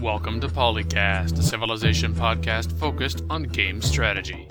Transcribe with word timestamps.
Welcome 0.00 0.40
to 0.40 0.48
Polycast, 0.48 1.38
a 1.38 1.42
civilization 1.42 2.14
podcast 2.14 2.78
focused 2.78 3.22
on 3.28 3.42
game 3.44 3.82
strategy. 3.82 4.48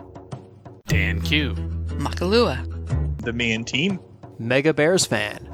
Dan 0.88 1.22
Q, 1.22 1.54
Makahlua. 1.98 3.18
the 3.24 3.34
main 3.34 3.64
team. 3.64 4.00
Mega 4.38 4.74
Bears 4.74 5.06
fan. 5.06 5.46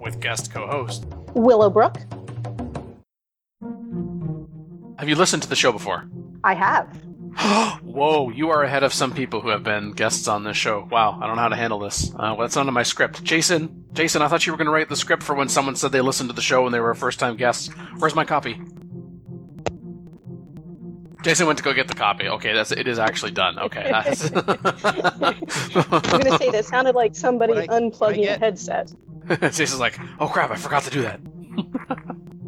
with 0.00 0.20
guest 0.20 0.50
co-host. 0.52 1.04
Willowbrook. 1.34 1.96
Have 4.98 5.08
you 5.08 5.14
listened 5.16 5.42
to 5.42 5.48
the 5.48 5.56
show 5.56 5.72
before? 5.72 6.08
I 6.44 6.54
have. 6.54 6.88
Whoa, 7.82 8.30
you 8.30 8.48
are 8.50 8.62
ahead 8.62 8.82
of 8.82 8.92
some 8.94 9.12
people 9.12 9.40
who 9.40 9.50
have 9.50 9.62
been 9.62 9.92
guests 9.92 10.26
on 10.26 10.44
this 10.44 10.56
show. 10.56 10.88
Wow, 10.90 11.18
I 11.20 11.26
don't 11.26 11.36
know 11.36 11.42
how 11.42 11.48
to 11.48 11.56
handle 11.56 11.78
this. 11.78 12.10
Uh, 12.14 12.34
well, 12.36 12.38
that's 12.38 12.56
not 12.56 12.66
in 12.66 12.74
my 12.74 12.82
script. 12.82 13.22
Jason, 13.22 13.84
Jason, 13.98 14.22
I 14.22 14.28
thought 14.28 14.46
you 14.46 14.52
were 14.52 14.56
going 14.56 14.66
to 14.66 14.72
write 14.72 14.88
the 14.88 14.94
script 14.94 15.24
for 15.24 15.34
when 15.34 15.48
someone 15.48 15.74
said 15.74 15.90
they 15.90 16.00
listened 16.00 16.30
to 16.30 16.32
the 16.36 16.40
show 16.40 16.64
and 16.64 16.72
they 16.72 16.78
were 16.78 16.92
a 16.92 16.94
first-time 16.94 17.34
guest. 17.36 17.72
Where's 17.98 18.14
my 18.14 18.24
copy? 18.24 18.60
Jason 21.24 21.48
went 21.48 21.58
to 21.58 21.64
go 21.64 21.72
get 21.74 21.88
the 21.88 21.94
copy. 21.94 22.28
Okay, 22.28 22.52
that's 22.52 22.70
it. 22.70 22.86
Is 22.86 23.00
actually 23.00 23.32
done. 23.32 23.58
Okay. 23.58 23.90
I'm 23.92 24.04
going 24.04 24.22
to 26.26 26.38
say 26.38 26.48
that 26.52 26.64
sounded 26.64 26.94
like 26.94 27.16
somebody 27.16 27.54
I- 27.54 27.66
unplugging 27.66 28.28
a 28.28 28.38
headset. 28.38 28.92
Jason's 29.40 29.80
like, 29.80 29.98
oh 30.20 30.28
crap, 30.28 30.52
I 30.52 30.54
forgot 30.54 30.84
to 30.84 30.90
do 30.90 31.02
that. 31.02 31.18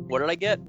What 0.06 0.20
did 0.20 0.30
I 0.30 0.36
get? 0.36 0.60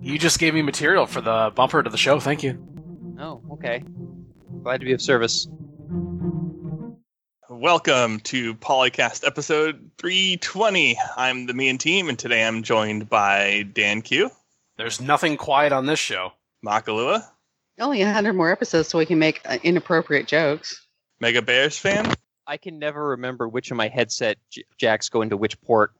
You 0.00 0.16
just 0.16 0.38
gave 0.38 0.54
me 0.54 0.62
material 0.62 1.06
for 1.06 1.20
the 1.20 1.52
bumper 1.56 1.82
to 1.82 1.90
the 1.90 1.96
show. 1.96 2.20
Thank 2.20 2.44
you. 2.44 2.64
Oh, 3.18 3.42
okay. 3.54 3.82
Glad 4.62 4.78
to 4.78 4.86
be 4.86 4.92
of 4.92 5.02
service. 5.02 5.48
Welcome 7.60 8.20
to 8.20 8.54
Polycast 8.56 9.26
episode 9.26 9.90
320. 9.96 10.98
I'm 11.16 11.46
TheMeInTeam, 11.46 12.10
and 12.10 12.18
today 12.18 12.44
I'm 12.46 12.62
joined 12.62 13.08
by 13.08 13.62
Dan 13.72 14.02
Q, 14.02 14.30
There's 14.76 15.00
nothing 15.00 15.38
quiet 15.38 15.72
on 15.72 15.86
this 15.86 15.98
show. 15.98 16.32
Makahlua, 16.62 17.26
Only 17.80 18.02
a 18.02 18.12
hundred 18.12 18.34
more 18.34 18.52
episodes 18.52 18.88
so 18.88 18.98
we 18.98 19.06
can 19.06 19.18
make 19.18 19.40
uh, 19.46 19.56
inappropriate 19.62 20.26
jokes. 20.26 20.86
Mega 21.18 21.40
Bears 21.40 21.78
fan, 21.78 22.12
I 22.46 22.58
can 22.58 22.78
never 22.78 23.08
remember 23.08 23.48
which 23.48 23.70
of 23.70 23.78
my 23.78 23.88
headset 23.88 24.36
j- 24.50 24.64
jacks 24.76 25.08
go 25.08 25.22
into 25.22 25.38
which 25.38 25.58
port. 25.62 25.92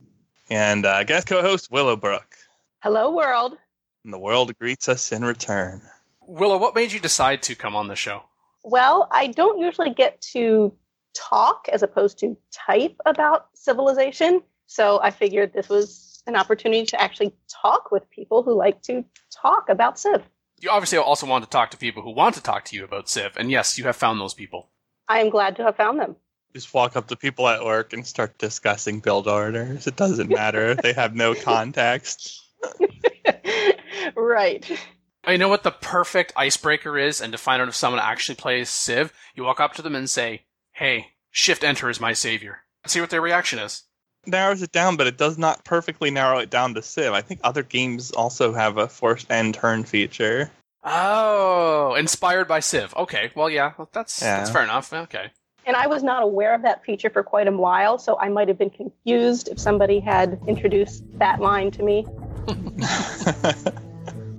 and 0.51 0.85
uh, 0.85 1.05
guest 1.05 1.27
co-host 1.27 1.70
Willowbrook. 1.70 2.37
Hello, 2.83 3.13
world. 3.17 3.57
And 4.05 4.13
the 4.13 4.19
world 4.19 4.53
greets 4.59 4.91
us 4.91 5.11
in 5.11 5.25
return. 5.25 5.81
Willow, 6.20 6.59
what 6.59 6.75
made 6.75 6.93
you 6.93 7.01
decide 7.01 7.43
to 7.45 7.55
come 7.55 7.75
on 7.75 7.89
the 7.89 7.97
show? 7.97 8.25
Well, 8.63 9.09
I 9.11 9.29
don't 9.29 9.59
usually 9.59 9.95
get 9.95 10.20
to 10.33 10.75
talk 11.17 11.69
as 11.72 11.83
opposed 11.83 12.19
to 12.20 12.36
type 12.53 12.97
about 13.06 13.47
civilization. 13.55 14.42
So 14.67 15.00
I 15.00 15.11
figured 15.11 15.53
this 15.53 15.69
was 15.69 16.23
an 16.27 16.36
opportunity 16.36 16.84
to 16.86 17.00
actually 17.00 17.33
talk 17.48 17.91
with 17.91 18.11
people 18.11 18.42
who 18.42 18.55
like 18.55 18.83
to 18.83 19.05
talk 19.31 19.69
about 19.69 19.98
Civ. 19.98 20.23
You 20.61 20.70
obviously 20.70 20.98
also 20.98 21.27
want 21.27 21.45
to 21.45 21.50
talk 21.50 21.70
to 21.73 21.77
people 21.77 22.03
who 22.03 22.11
want 22.11 22.34
to 22.34 22.42
talk 22.42 22.64
to 22.67 22.77
you 22.77 22.84
about 22.84 23.08
Civ, 23.08 23.36
and 23.36 23.50
yes, 23.50 23.78
you 23.78 23.84
have 23.84 23.97
found 23.97 24.20
those 24.20 24.34
people. 24.34 24.70
I 25.08 25.20
am 25.20 25.31
glad 25.31 25.56
to 25.56 25.64
have 25.64 25.77
found 25.77 26.00
them. 26.00 26.17
Just 26.55 26.73
walk 26.73 26.97
up 26.97 27.08
to 27.08 27.17
people 27.17 27.47
at 27.48 27.64
work 27.64 27.92
and 27.92 28.06
start 28.06 28.39
discussing 28.39 29.01
build 29.01 29.28
orders. 29.28 29.86
It 29.86 29.97
doesn't 29.97 30.30
matter 30.30 30.69
if 30.69 30.78
they 30.78 30.95
have 30.95 31.14
no 31.14 31.34
context. 31.34 32.42
right. 34.17 34.78
Oh, 35.27 35.33
You 35.33 35.39
know 35.39 35.48
what 35.48 35.62
the 35.62 35.73
perfect 35.73 36.33
icebreaker 36.36 36.98
is, 36.98 37.20
and 37.20 37.33
to 37.33 37.39
find 37.39 37.61
out 37.61 37.69
if 37.69 37.75
someone 37.75 38.01
actually 38.01 38.36
plays 38.36 38.70
Civ, 38.70 39.12
you 39.34 39.45
walk 39.45 39.61
up 39.61 39.75
to 39.75 39.83
them 39.83 39.95
and 39.95 40.08
say, 40.08 40.45
"Hey, 40.77 41.09
Shift 41.31 41.65
Enter 41.65 41.89
is 41.91 42.01
my 42.01 42.13
savior." 42.13 42.61
Let's 42.85 42.93
see 42.93 43.01
what 43.01 43.11
their 43.11 43.21
reaction 43.21 43.59
is. 43.59 43.83
narrows 44.29 44.61
it 44.61 44.73
down, 44.73 44.97
but 44.97 45.07
it 45.07 45.17
does 45.17 45.39
not 45.39 45.65
perfectly 45.65 46.11
narrow 46.11 46.39
it 46.39 46.51
down 46.51 46.75
to 46.75 46.83
Civ. 46.83 47.13
I 47.13 47.21
think 47.23 47.39
other 47.45 47.63
games 47.63 48.11
also 48.11 48.53
have 48.53 48.77
a 48.77 48.89
forced 48.89 49.31
end 49.31 49.55
turn 49.55 49.85
feature. 49.85 50.51
Oh, 50.83 51.95
inspired 51.95 52.48
by 52.48 52.59
Civ. 52.61 52.92
Okay, 52.97 53.31
well, 53.36 53.48
yeah, 53.48 53.73
well, 53.79 53.89
that's 53.92 54.20
Yeah. 54.20 54.39
that's 54.39 54.51
fair 54.51 54.65
enough. 54.65 54.92
Okay. 54.92 55.31
And 55.65 55.77
I 55.77 55.86
was 55.86 56.03
not 56.03 56.23
aware 56.25 56.55
of 56.55 56.63
that 56.63 56.85
feature 56.85 57.09
for 57.11 57.23
quite 57.23 57.47
a 57.48 57.53
while, 57.53 57.98
so 57.98 58.19
I 58.19 58.29
might 58.29 58.48
have 58.48 58.59
been 58.59 58.70
confused 58.70 59.48
if 59.48 59.59
somebody 59.61 59.98
had 60.01 60.39
introduced 60.48 61.05
that 61.19 61.41
line 61.41 61.70
to 61.73 61.83
me. 61.85 62.05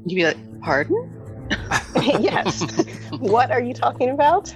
You'd 0.06 0.16
be 0.16 0.24
like, 0.26 0.62
pardon? 0.62 1.48
yes. 2.20 2.62
what 3.20 3.52
are 3.52 3.62
you 3.62 3.74
talking 3.74 4.10
about? 4.10 4.54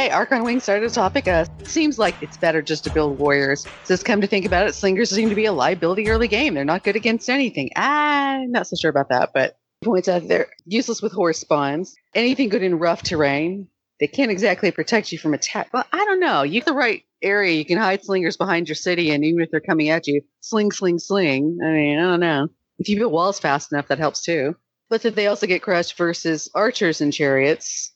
Hey, 0.00 0.08
Archon 0.08 0.44
Wing 0.44 0.60
started 0.60 0.90
a 0.90 0.94
topic. 0.94 1.28
Uh, 1.28 1.44
seems 1.64 1.98
like 1.98 2.14
it's 2.22 2.38
better 2.38 2.62
just 2.62 2.84
to 2.84 2.90
build 2.90 3.18
warriors. 3.18 3.66
Just 3.86 4.06
come 4.06 4.22
to 4.22 4.26
think 4.26 4.46
about 4.46 4.66
it, 4.66 4.74
slingers 4.74 5.10
seem 5.10 5.28
to 5.28 5.34
be 5.34 5.44
a 5.44 5.52
liability 5.52 6.08
early 6.08 6.26
game. 6.26 6.54
They're 6.54 6.64
not 6.64 6.84
good 6.84 6.96
against 6.96 7.28
anything. 7.28 7.68
I'm 7.76 8.50
not 8.50 8.66
so 8.66 8.76
sure 8.76 8.88
about 8.88 9.10
that, 9.10 9.32
but 9.34 9.58
points 9.82 10.08
out 10.08 10.26
they're 10.26 10.48
useless 10.64 11.02
with 11.02 11.12
horse 11.12 11.38
spawns. 11.38 11.94
Anything 12.14 12.48
good 12.48 12.62
in 12.62 12.78
rough 12.78 13.02
terrain. 13.02 13.68
They 13.98 14.06
can't 14.06 14.30
exactly 14.30 14.70
protect 14.70 15.12
you 15.12 15.18
from 15.18 15.34
attack. 15.34 15.68
Well, 15.70 15.84
I 15.92 16.02
don't 16.06 16.20
know. 16.20 16.44
You 16.44 16.62
the 16.62 16.72
right 16.72 17.02
area. 17.20 17.52
You 17.52 17.66
can 17.66 17.76
hide 17.76 18.02
slingers 18.02 18.38
behind 18.38 18.70
your 18.70 18.76
city, 18.76 19.10
and 19.10 19.22
even 19.22 19.42
if 19.42 19.50
they're 19.50 19.60
coming 19.60 19.90
at 19.90 20.06
you, 20.06 20.22
sling, 20.40 20.72
sling, 20.72 20.98
sling. 20.98 21.58
I 21.62 21.72
mean, 21.72 21.98
I 21.98 22.04
don't 22.04 22.20
know. 22.20 22.48
If 22.78 22.88
you 22.88 22.96
build 22.96 23.12
walls 23.12 23.38
fast 23.38 23.70
enough, 23.70 23.88
that 23.88 23.98
helps 23.98 24.22
too. 24.22 24.56
But 24.88 25.02
that 25.02 25.14
they 25.14 25.26
also 25.26 25.46
get 25.46 25.60
crushed 25.60 25.98
versus 25.98 26.48
archers 26.54 27.02
and 27.02 27.12
chariots. 27.12 27.89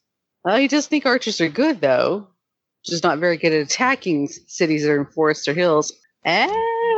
Well, 0.44 0.58
he 0.58 0.68
does 0.68 0.86
think 0.86 1.06
archers 1.06 1.40
are 1.40 1.48
good, 1.48 1.80
though. 1.80 2.28
Just 2.84 3.02
not 3.02 3.18
very 3.18 3.38
good 3.38 3.52
at 3.52 3.62
attacking 3.62 4.28
cities 4.28 4.82
that 4.82 4.90
are 4.90 5.00
in 5.00 5.06
forests 5.06 5.48
or 5.48 5.54
hills. 5.54 5.92
Eh, 6.24 6.46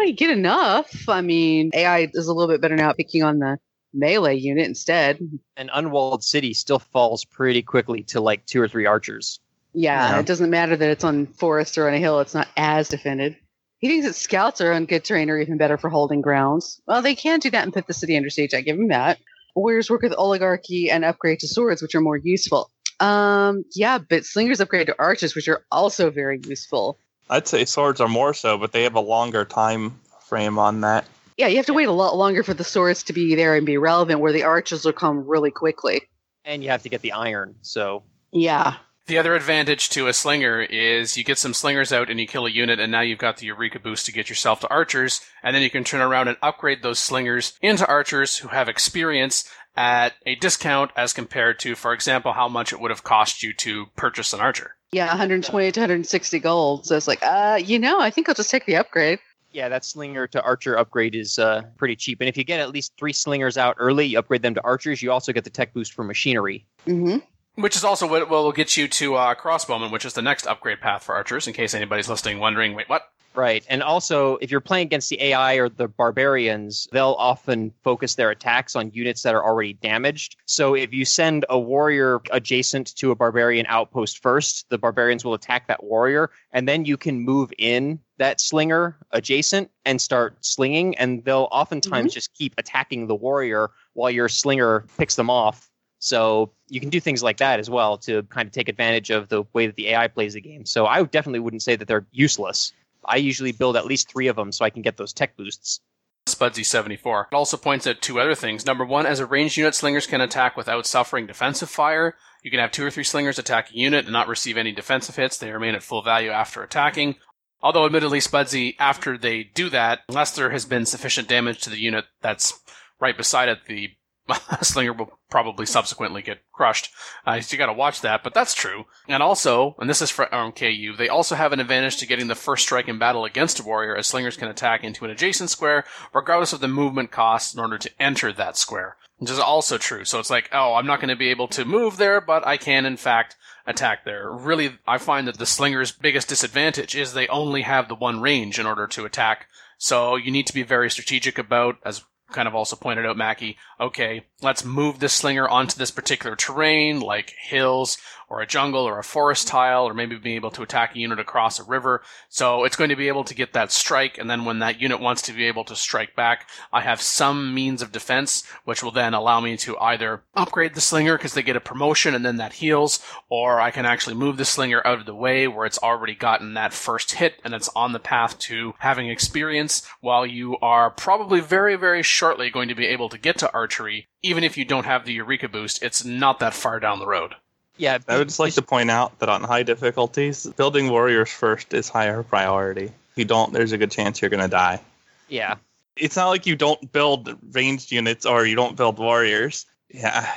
you 0.05 0.13
get 0.13 0.31
enough. 0.31 1.09
I 1.09 1.21
mean, 1.21 1.71
AI 1.75 2.09
is 2.13 2.27
a 2.27 2.33
little 2.33 2.53
bit 2.53 2.61
better 2.61 2.77
now 2.77 2.91
at 2.91 2.97
picking 2.97 3.23
on 3.23 3.39
the 3.39 3.59
melee 3.95 4.35
unit 4.37 4.67
instead. 4.67 5.21
An 5.57 5.71
unwalled 5.73 6.25
city 6.25 6.55
still 6.55 6.81
falls 6.81 7.25
pretty 7.25 7.63
quickly 7.63 8.03
to 8.05 8.21
like 8.21 8.45
two 8.47 8.61
or 8.61 8.69
three 8.69 8.87
archers. 8.87 9.39
Yeah, 9.75 10.15
Yeah. 10.15 10.21
it 10.21 10.27
doesn't 10.27 10.51
matter 10.51 10.77
that 10.77 10.91
it's 10.91 11.05
on 11.05 11.27
forest 11.27 11.79
or 11.79 11.87
on 11.89 11.95
a 11.95 11.99
hill. 11.99 12.19
It's 12.21 12.35
not 12.35 12.49
as 12.57 12.89
defended. 12.89 13.37
He 13.79 13.89
thinks 13.89 14.07
that 14.07 14.15
scouts 14.15 14.61
are 14.61 14.73
on 14.73 14.87
good 14.87 15.05
terrain 15.05 15.29
or 15.31 15.39
even 15.39 15.59
better 15.59 15.77
for 15.77 15.91
holding 15.91 16.21
grounds. 16.23 16.81
Well, 16.87 17.03
they 17.03 17.15
can 17.15 17.41
do 17.41 17.51
that 17.51 17.63
and 17.63 17.73
put 17.75 17.87
the 17.87 17.93
city 17.93 18.17
under 18.17 18.31
siege. 18.31 18.55
I 18.55 18.61
give 18.63 18.77
him 18.79 18.89
that. 18.89 19.19
Warriors 19.55 19.89
work 19.91 20.03
with 20.03 20.15
oligarchy 20.15 20.91
and 20.91 21.05
upgrade 21.05 21.41
to 21.41 21.49
swords, 21.49 21.81
which 21.83 21.95
are 21.95 22.01
more 22.01 22.17
useful. 22.17 22.71
Um, 23.01 23.65
yeah, 23.75 23.99
but 23.99 24.25
slingers 24.25 24.61
upgrade 24.61 24.87
to 24.87 24.97
archers, 24.99 25.35
which 25.35 25.49
are 25.49 25.63
also 25.71 26.11
very 26.11 26.41
useful. 26.47 26.99
I'd 27.29 27.49
say 27.49 27.65
swords 27.65 28.01
are 28.01 28.09
more 28.09 28.35
so, 28.35 28.57
but 28.57 28.73
they 28.73 28.85
have 28.85 28.95
a 28.95 29.01
longer 29.01 29.45
time 29.45 29.99
frame 30.27 30.59
on 30.59 30.83
that. 30.83 31.07
Yeah, 31.37 31.49
you 31.49 31.57
have 31.57 31.67
to 31.67 31.75
wait 31.75 31.89
a 31.89 31.93
lot 31.93 32.17
longer 32.17 32.43
for 32.43 32.55
the 32.55 32.65
swords 32.65 33.03
to 33.05 33.13
be 33.13 33.35
there 33.35 33.57
and 33.57 33.67
be 33.67 33.79
relevant, 33.79 34.21
where 34.21 34.33
the 34.33 34.45
archers 34.45 34.85
will 34.85 34.93
come 34.93 35.27
really 35.27 35.51
quickly. 35.51 36.03
And 36.45 36.63
you 36.63 36.71
have 36.71 36.85
to 36.85 36.89
get 36.89 37.03
the 37.03 37.13
iron, 37.13 37.57
so 37.63 38.05
Yeah. 38.33 38.77
The 39.07 39.19
other 39.19 39.37
advantage 39.37 39.91
to 39.91 40.09
a 40.09 40.13
slinger 40.13 40.63
is 40.63 41.17
you 41.17 41.23
get 41.23 41.39
some 41.39 41.55
slingers 41.55 41.93
out 41.93 42.11
and 42.11 42.19
you 42.19 42.27
kill 42.27 42.47
a 42.47 42.51
unit, 42.51 42.81
and 42.81 42.91
now 42.91 43.03
you've 43.03 43.21
got 43.21 43.37
the 43.37 43.47
Eureka 43.47 43.79
boost 43.79 44.07
to 44.07 44.13
get 44.13 44.29
yourself 44.29 44.61
to 44.61 44.69
archers, 44.71 45.21
and 45.45 45.55
then 45.55 45.63
you 45.63 45.71
can 45.71 45.85
turn 45.85 46.01
around 46.01 46.27
and 46.27 46.37
upgrade 46.43 46.83
those 46.83 46.99
slingers 46.99 47.53
into 47.63 47.87
archers 47.87 48.39
who 48.39 48.49
have 48.49 48.69
experience 48.69 49.49
at 49.77 50.15
a 50.25 50.35
discount 50.37 50.91
as 50.97 51.13
compared 51.13 51.59
to, 51.61 51.75
for 51.75 51.93
example, 51.93 52.33
how 52.33 52.49
much 52.49 52.73
it 52.73 52.81
would 52.81 52.91
have 52.91 53.05
cost 53.05 53.43
you 53.43 53.53
to 53.55 53.87
purchase 53.97 54.33
an 54.33 54.41
archer. 54.41 54.77
Yeah, 54.93 55.07
120 55.09 55.73
to 55.73 55.81
160 55.81 56.39
gold. 56.39 56.87
So 56.87 56.97
it's 56.97 57.09
like, 57.09 57.23
uh, 57.23 57.59
you 57.63 57.79
know, 57.79 58.01
I 58.01 58.11
think 58.11 58.29
I'll 58.29 58.35
just 58.35 58.51
take 58.51 58.67
the 58.67 58.77
upgrade. 58.77 59.19
yeah, 59.53 59.69
that 59.71 59.85
slinger 59.85 60.27
to 60.29 60.43
archer 60.43 60.79
upgrade 60.79 61.15
is 61.15 61.39
uh, 61.39 61.63
pretty 61.79 61.97
cheap. 61.97 62.21
And 62.21 62.29
if 62.29 62.37
you 62.37 62.45
get 62.45 62.61
at 62.61 62.71
least 62.71 62.93
three 62.99 63.13
slingers 63.13 63.57
out 63.57 63.77
early, 63.79 64.07
you 64.07 64.19
upgrade 64.19 64.43
them 64.43 64.55
to 64.55 64.63
archers. 64.63 65.03
You 65.03 65.11
also 65.13 65.33
get 65.33 65.45
the 65.45 65.51
tech 65.51 65.73
boost 65.73 65.95
for 65.95 66.05
machinery. 66.05 66.67
Mm-hmm. 66.87 67.19
Which 67.63 67.75
is 67.75 67.83
also 67.85 68.07
what 68.07 68.29
will 68.29 68.53
get 68.53 68.77
you 68.77 68.87
to 68.87 69.15
uh, 69.15 69.35
crossbowman, 69.35 69.91
which 69.91 70.05
is 70.05 70.13
the 70.13 70.21
next 70.21 70.47
upgrade 70.47 70.81
path 70.83 71.05
for 71.05 71.15
archers. 71.15 71.47
In 71.47 71.55
case 71.55 71.73
anybody's 71.73 72.09
listening, 72.09 72.39
wondering, 72.39 72.75
wait, 72.75 72.89
what? 72.91 73.11
Right. 73.37 73.67
And 73.69 73.83
also, 73.83 74.37
if 74.37 74.51
you're 74.51 74.63
playing 74.63 74.87
against 74.87 75.11
the 75.11 75.23
AI 75.23 75.57
or 75.57 75.69
the 75.69 75.89
barbarians, 75.89 76.89
they'll 76.91 77.17
often 77.19 77.71
focus 77.85 78.15
their 78.15 78.31
attacks 78.31 78.75
on 78.75 78.91
units 78.93 79.23
that 79.23 79.35
are 79.35 79.45
already 79.45 79.75
damaged. 79.75 80.37
So 80.47 80.75
if 80.75 80.95
you 80.95 81.05
send 81.05 81.45
a 81.51 81.59
warrior 81.59 82.21
adjacent 82.33 82.97
to 82.97 83.11
a 83.11 83.15
barbarian 83.15 83.67
outpost 83.69 84.23
first, 84.23 84.65
the 84.71 84.79
barbarians 84.79 85.23
will 85.23 85.35
attack 85.35 85.69
that 85.69 85.85
warrior, 85.85 86.31
and 86.53 86.67
then 86.67 86.87
you 86.87 86.97
can 86.97 87.21
move 87.21 87.53
in 87.59 88.01
that 88.17 88.41
slinger 88.41 88.97
adjacent 89.11 89.71
and 89.85 90.01
start 90.01 90.43
slinging, 90.43 90.97
and 90.97 91.23
they'll 91.27 91.49
oftentimes 91.53 92.13
mm-hmm. 92.13 92.15
just 92.15 92.33
keep 92.33 92.55
attacking 92.57 93.07
the 93.07 93.15
warrior 93.15 93.71
while 93.93 94.11
your 94.11 94.31
slinger 94.31 94.87
picks 94.97 95.15
them 95.15 95.29
off. 95.29 95.69
So 95.99 96.53
you 96.69 96.81
can 96.81 96.89
do 96.89 97.01
things 97.01 97.23
like 97.23 97.37
that 97.39 97.61
as 97.61 97.69
well 97.69 97.99
to 97.99 98.23
kind 98.25 98.47
of 98.47 98.53
take 98.53 98.71
advantage 98.71 99.11
of 99.11 99.29
the 99.29 99.45
way 99.53 99.67
that 99.67 99.77
the 99.77 99.89
AI 99.89 100.09
plays 100.09 100.35
the 100.35 100.41
game. 100.41 100.65
So 100.65 100.87
I 100.87 101.03
definitely 101.03 101.41
wouldn't 101.41 101.63
say 101.63 101.77
that 101.77 101.87
they're 101.87 102.07
useless. 102.13 102.73
I 103.09 103.17
usually 103.17 103.53
build 103.53 103.77
at 103.77 103.87
least 103.87 104.11
three 104.11 104.29
of 104.29 104.37
them 104.37 104.53
so 104.53 104.65
I 104.65 104.71
can 104.71 104.83
get 104.83 104.97
those 104.97 105.13
tech 105.13 105.37
boosts. 105.37 105.81
Spudsy74. 106.27 107.27
It 107.31 107.35
also 107.35 107.57
points 107.57 107.87
out 107.87 108.03
two 108.03 108.21
other 108.21 108.35
things. 108.35 108.67
Number 108.67 108.85
one, 108.85 109.07
as 109.07 109.21
a 109.21 109.27
ranged 109.27 109.57
unit, 109.57 109.75
slingers 109.75 110.07
can 110.07 110.21
attack 110.21 110.57
without 110.57 110.87
suffering 110.87 111.27
defensive 111.27 111.71
fire. 111.71 112.17
You 112.43 112.51
can 112.51 112.61
have 112.61 112.73
two 112.73 112.85
or 112.85 112.91
three 112.91 113.05
slingers 113.05 113.39
attack 113.39 113.71
a 113.71 113.77
unit 113.77 114.05
and 114.05 114.13
not 114.13 114.29
receive 114.29 114.57
any 114.57 114.73
defensive 114.73 115.17
hits. 115.17 115.39
They 115.39 115.51
remain 115.51 115.75
at 115.75 115.83
full 115.83 116.03
value 116.03 116.31
after 116.31 116.63
attacking. 116.63 117.17
Although, 117.63 117.87
admittedly, 117.87 118.19
Spudsy, 118.19 118.75
after 118.79 119.17
they 119.17 119.45
do 119.45 119.71
that, 119.71 120.01
unless 120.09 120.33
there 120.33 120.51
has 120.51 120.65
been 120.65 120.85
sufficient 120.85 121.29
damage 121.29 121.61
to 121.63 121.71
the 121.71 121.81
unit 121.81 122.05
that's 122.21 122.61
right 123.01 123.17
beside 123.17 123.49
it, 123.49 123.61
the 123.67 123.91
A 124.61 124.65
slinger 124.65 124.93
will 124.93 125.19
probably 125.31 125.67
subsequently 125.67 126.23
get 126.23 126.41
crushed. 126.53 126.91
Uh, 127.25 127.41
so 127.41 127.55
you 127.55 127.59
got 127.59 127.67
to 127.67 127.73
watch 127.73 128.01
that, 128.01 128.25
but 128.25 128.35
that's 128.35 128.55
true. 128.55 128.87
And 129.09 129.23
also, 129.23 129.77
and 129.79 129.89
this 129.89 130.03
is 130.03 130.11
for 130.11 130.27
RMKU, 130.27 130.97
they 130.97 131.09
also 131.09 131.35
have 131.35 131.53
an 131.53 131.61
advantage 131.61 131.97
to 131.99 132.07
getting 132.07 132.27
the 132.27 132.35
first 132.35 132.65
strike 132.65 132.89
in 132.89 132.99
battle 132.99 133.25
against 133.25 133.61
a 133.61 133.63
warrior, 133.63 133.97
as 133.97 134.07
slingers 134.07 134.37
can 134.37 134.49
attack 134.49 134.83
into 134.83 135.05
an 135.05 135.11
adjacent 135.11 135.51
square, 135.51 135.85
regardless 136.13 136.53
of 136.53 136.61
the 136.61 136.69
movement 136.69 137.11
cost, 137.11 137.55
in 137.55 137.61
order 137.61 137.79
to 137.79 137.91
enter 138.01 138.33
that 138.33 138.57
square. 138.57 138.97
Which 139.19 139.31
is 139.31 139.39
also 139.39 139.79
true. 139.79 140.05
So 140.05 140.19
it's 140.19 140.31
like, 140.31 140.51
oh, 140.53 140.75
I'm 140.75 140.87
not 140.87 141.01
going 141.01 141.09
to 141.09 141.17
be 141.17 141.29
able 141.29 141.49
to 141.49 141.65
move 141.65 141.97
there, 141.97 142.21
but 142.21 142.47
I 142.47 142.57
can, 142.57 142.85
in 142.85 142.97
fact, 142.97 143.37
attack 143.67 144.05
there. 144.05 144.31
Really, 144.31 144.79
I 144.87 144.99
find 144.99 145.27
that 145.27 145.39
the 145.39 145.47
slinger's 145.47 145.93
biggest 145.93 146.29
disadvantage 146.29 146.95
is 146.95 147.13
they 147.13 147.29
only 147.29 147.63
have 147.63 147.89
the 147.89 147.95
one 147.95 148.21
range 148.21 148.59
in 148.59 148.67
order 148.67 148.87
to 148.89 149.05
attack. 149.05 149.47
So 149.79 150.17
you 150.17 150.31
need 150.31 150.47
to 150.47 150.55
be 150.55 150.63
very 150.63 150.91
strategic 150.91 151.39
about, 151.39 151.77
as 151.85 152.05
kind 152.31 152.49
of 152.49 152.55
also 152.55 152.77
pointed 152.77 153.07
out, 153.07 153.17
Mackie, 153.17 153.57
okay, 153.81 154.25
let's 154.43 154.65
move 154.65 154.99
this 154.99 155.13
slinger 155.13 155.49
onto 155.49 155.79
this 155.79 155.91
particular 155.91 156.37
terrain, 156.37 157.01
like 157.01 157.35
hills 157.41 157.99
or 158.29 158.41
a 158.41 158.47
jungle 158.47 158.83
or 158.83 158.99
a 158.99 159.05
forest 159.05 159.47
tile, 159.47 159.85
or 159.85 159.95
maybe 159.95 160.17
being 160.17 160.37
able 160.37 160.51
to 160.51 160.63
attack 160.63 160.95
a 160.95 160.99
unit 160.99 161.21
across 161.21 161.59
a 161.59 161.65
river. 161.65 162.03
So 162.29 162.65
it's 162.65 162.77
going 162.77 162.91
to 162.91 162.97
be 162.97 163.09
able 163.09 163.25
to 163.25 163.35
get 163.35 163.53
that 163.53 163.73
strike, 163.73 164.19
and 164.19 164.29
then 164.29 164.45
when 164.45 164.59
that 164.61 164.81
unit 164.81 165.01
wants 165.01 165.23
to 165.23 165.33
be 165.33 165.45
able 165.45 165.65
to 165.65 165.77
strike 165.77 166.17
back, 166.17 166.49
I 166.73 166.81
have 166.81 167.01
some 167.01 167.55
means 167.55 167.83
of 167.83 167.93
defense, 167.93 168.45
which 168.65 168.83
will 168.83 168.91
then 168.91 169.15
allow 169.15 169.41
me 169.41 169.57
to 169.59 169.79
either 169.79 170.23
upgrade 170.35 170.75
the 170.75 170.81
slinger 170.81 171.17
because 171.17 171.35
they 171.35 171.43
get 171.43 171.57
a 171.57 171.61
promotion 171.61 172.15
and 172.15 172.25
then 172.25 172.37
that 172.37 172.55
heals, 172.55 173.01
or 173.29 173.61
I 173.61 173.71
can 173.71 173.87
actually 173.87 174.17
move 174.17 174.37
the 174.37 174.45
slinger 174.45 174.85
out 174.87 174.99
of 174.99 175.07
the 175.07 175.15
way 175.15 175.47
where 175.47 175.67
it's 175.67 175.79
already 175.79 176.15
gotten 176.15 176.55
that 176.55 176.73
first 176.73 177.13
hit 177.13 177.41
and 177.45 177.55
it's 177.55 177.71
on 177.77 177.93
the 177.93 177.99
path 177.99 178.39
to 178.41 178.75
having 178.79 179.09
experience, 179.09 179.87
while 180.01 180.27
you 180.27 180.57
are 180.59 180.91
probably 180.91 181.41
very, 181.41 181.77
very 181.77 182.03
shortly 182.03 182.51
going 182.51 182.69
to 182.69 182.75
be 182.75 182.87
able 182.87 183.09
to 183.09 183.19
get 183.19 183.39
to 183.39 183.53
archery. 183.53 184.09
Even 184.23 184.43
if 184.43 184.57
you 184.57 184.65
don't 184.65 184.87
have 184.87 185.05
the 185.05 185.13
Eureka 185.13 185.49
boost, 185.49 185.83
it's 185.83 186.05
not 186.05 186.41
that 186.41 186.55
far 186.55 186.81
down 186.81 186.99
the 186.99 187.07
road. 187.07 187.35
Yeah, 187.79 187.99
I 188.09 188.19
would 188.19 188.29
just 188.29 188.41
like 188.41 188.55
to 188.55 188.63
point 188.63 188.91
out 188.91 189.19
that 189.19 189.29
on 189.29 189.43
high 189.43 189.63
difficulties, 189.63 190.47
building 190.47 190.89
warriors 190.89 191.31
first 191.31 191.75
is 191.75 191.89
higher 191.89 192.23
priority. 192.23 192.85
If 192.87 193.17
you 193.17 193.25
don't, 193.25 193.53
there's 193.53 193.73
a 193.73 193.79
good 193.79 193.91
chance 193.91 194.21
you're 194.23 194.31
going 194.31 194.43
to 194.43 194.49
die. 194.49 194.81
yeah. 195.29 195.57
It's 195.97 196.17
not 196.17 196.29
like 196.29 196.45
you 196.45 196.57
don't 196.57 196.93
build 196.93 197.35
ranged 197.53 197.91
units 197.91 198.27
or 198.27 198.45
you 198.45 198.55
don't 198.55 198.77
build 198.77 198.99
warriors. 198.99 199.65
Yeah, 199.89 200.31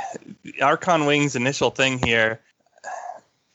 Archon 0.62 1.06
Wing's 1.06 1.36
initial 1.36 1.70
thing 1.70 2.00
here, 2.00 2.40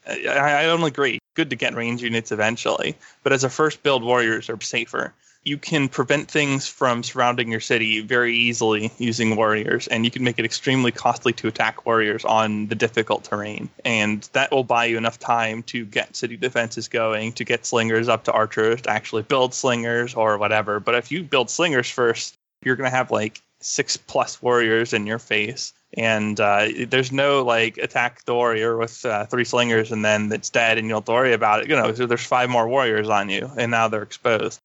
I, 0.06 0.60
I 0.60 0.62
don't 0.64 0.82
agree. 0.82 1.18
Good 1.34 1.50
to 1.50 1.56
get 1.56 1.74
range 1.74 2.02
units 2.02 2.30
eventually, 2.30 2.96
but 3.22 3.32
as 3.32 3.44
a 3.44 3.50
first 3.50 3.82
build, 3.82 4.04
warriors 4.04 4.50
are 4.50 4.60
safer. 4.60 5.14
You 5.44 5.58
can 5.58 5.88
prevent 5.88 6.30
things 6.30 6.66
from 6.66 7.02
surrounding 7.02 7.50
your 7.50 7.60
city 7.60 8.00
very 8.00 8.34
easily 8.34 8.90
using 8.98 9.36
warriors, 9.36 9.86
and 9.88 10.04
you 10.04 10.10
can 10.10 10.24
make 10.24 10.38
it 10.38 10.44
extremely 10.44 10.90
costly 10.90 11.32
to 11.34 11.48
attack 11.48 11.84
warriors 11.84 12.24
on 12.24 12.66
the 12.68 12.74
difficult 12.74 13.24
terrain. 13.24 13.68
And 13.84 14.28
that 14.32 14.50
will 14.50 14.64
buy 14.64 14.86
you 14.86 14.96
enough 14.96 15.18
time 15.18 15.62
to 15.64 15.84
get 15.84 16.16
city 16.16 16.36
defenses 16.36 16.88
going, 16.88 17.32
to 17.32 17.44
get 17.44 17.66
slingers 17.66 18.08
up 18.08 18.24
to 18.24 18.32
archers, 18.32 18.82
to 18.82 18.90
actually 18.90 19.22
build 19.22 19.52
slingers 19.52 20.14
or 20.14 20.38
whatever. 20.38 20.80
But 20.80 20.94
if 20.94 21.12
you 21.12 21.22
build 21.22 21.50
slingers 21.50 21.90
first, 21.90 22.36
you're 22.64 22.76
going 22.76 22.90
to 22.90 22.96
have 22.96 23.10
like 23.10 23.42
six 23.60 23.96
plus 23.96 24.42
warriors 24.42 24.92
in 24.92 25.06
your 25.06 25.18
face 25.18 25.72
and 25.96 26.40
uh, 26.40 26.68
there's 26.88 27.12
no 27.12 27.42
like 27.44 27.78
attack 27.78 28.24
the 28.24 28.34
warrior 28.34 28.76
with 28.76 29.04
uh, 29.04 29.24
three 29.26 29.44
slingers 29.44 29.92
and 29.92 30.04
then 30.04 30.30
it's 30.32 30.50
dead 30.50 30.76
and 30.76 30.86
you 30.88 30.92
don't 30.92 31.08
worry 31.08 31.32
about 31.32 31.62
it. 31.62 31.68
You 31.68 31.76
know, 31.76 31.92
there's 31.92 32.26
five 32.26 32.50
more 32.50 32.68
warriors 32.68 33.08
on 33.08 33.28
you 33.28 33.50
and 33.56 33.70
now 33.70 33.88
they're 33.88 34.02
exposed. 34.02 34.60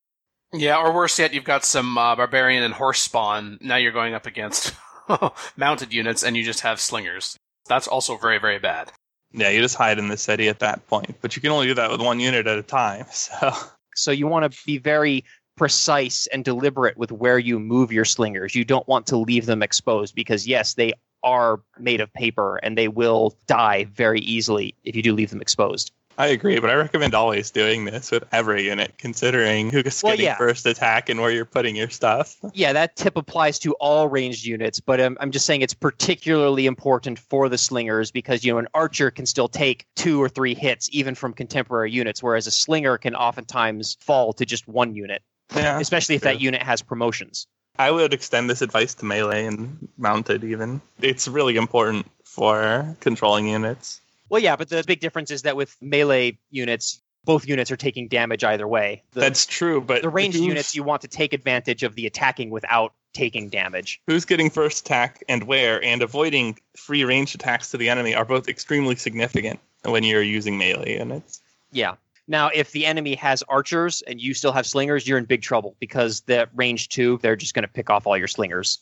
Yeah, 0.52 0.78
or 0.78 0.92
worse 0.92 1.18
yet, 1.18 1.32
you've 1.32 1.44
got 1.44 1.64
some 1.64 1.96
uh, 1.96 2.16
barbarian 2.16 2.62
and 2.62 2.74
horse 2.74 3.00
spawn. 3.00 3.58
Now 3.60 3.76
you're 3.76 3.92
going 3.92 4.14
up 4.14 4.26
against 4.26 4.74
mounted 5.56 5.92
units, 5.92 6.22
and 6.22 6.36
you 6.36 6.42
just 6.42 6.60
have 6.60 6.80
slingers. 6.80 7.36
That's 7.68 7.86
also 7.86 8.16
very, 8.16 8.38
very 8.38 8.58
bad. 8.58 8.90
Yeah, 9.32 9.50
you 9.50 9.60
just 9.60 9.76
hide 9.76 9.98
in 9.98 10.08
the 10.08 10.16
city 10.16 10.48
at 10.48 10.58
that 10.58 10.86
point, 10.88 11.14
but 11.20 11.36
you 11.36 11.42
can 11.42 11.52
only 11.52 11.66
do 11.66 11.74
that 11.74 11.90
with 11.90 12.00
one 12.00 12.18
unit 12.18 12.46
at 12.46 12.58
a 12.58 12.62
time. 12.62 13.06
So 13.12 13.52
So 13.94 14.10
you 14.10 14.26
want 14.26 14.50
to 14.50 14.64
be 14.66 14.78
very 14.78 15.24
precise 15.56 16.26
and 16.28 16.44
deliberate 16.44 16.96
with 16.96 17.12
where 17.12 17.38
you 17.38 17.60
move 17.60 17.92
your 17.92 18.04
slingers. 18.04 18.54
You 18.54 18.64
don't 18.64 18.88
want 18.88 19.06
to 19.08 19.16
leave 19.16 19.46
them 19.46 19.62
exposed 19.62 20.14
because 20.14 20.46
yes, 20.46 20.74
they 20.74 20.94
are 21.22 21.60
made 21.78 22.00
of 22.00 22.12
paper 22.12 22.56
and 22.62 22.78
they 22.78 22.88
will 22.88 23.36
die 23.46 23.84
very 23.92 24.20
easily 24.20 24.74
if 24.84 24.96
you 24.96 25.02
do 25.02 25.12
leave 25.14 25.30
them 25.30 25.42
exposed. 25.42 25.92
I 26.20 26.26
agree, 26.26 26.58
but 26.60 26.68
I 26.68 26.74
recommend 26.74 27.14
always 27.14 27.50
doing 27.50 27.86
this 27.86 28.10
with 28.10 28.24
every 28.30 28.66
unit, 28.66 28.92
considering 28.98 29.70
who's 29.70 30.02
Well, 30.02 30.12
getting 30.12 30.26
yeah. 30.26 30.36
first 30.36 30.66
attack 30.66 31.08
and 31.08 31.18
where 31.18 31.30
you're 31.30 31.46
putting 31.46 31.76
your 31.76 31.88
stuff. 31.88 32.36
Yeah, 32.52 32.74
that 32.74 32.94
tip 32.94 33.16
applies 33.16 33.58
to 33.60 33.72
all 33.80 34.06
ranged 34.06 34.44
units, 34.44 34.80
but 34.80 35.00
um, 35.00 35.16
I'm 35.18 35.30
just 35.30 35.46
saying 35.46 35.62
it's 35.62 35.72
particularly 35.72 36.66
important 36.66 37.18
for 37.18 37.48
the 37.48 37.56
slingers 37.56 38.10
because 38.10 38.44
you 38.44 38.52
know 38.52 38.58
an 38.58 38.68
archer 38.74 39.10
can 39.10 39.24
still 39.24 39.48
take 39.48 39.86
two 39.96 40.22
or 40.22 40.28
three 40.28 40.54
hits 40.54 40.90
even 40.92 41.14
from 41.14 41.32
contemporary 41.32 41.90
units, 41.90 42.22
whereas 42.22 42.46
a 42.46 42.50
slinger 42.50 42.98
can 42.98 43.14
oftentimes 43.14 43.96
fall 44.02 44.34
to 44.34 44.44
just 44.44 44.68
one 44.68 44.94
unit, 44.94 45.22
Yeah, 45.56 45.80
especially 45.80 46.16
if 46.16 46.20
true. 46.20 46.32
that 46.32 46.40
unit 46.42 46.62
has 46.62 46.82
promotions. 46.82 47.46
I 47.78 47.90
would 47.90 48.12
extend 48.12 48.50
this 48.50 48.60
advice 48.60 48.92
to 48.96 49.06
melee 49.06 49.46
and 49.46 49.88
mounted. 49.96 50.44
Even 50.44 50.82
it's 51.00 51.26
really 51.26 51.56
important 51.56 52.04
for 52.26 52.94
controlling 53.00 53.48
units. 53.48 54.02
Well, 54.30 54.40
yeah, 54.40 54.56
but 54.56 54.68
the 54.68 54.82
big 54.86 55.00
difference 55.00 55.30
is 55.30 55.42
that 55.42 55.56
with 55.56 55.76
melee 55.82 56.38
units, 56.50 57.00
both 57.24 57.46
units 57.46 57.70
are 57.70 57.76
taking 57.76 58.08
damage 58.08 58.44
either 58.44 58.66
way. 58.66 59.02
The, 59.12 59.20
That's 59.20 59.44
true, 59.44 59.80
but 59.80 60.02
the 60.02 60.08
ranged 60.08 60.38
who's- 60.38 60.46
units 60.46 60.74
you 60.74 60.82
want 60.82 61.02
to 61.02 61.08
take 61.08 61.32
advantage 61.34 61.82
of 61.82 61.94
the 61.96 62.06
attacking 62.06 62.48
without 62.50 62.94
taking 63.12 63.48
damage. 63.50 64.00
who's 64.06 64.24
getting 64.24 64.48
first 64.48 64.86
attack 64.86 65.22
and 65.28 65.42
where, 65.44 65.82
and 65.84 66.00
avoiding 66.00 66.56
free 66.76 67.02
range 67.04 67.34
attacks 67.34 67.70
to 67.72 67.76
the 67.76 67.88
enemy 67.88 68.14
are 68.14 68.24
both 68.24 68.48
extremely 68.48 68.94
significant 68.94 69.58
when 69.84 70.04
you're 70.04 70.22
using 70.22 70.56
melee 70.56 70.96
units. 70.96 71.40
Yeah. 71.72 71.96
Now, 72.28 72.50
if 72.54 72.70
the 72.70 72.86
enemy 72.86 73.16
has 73.16 73.42
archers 73.48 74.02
and 74.02 74.20
you 74.20 74.32
still 74.34 74.52
have 74.52 74.64
slingers, 74.64 75.08
you're 75.08 75.18
in 75.18 75.24
big 75.24 75.42
trouble 75.42 75.74
because 75.80 76.20
the 76.20 76.48
range 76.54 76.88
two, 76.88 77.18
they're 77.20 77.34
just 77.34 77.52
going 77.54 77.64
to 77.64 77.68
pick 77.68 77.90
off 77.90 78.06
all 78.06 78.16
your 78.16 78.28
slingers. 78.28 78.78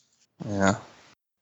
Yeah. 0.47 0.75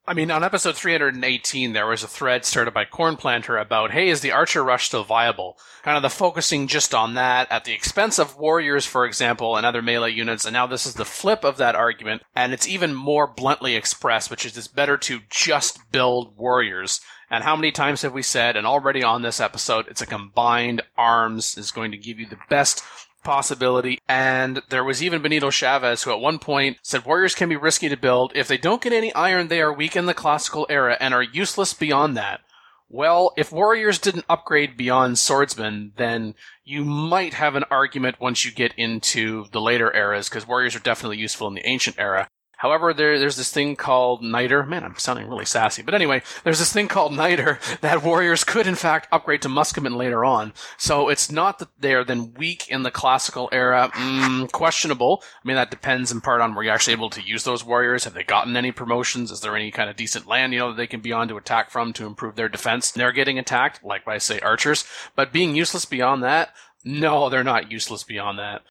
I 0.09 0.13
mean, 0.13 0.31
on 0.31 0.41
episode 0.41 0.77
318, 0.77 1.73
there 1.73 1.85
was 1.85 2.01
a 2.01 2.07
thread 2.07 2.45
started 2.45 2.73
by 2.73 2.85
Cornplanter 2.85 3.57
about, 3.57 3.91
hey, 3.91 4.07
is 4.07 4.21
the 4.21 4.31
Archer 4.31 4.63
Rush 4.63 4.85
still 4.85 5.03
viable? 5.03 5.57
Kind 5.83 5.97
of 5.97 6.01
the 6.01 6.09
focusing 6.09 6.67
just 6.67 6.95
on 6.95 7.15
that 7.15 7.51
at 7.51 7.65
the 7.65 7.73
expense 7.73 8.17
of 8.17 8.37
Warriors, 8.37 8.85
for 8.85 9.05
example, 9.05 9.57
and 9.57 9.65
other 9.65 9.81
melee 9.81 10.11
units, 10.11 10.45
and 10.45 10.53
now 10.53 10.65
this 10.65 10.85
is 10.85 10.93
the 10.93 11.03
flip 11.03 11.43
of 11.43 11.57
that 11.57 11.75
argument, 11.75 12.21
and 12.33 12.53
it's 12.53 12.69
even 12.69 12.93
more 12.93 13.27
bluntly 13.27 13.75
expressed, 13.75 14.31
which 14.31 14.45
is 14.45 14.57
it's 14.57 14.69
better 14.69 14.95
to 14.95 15.19
just 15.29 15.91
build 15.91 16.37
Warriors. 16.37 17.01
And 17.29 17.43
how 17.43 17.57
many 17.57 17.73
times 17.73 18.03
have 18.03 18.13
we 18.13 18.23
said, 18.23 18.55
and 18.55 18.65
already 18.65 19.03
on 19.03 19.23
this 19.23 19.41
episode, 19.41 19.89
it's 19.89 20.01
a 20.01 20.05
combined 20.05 20.83
arms 20.97 21.57
is 21.57 21.71
going 21.71 21.91
to 21.91 21.97
give 21.97 22.17
you 22.17 22.27
the 22.27 22.39
best 22.49 22.81
possibility. 23.23 23.99
And 24.07 24.61
there 24.69 24.83
was 24.83 25.03
even 25.03 25.21
Benito 25.21 25.49
Chavez 25.49 26.03
who 26.03 26.11
at 26.11 26.19
one 26.19 26.39
point 26.39 26.77
said 26.81 27.05
warriors 27.05 27.35
can 27.35 27.49
be 27.49 27.55
risky 27.55 27.89
to 27.89 27.97
build. 27.97 28.31
If 28.35 28.47
they 28.47 28.57
don't 28.57 28.81
get 28.81 28.93
any 28.93 29.13
iron, 29.13 29.47
they 29.47 29.61
are 29.61 29.73
weak 29.73 29.95
in 29.95 30.05
the 30.05 30.13
classical 30.13 30.65
era 30.69 30.97
and 30.99 31.13
are 31.13 31.23
useless 31.23 31.73
beyond 31.73 32.15
that. 32.17 32.41
Well, 32.89 33.33
if 33.35 33.51
warriors 33.51 33.99
didn't 33.99 34.25
upgrade 34.29 34.77
beyond 34.77 35.19
swordsmen, 35.19 35.91
then 35.97 36.35
you 36.63 36.85
might 36.85 37.33
have 37.33 37.55
an 37.55 37.65
argument 37.69 38.21
once 38.21 38.45
you 38.45 38.51
get 38.51 38.73
into 38.77 39.45
the 39.51 39.59
later 39.59 39.93
eras, 39.93 40.29
because 40.29 40.47
warriors 40.47 40.73
are 40.73 40.79
definitely 40.79 41.17
useful 41.17 41.49
in 41.49 41.53
the 41.53 41.67
ancient 41.67 41.99
era. 41.99 42.29
However, 42.57 42.93
there, 42.93 43.19
there's 43.19 43.35
this 43.35 43.51
thing 43.51 43.75
called 43.75 44.23
Niter. 44.23 44.63
Man, 44.63 44.83
I'm 44.83 44.97
sounding 44.97 45.29
really 45.29 45.45
sassy. 45.45 45.83
But 45.83 45.93
anyway, 45.93 46.23
there's 46.43 46.59
this 46.59 46.73
thing 46.73 46.87
called 46.87 47.13
Niter 47.15 47.59
that 47.81 48.03
warriors 48.03 48.43
could 48.43 48.65
in 48.67 48.75
fact 48.75 49.07
upgrade 49.11 49.43
to 49.43 49.49
Musketmen 49.49 49.95
later 49.95 50.25
on. 50.25 50.53
So 50.77 51.09
it's 51.09 51.31
not 51.31 51.59
that 51.59 51.69
they're 51.79 52.03
then 52.03 52.33
weak 52.33 52.67
in 52.69 52.83
the 52.83 52.91
classical 52.91 53.47
era. 53.51 53.91
Mm, 53.93 54.51
questionable. 54.51 55.23
I 55.23 55.47
mean, 55.47 55.57
that 55.57 55.71
depends 55.71 56.11
in 56.11 56.21
part 56.21 56.41
on 56.41 56.55
were 56.55 56.63
you 56.63 56.71
actually 56.71 56.93
able 56.93 57.11
to 57.11 57.21
use 57.21 57.43
those 57.43 57.63
warriors? 57.63 58.05
Have 58.05 58.15
they 58.15 58.23
gotten 58.23 58.57
any 58.57 58.71
promotions? 58.71 59.31
Is 59.31 59.41
there 59.41 59.55
any 59.55 59.69
kind 59.69 59.89
of 59.89 59.95
decent 59.95 60.27
land, 60.27 60.53
you 60.53 60.59
know, 60.59 60.69
that 60.69 60.77
they 60.77 60.87
can 60.87 61.01
be 61.01 61.13
on 61.13 61.27
to 61.27 61.37
attack 61.37 61.69
from 61.69 61.93
to 61.93 62.07
improve 62.07 62.35
their 62.35 62.49
defense? 62.49 62.91
They're 62.91 63.11
getting 63.11 63.37
attacked, 63.37 63.83
like 63.83 64.07
likewise 64.07 64.23
say 64.23 64.39
archers. 64.39 64.85
But 65.15 65.33
being 65.33 65.55
useless 65.55 65.85
beyond 65.85 66.23
that, 66.23 66.53
no, 66.83 67.29
they're 67.29 67.43
not 67.43 67.71
useless 67.71 68.03
beyond 68.03 68.39
that. 68.39 68.61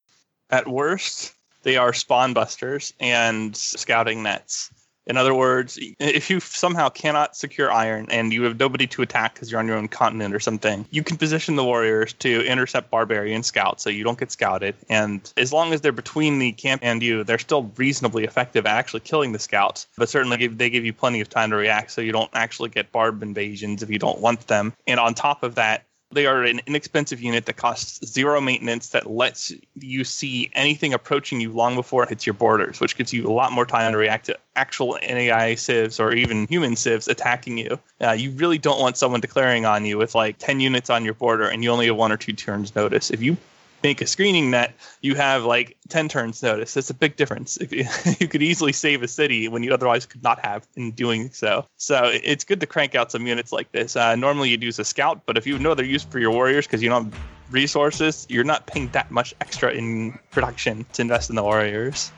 At 0.49 0.69
worst, 0.69 1.35
they 1.67 1.77
are 1.77 1.93
spawn 1.93 2.33
busters 2.33 2.95
and 3.01 3.57
scouting 3.57 4.23
nets. 4.23 4.71
In 5.09 5.17
other 5.17 5.35
words, 5.35 5.79
if 5.99 6.31
you 6.31 6.39
somehow 6.39 6.89
cannot 6.89 7.37
secure 7.37 7.73
iron 7.73 8.07
and 8.09 8.33
you 8.33 8.45
have 8.45 8.59
nobody 8.59 8.87
to 8.89 9.03
attack 9.03 9.35
because 9.35 9.51
you're 9.51 9.59
on 9.59 9.67
your 9.67 9.77
own 9.77 9.89
continent 9.89 10.33
or 10.33 10.39
something, 10.39 10.87
you 10.91 11.03
can 11.03 11.17
position 11.17 11.57
the 11.57 11.65
warriors 11.65 12.13
to 12.15 12.45
intercept 12.47 12.91
barbarian 12.91 13.43
scouts 13.43 13.83
so 13.83 13.91
you 13.91 14.05
don't 14.05 14.19
get 14.19 14.31
scouted. 14.31 14.77
And 14.89 15.33
as 15.37 15.53
long 15.53 15.73
as 15.73 15.81
they're 15.81 15.93
between 15.93 16.39
the 16.39 16.53
camp 16.53 16.83
and 16.85 17.03
you, 17.03 17.25
they're 17.25 17.39
still 17.39 17.73
reasonably 17.77 18.23
effective 18.23 18.65
at 18.65 18.77
actually 18.77 19.01
killing 19.01 19.33
the 19.33 19.39
scouts. 19.41 19.89
But 19.97 20.09
certainly 20.09 20.47
they 20.47 20.71
give 20.71 20.85
you 20.85 20.93
plenty 20.93 21.21
of 21.21 21.29
time 21.29 21.51
to 21.51 21.57
react 21.57 21.91
so 21.91 22.01
you 22.01 22.13
don't 22.13 22.31
actually 22.33 22.71
get 22.71 22.93
barb 22.93 23.23
invasions 23.25 23.83
if 23.83 23.91
you 23.91 23.99
don't 23.99 24.21
want 24.21 24.47
them. 24.47 24.73
And 24.87 25.01
on 25.01 25.15
top 25.15 25.43
of 25.43 25.57
that, 25.57 25.85
they 26.17 26.27
are 26.27 26.43
an 26.43 26.61
inexpensive 26.67 27.21
unit 27.21 27.45
that 27.47 27.57
costs 27.57 28.05
zero 28.07 28.41
maintenance 28.41 28.89
that 28.89 29.09
lets 29.09 29.53
you 29.79 30.03
see 30.03 30.51
anything 30.55 30.95
approaching 30.95 31.41
you 31.41 31.53
long 31.53 31.75
before 31.75 32.03
it 32.03 32.09
hits 32.09 32.27
your 32.27 32.35
borders, 32.35 32.81
which 32.81 32.97
gives 32.97 33.13
you 33.13 33.29
a 33.29 33.31
lot 33.31 33.53
more 33.53 33.67
time 33.67 33.93
to 33.93 33.99
react 33.99 34.27
to 34.27 34.39
actual 34.57 34.99
NAI 35.03 35.55
civs 35.55 36.01
or 36.01 36.13
even 36.13 36.47
human 36.49 36.75
civs 36.75 37.07
attacking 37.07 37.59
you. 37.59 37.79
Uh, 38.01 38.13
you 38.13 38.31
really 38.33 38.57
don't 38.57 38.81
want 38.81 38.97
someone 38.97 39.21
declaring 39.21 39.67
on 39.67 39.85
you 39.85 39.99
with 39.99 40.15
like 40.15 40.39
10 40.39 40.59
units 40.59 40.89
on 40.89 41.05
your 41.05 41.15
border 41.15 41.47
and 41.47 41.63
you 41.63 41.71
only 41.71 41.87
have 41.87 41.97
one 41.97 42.11
or 42.11 42.17
two 42.17 42.33
turns 42.33 42.75
notice. 42.75 43.11
If 43.11 43.23
you 43.23 43.37
make 43.87 44.01
a 44.01 44.07
screening 44.07 44.51
net, 44.51 44.75
you 45.01 45.15
have 45.15 45.45
like 45.45 45.77
10 45.91 46.09
turns 46.09 46.43
notice. 46.43 46.75
That's 46.75 46.91
a 46.91 46.95
big 46.95 47.15
difference. 47.15 47.57
If 47.57 47.73
you, 47.73 47.85
you 48.19 48.27
could 48.27 48.43
easily 48.43 48.73
save 48.73 49.05
a 49.05 49.09
city 49.09 49.47
when 49.47 49.63
you 49.63 49.73
otherwise 49.73 50.07
could 50.07 50.25
not 50.25 50.45
have 50.45 50.67
in 50.75 50.91
doing 50.91 51.31
so. 51.31 51.65
So 51.77 52.11
it's 52.13 52.43
good 52.43 52.59
to 52.59 52.67
crank 52.67 52.97
out 52.97 53.13
some 53.13 53.29
units 53.29 53.53
like 53.53 53.71
this. 53.71 53.95
Uh, 53.95 54.17
normally 54.17 54.49
you'd 54.51 54.65
use 54.65 54.81
a 54.81 54.85
scout, 54.85 55.23
but 55.25 55.37
if 55.37 55.47
you 55.47 55.57
know 55.61 55.75
they're 55.75 55.87
used 55.87 56.11
for 56.11 56.19
your 56.19 56.33
warriors 56.33 56.67
because 56.67 56.83
you 56.83 56.89
don't 56.89 57.13
have 57.13 57.23
resources, 57.53 58.27
you're 58.29 58.43
not 58.43 58.67
paying 58.67 58.89
that 58.89 59.13
much 59.13 59.37
extra 59.41 59.71
in 59.71 60.19
production 60.33 60.85
to 60.95 61.03
invest 61.03 61.31
in 61.31 61.37
the 61.37 61.45
warriors. 61.45 62.11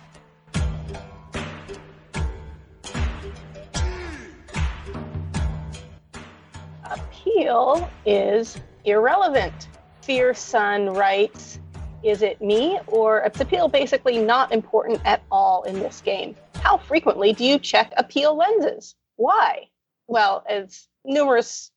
Appeal 6.85 7.91
is 8.07 8.57
irrelevant. 8.87 9.68
Fierce 10.09 10.41
Sun 10.41 10.95
writes, 10.95 11.61
Is 12.03 12.23
it 12.23 12.41
me, 12.41 12.79
or 12.87 13.19
appeal 13.19 13.69
basically 13.69 14.17
not 14.17 14.53
important 14.53 15.03
at 15.05 15.23
all 15.31 15.65
in 15.65 15.81
this 15.81 16.01
game? 16.01 16.35
How 16.55 16.79
frequently 16.79 17.35
do 17.35 17.45
you 17.45 17.59
check 17.59 17.93
appeal 17.95 18.35
lenses? 18.35 18.95
Why? 19.17 19.69
Well, 20.07 20.45
as 20.49 20.89
numerous 21.05 21.71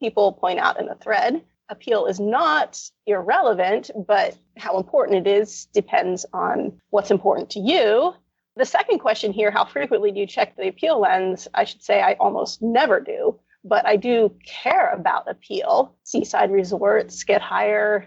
people 0.00 0.32
point 0.32 0.60
out 0.60 0.80
in 0.80 0.86
the 0.86 0.94
thread, 0.94 1.44
appeal 1.68 2.06
is 2.06 2.18
not 2.18 2.80
irrelevant, 3.06 3.90
but 4.06 4.34
how 4.56 4.78
important 4.78 5.26
it 5.26 5.30
is 5.30 5.66
depends 5.74 6.24
on 6.32 6.80
what's 6.88 7.10
important 7.10 7.50
to 7.50 7.60
you. 7.60 8.14
The 8.56 8.64
second 8.64 9.00
question 9.00 9.30
here, 9.30 9.50
how 9.50 9.66
frequently 9.66 10.10
do 10.10 10.20
you 10.20 10.26
check 10.26 10.56
the 10.56 10.68
appeal 10.68 11.00
lens? 11.00 11.48
I 11.52 11.64
should 11.64 11.82
say 11.82 12.00
I 12.00 12.14
almost 12.14 12.62
never 12.62 12.98
do 12.98 13.38
but 13.64 13.86
I 13.86 13.96
do 13.96 14.34
care 14.44 14.90
about 14.92 15.28
appeal. 15.28 15.96
Seaside 16.04 16.52
resorts 16.52 17.24
get 17.24 17.40
higher 17.40 18.06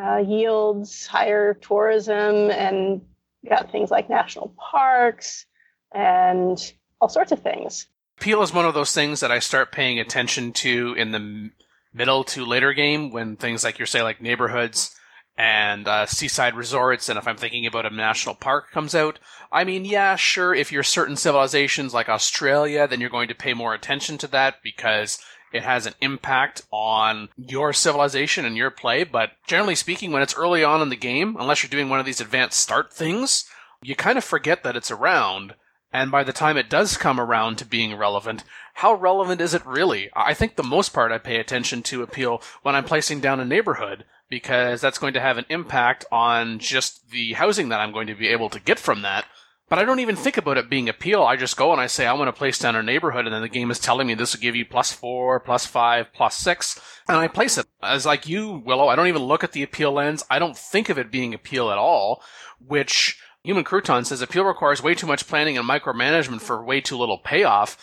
uh, 0.00 0.18
yields, 0.18 1.06
higher 1.06 1.54
tourism, 1.54 2.50
and 2.50 3.02
got 3.48 3.70
things 3.70 3.90
like 3.90 4.08
national 4.08 4.54
parks 4.58 5.46
and 5.92 6.72
all 7.00 7.08
sorts 7.08 7.32
of 7.32 7.40
things. 7.40 7.86
Appeal 8.18 8.42
is 8.42 8.52
one 8.52 8.64
of 8.64 8.74
those 8.74 8.92
things 8.92 9.20
that 9.20 9.32
I 9.32 9.40
start 9.40 9.72
paying 9.72 9.98
attention 9.98 10.52
to 10.54 10.94
in 10.96 11.10
the 11.10 11.50
middle 11.92 12.24
to 12.24 12.44
later 12.44 12.72
game 12.72 13.10
when 13.10 13.36
things 13.36 13.64
like 13.64 13.78
you 13.78 13.86
say 13.86 14.02
like 14.02 14.20
neighborhoods 14.20 14.94
and 15.36 15.88
uh, 15.88 16.06
seaside 16.06 16.54
resorts, 16.54 17.08
and 17.08 17.18
if 17.18 17.26
I'm 17.26 17.36
thinking 17.36 17.66
about 17.66 17.86
a 17.86 17.90
national 17.90 18.36
park 18.36 18.70
comes 18.70 18.94
out, 18.94 19.18
I 19.50 19.64
mean, 19.64 19.84
yeah, 19.84 20.16
sure, 20.16 20.54
if 20.54 20.70
you're 20.70 20.84
certain 20.84 21.16
civilizations 21.16 21.92
like 21.92 22.08
Australia, 22.08 22.86
then 22.86 23.00
you're 23.00 23.10
going 23.10 23.28
to 23.28 23.34
pay 23.34 23.52
more 23.52 23.74
attention 23.74 24.16
to 24.18 24.26
that 24.28 24.62
because 24.62 25.18
it 25.52 25.62
has 25.62 25.86
an 25.86 25.94
impact 26.00 26.62
on 26.72 27.28
your 27.36 27.72
civilization 27.72 28.44
and 28.44 28.56
your 28.56 28.70
play. 28.70 29.04
But 29.04 29.30
generally 29.46 29.74
speaking, 29.74 30.12
when 30.12 30.22
it's 30.22 30.36
early 30.36 30.62
on 30.64 30.82
in 30.82 30.88
the 30.88 30.96
game, 30.96 31.36
unless 31.38 31.62
you're 31.62 31.70
doing 31.70 31.88
one 31.88 32.00
of 32.00 32.06
these 32.06 32.20
advanced 32.20 32.58
start 32.58 32.92
things, 32.92 33.44
you 33.82 33.94
kind 33.94 34.18
of 34.18 34.24
forget 34.24 34.62
that 34.62 34.76
it's 34.76 34.90
around. 34.90 35.54
And 35.92 36.10
by 36.10 36.24
the 36.24 36.32
time 36.32 36.56
it 36.56 36.68
does 36.68 36.96
come 36.96 37.20
around 37.20 37.58
to 37.58 37.64
being 37.64 37.96
relevant, 37.96 38.42
how 38.74 38.94
relevant 38.94 39.40
is 39.40 39.54
it 39.54 39.64
really? 39.64 40.10
I 40.14 40.34
think 40.34 40.56
the 40.56 40.64
most 40.64 40.92
part 40.92 41.12
I 41.12 41.18
pay 41.18 41.36
attention 41.36 41.84
to 41.84 42.02
appeal 42.02 42.42
when 42.62 42.74
I'm 42.74 42.84
placing 42.84 43.20
down 43.20 43.38
a 43.38 43.44
neighborhood 43.44 44.04
because 44.28 44.80
that's 44.80 44.98
going 44.98 45.14
to 45.14 45.20
have 45.20 45.38
an 45.38 45.46
impact 45.48 46.04
on 46.10 46.58
just 46.58 47.10
the 47.10 47.34
housing 47.34 47.68
that 47.68 47.80
I'm 47.80 47.92
going 47.92 48.06
to 48.06 48.14
be 48.14 48.28
able 48.28 48.50
to 48.50 48.60
get 48.60 48.78
from 48.78 49.02
that. 49.02 49.26
But 49.68 49.78
I 49.78 49.84
don't 49.84 50.00
even 50.00 50.14
think 50.14 50.36
about 50.36 50.58
it 50.58 50.68
being 50.68 50.90
appeal. 50.90 51.22
I 51.22 51.36
just 51.36 51.56
go 51.56 51.72
and 51.72 51.80
I 51.80 51.86
say, 51.86 52.06
I 52.06 52.12
want 52.12 52.28
to 52.28 52.38
place 52.38 52.58
down 52.58 52.76
a 52.76 52.82
neighborhood, 52.82 53.24
and 53.24 53.34
then 53.34 53.40
the 53.40 53.48
game 53.48 53.70
is 53.70 53.78
telling 53.78 54.06
me 54.06 54.14
this 54.14 54.34
will 54.34 54.42
give 54.42 54.54
you 54.54 54.66
plus 54.66 54.92
four, 54.92 55.40
plus 55.40 55.64
five, 55.64 56.12
plus 56.12 56.36
six, 56.36 56.78
and 57.08 57.16
I 57.16 57.28
place 57.28 57.56
it. 57.56 57.66
As 57.82 58.04
like 58.04 58.28
you, 58.28 58.62
Willow, 58.64 58.88
I 58.88 58.94
don't 58.94 59.06
even 59.08 59.22
look 59.22 59.42
at 59.42 59.52
the 59.52 59.62
appeal 59.62 59.92
lens. 59.92 60.22
I 60.28 60.38
don't 60.38 60.56
think 60.56 60.90
of 60.90 60.98
it 60.98 61.10
being 61.10 61.32
appeal 61.32 61.70
at 61.70 61.78
all, 61.78 62.22
which 62.58 63.18
Human 63.42 63.64
Crouton 63.64 64.04
says 64.04 64.20
appeal 64.20 64.44
requires 64.44 64.82
way 64.82 64.94
too 64.94 65.06
much 65.06 65.26
planning 65.26 65.56
and 65.56 65.68
micromanagement 65.68 66.42
for 66.42 66.62
way 66.62 66.82
too 66.82 66.98
little 66.98 67.18
payoff. 67.18 67.78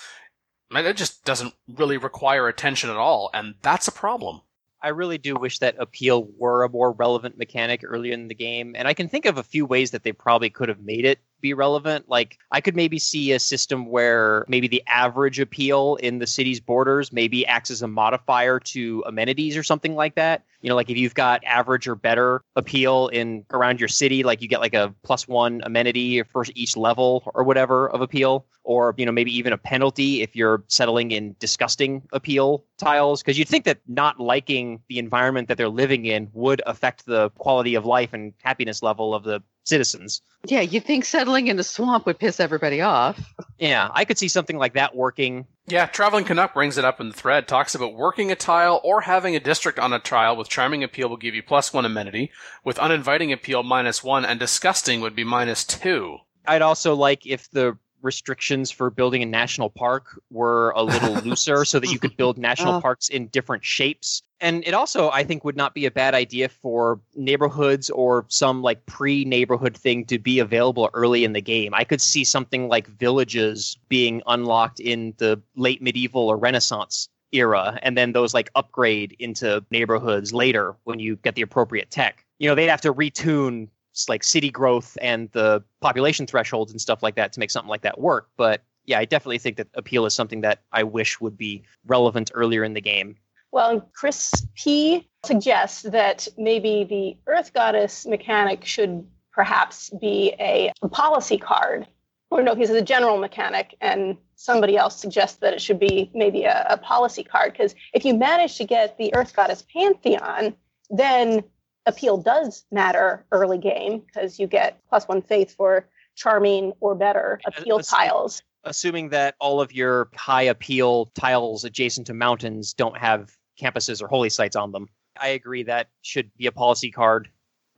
It 0.69 0.95
just 0.95 1.25
doesn't 1.25 1.55
really 1.67 1.97
require 1.97 2.47
attention 2.47 2.91
at 2.91 2.95
all, 2.95 3.31
and 3.33 3.55
that's 3.63 3.87
a 3.87 3.91
problem. 3.91 4.41
I 4.83 4.89
really 4.89 5.17
do 5.17 5.35
wish 5.35 5.59
that 5.59 5.75
appeal 5.77 6.27
were 6.37 6.63
a 6.63 6.69
more 6.69 6.91
relevant 6.91 7.37
mechanic 7.37 7.81
earlier 7.83 8.13
in 8.13 8.27
the 8.27 8.35
game. 8.35 8.75
And 8.75 8.87
I 8.87 8.93
can 8.93 9.09
think 9.09 9.25
of 9.25 9.37
a 9.37 9.43
few 9.43 9.65
ways 9.65 9.91
that 9.91 10.03
they 10.03 10.11
probably 10.11 10.49
could 10.49 10.69
have 10.69 10.81
made 10.81 11.05
it 11.05 11.19
be 11.41 11.53
relevant. 11.53 12.09
Like 12.09 12.37
I 12.51 12.61
could 12.61 12.75
maybe 12.75 12.99
see 12.99 13.31
a 13.31 13.39
system 13.39 13.85
where 13.87 14.45
maybe 14.47 14.67
the 14.67 14.83
average 14.87 15.39
appeal 15.39 15.95
in 15.97 16.19
the 16.19 16.27
city's 16.27 16.59
borders 16.59 17.11
maybe 17.11 17.45
acts 17.45 17.71
as 17.71 17.81
a 17.81 17.87
modifier 17.87 18.59
to 18.59 19.03
amenities 19.05 19.57
or 19.57 19.63
something 19.63 19.95
like 19.95 20.15
that. 20.15 20.43
You 20.61 20.69
know, 20.69 20.75
like 20.75 20.89
if 20.89 20.97
you've 20.97 21.15
got 21.15 21.43
average 21.43 21.87
or 21.87 21.95
better 21.95 22.43
appeal 22.55 23.07
in 23.07 23.45
around 23.51 23.79
your 23.79 23.89
city, 23.89 24.23
like 24.23 24.41
you 24.41 24.47
get 24.47 24.59
like 24.59 24.75
a 24.75 24.93
plus 25.03 25.27
one 25.27 25.61
amenity 25.63 26.21
for 26.23 26.45
each 26.53 26.77
level 26.77 27.23
or 27.33 27.43
whatever 27.43 27.89
of 27.89 28.01
appeal, 28.01 28.45
or 28.63 28.93
you 28.97 29.05
know 29.05 29.11
maybe 29.11 29.35
even 29.35 29.53
a 29.53 29.57
penalty 29.57 30.21
if 30.21 30.35
you're 30.35 30.63
settling 30.67 31.11
in 31.11 31.35
disgusting 31.39 32.03
appeal 32.13 32.63
tiles. 32.77 33.23
Because 33.23 33.39
you'd 33.39 33.47
think 33.47 33.65
that 33.65 33.79
not 33.87 34.19
liking 34.19 34.81
the 34.87 34.99
environment 34.99 35.47
that 35.47 35.57
they're 35.57 35.67
living 35.67 36.05
in 36.05 36.29
would 36.33 36.61
affect 36.67 37.07
the 37.07 37.31
quality 37.31 37.73
of 37.73 37.85
life 37.85 38.13
and 38.13 38.33
happiness 38.43 38.83
level 38.83 39.15
of 39.15 39.23
the 39.23 39.41
citizens. 39.63 40.21
Yeah, 40.45 40.61
you 40.61 40.79
think 40.79 41.05
settling 41.05 41.47
in 41.47 41.59
a 41.59 41.63
swamp 41.63 42.05
would 42.05 42.19
piss 42.19 42.39
everybody 42.39 42.81
off. 42.81 43.19
Yeah, 43.59 43.89
I 43.93 44.05
could 44.05 44.17
see 44.17 44.27
something 44.27 44.57
like 44.57 44.73
that 44.73 44.95
working. 44.95 45.45
Yeah, 45.67 45.85
Traveling 45.85 46.25
Canuck 46.25 46.53
brings 46.53 46.77
it 46.77 46.85
up 46.85 46.99
in 46.99 47.09
the 47.09 47.15
thread, 47.15 47.47
talks 47.47 47.75
about 47.75 47.93
working 47.93 48.31
a 48.31 48.35
tile 48.35 48.81
or 48.83 49.01
having 49.01 49.35
a 49.35 49.39
district 49.39 49.79
on 49.79 49.93
a 49.93 49.99
tile 49.99 50.35
with 50.35 50.49
Charming 50.49 50.83
Appeal 50.83 51.07
will 51.09 51.17
give 51.17 51.35
you 51.35 51.43
plus 51.43 51.71
one 51.71 51.85
amenity, 51.85 52.31
with 52.63 52.79
Uninviting 52.79 53.31
Appeal 53.31 53.63
minus 53.63 54.03
one, 54.03 54.25
and 54.25 54.39
Disgusting 54.39 55.01
would 55.01 55.15
be 55.15 55.23
minus 55.23 55.63
two. 55.63 56.17
I'd 56.45 56.63
also 56.63 56.95
like 56.95 57.25
if 57.25 57.49
the 57.51 57.77
restrictions 58.01 58.71
for 58.71 58.89
building 58.89 59.23
a 59.23 59.25
national 59.25 59.69
park 59.69 60.19
were 60.29 60.71
a 60.71 60.83
little 60.83 61.13
looser 61.25 61.65
so 61.65 61.79
that 61.79 61.89
you 61.89 61.99
could 61.99 62.15
build 62.17 62.37
national 62.37 62.75
uh. 62.75 62.81
parks 62.81 63.09
in 63.09 63.27
different 63.27 63.63
shapes. 63.63 64.21
And 64.39 64.63
it 64.65 64.73
also, 64.73 65.11
I 65.11 65.23
think, 65.23 65.43
would 65.43 65.55
not 65.55 65.75
be 65.75 65.85
a 65.85 65.91
bad 65.91 66.15
idea 66.15 66.49
for 66.49 66.99
neighborhoods 67.15 67.91
or 67.91 68.25
some 68.27 68.63
like 68.63 68.85
pre 68.87 69.23
neighborhood 69.23 69.77
thing 69.77 70.05
to 70.05 70.17
be 70.17 70.39
available 70.39 70.89
early 70.93 71.23
in 71.23 71.33
the 71.33 71.41
game. 71.41 71.73
I 71.75 71.83
could 71.83 72.01
see 72.01 72.23
something 72.23 72.67
like 72.67 72.87
villages 72.87 73.77
being 73.87 74.23
unlocked 74.25 74.79
in 74.79 75.13
the 75.17 75.39
late 75.55 75.81
medieval 75.81 76.27
or 76.27 76.37
Renaissance 76.37 77.07
era, 77.31 77.79
and 77.83 77.97
then 77.97 78.13
those 78.13 78.33
like 78.33 78.49
upgrade 78.55 79.15
into 79.19 79.63
neighborhoods 79.71 80.33
later 80.33 80.75
when 80.83 80.99
you 80.99 81.17
get 81.17 81.35
the 81.35 81.41
appropriate 81.41 81.91
tech. 81.91 82.25
You 82.39 82.49
know, 82.49 82.55
they'd 82.55 82.67
have 82.67 82.81
to 82.81 82.93
retune 82.93 83.67
like 84.07 84.23
city 84.23 84.49
growth 84.49 84.97
and 85.01 85.29
the 85.31 85.63
population 85.81 86.25
thresholds 86.25 86.71
and 86.71 86.79
stuff 86.79 87.03
like 87.03 87.15
that 87.15 87.33
to 87.33 87.39
make 87.39 87.51
something 87.51 87.69
like 87.69 87.81
that 87.81 87.99
work. 87.99 88.29
But 88.37 88.63
yeah, 88.85 88.99
I 88.99 89.05
definitely 89.05 89.37
think 89.37 89.57
that 89.57 89.67
appeal 89.75 90.05
is 90.05 90.13
something 90.13 90.41
that 90.41 90.61
I 90.71 90.83
wish 90.83 91.19
would 91.21 91.37
be 91.37 91.63
relevant 91.85 92.31
earlier 92.33 92.63
in 92.63 92.73
the 92.73 92.81
game. 92.81 93.15
Well, 93.51 93.89
Chris 93.93 94.31
P 94.55 95.07
suggests 95.25 95.83
that 95.83 96.27
maybe 96.37 96.85
the 96.85 97.17
Earth 97.31 97.53
Goddess 97.53 98.05
mechanic 98.05 98.65
should 98.65 99.05
perhaps 99.31 99.89
be 99.89 100.33
a, 100.39 100.71
policy 100.91 101.37
card. 101.37 101.87
Or 102.29 102.41
no, 102.41 102.55
he's 102.55 102.69
a 102.69 102.81
general 102.81 103.17
mechanic, 103.17 103.75
and 103.81 104.15
somebody 104.35 104.77
else 104.77 104.95
suggests 104.95 105.39
that 105.39 105.53
it 105.53 105.61
should 105.61 105.79
be 105.79 106.09
maybe 106.15 106.45
a, 106.45 106.65
a 106.69 106.77
policy 106.77 107.25
card. 107.25 107.51
Because 107.51 107.75
if 107.93 108.05
you 108.05 108.13
manage 108.13 108.57
to 108.57 108.63
get 108.63 108.97
the 108.97 109.13
Earth 109.13 109.35
Goddess 109.35 109.65
Pantheon, 109.73 110.55
then 110.89 111.43
appeal 111.85 112.17
does 112.17 112.65
matter 112.71 113.25
early 113.31 113.57
game 113.57 113.99
because 113.99 114.39
you 114.39 114.47
get 114.47 114.79
plus 114.89 115.07
one 115.07 115.21
faith 115.21 115.55
for 115.55 115.87
charming 116.15 116.73
or 116.79 116.95
better 116.95 117.39
appeal 117.45 117.79
tiles. 117.79 118.41
Assuming 118.63 119.09
that 119.09 119.35
all 119.39 119.59
of 119.59 119.73
your 119.73 120.09
high 120.15 120.43
appeal 120.43 121.07
tiles 121.15 121.63
adjacent 121.63 122.07
to 122.07 122.13
mountains 122.13 122.73
don't 122.73 122.97
have 122.97 123.35
campuses 123.59 124.01
or 124.01 124.07
holy 124.07 124.29
sites 124.29 124.55
on 124.55 124.71
them. 124.71 124.87
I 125.19 125.29
agree 125.29 125.63
that 125.63 125.89
should 126.01 126.35
be 126.37 126.47
a 126.47 126.51
policy 126.51 126.91
card 126.91 127.29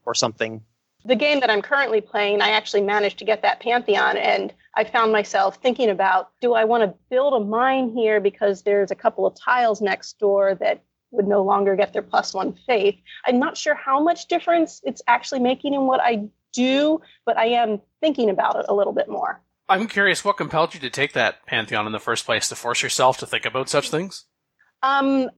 or 0.06 0.14
something. 0.14 0.62
The 1.06 1.16
game 1.16 1.42
that 1.42 1.50
I'm 1.50 1.62
currently 1.62 2.00
playing, 2.00 2.42
I 2.42 2.50
actually 2.50 2.82
managed 2.82 3.20
to 3.20 3.26
get 3.26 3.42
that 3.42 3.60
Pantheon, 3.60 4.16
and 4.16 4.54
I 4.76 4.86
found 4.86 5.12
myself 5.12 5.58
thinking 5.58 5.90
about 5.90 6.32
do 6.40 6.54
I 6.54 6.64
want 6.64 6.84
to 6.84 6.98
build 7.10 7.34
a 7.34 7.46
mine 7.46 7.94
here 7.96 8.22
because 8.22 8.64
there's 8.64 8.92
a 8.92 8.96
couple 8.96 9.26
of 9.26 9.36
tiles 9.36 9.82
next 9.82 10.18
door 10.20 10.56
that 10.56 10.82
would 11.14 11.28
no 11.28 11.44
longer 11.44 11.76
get 11.76 11.94
their 11.94 12.02
plus 12.02 12.34
one 12.34 12.54
faith. 12.68 12.96
I'm 13.26 13.40
not 13.40 13.56
sure 13.56 13.76
how 13.76 14.02
much 14.04 14.28
difference 14.28 14.82
it's 14.84 15.02
actually 15.08 15.40
making 15.40 15.74
in 15.74 15.86
what 15.86 16.02
I 16.02 16.28
do, 16.52 17.02
but 17.26 17.38
I 17.38 17.46
am 17.48 17.82
thinking 18.02 18.30
about 18.30 18.58
it 18.58 18.66
a 18.68 18.74
little 18.74 18.94
bit 18.94 19.08
more. 19.08 19.42
I'm 19.70 19.88
curious 19.88 20.26
what 20.26 20.38
compelled 20.38 20.74
you 20.74 20.80
to 20.82 20.90
take 20.90 21.14
that 21.14 21.46
Pantheon 21.46 21.86
in 21.86 21.94
the 21.94 22.00
first 22.00 22.26
place 22.26 22.50
to 22.50 22.56
force 22.56 22.84
yourself 22.84 23.18
to 23.20 23.26
think 23.26 23.46
about 23.46 23.70
such 23.70 23.90
things? 23.90 24.26
Um, 24.82 25.30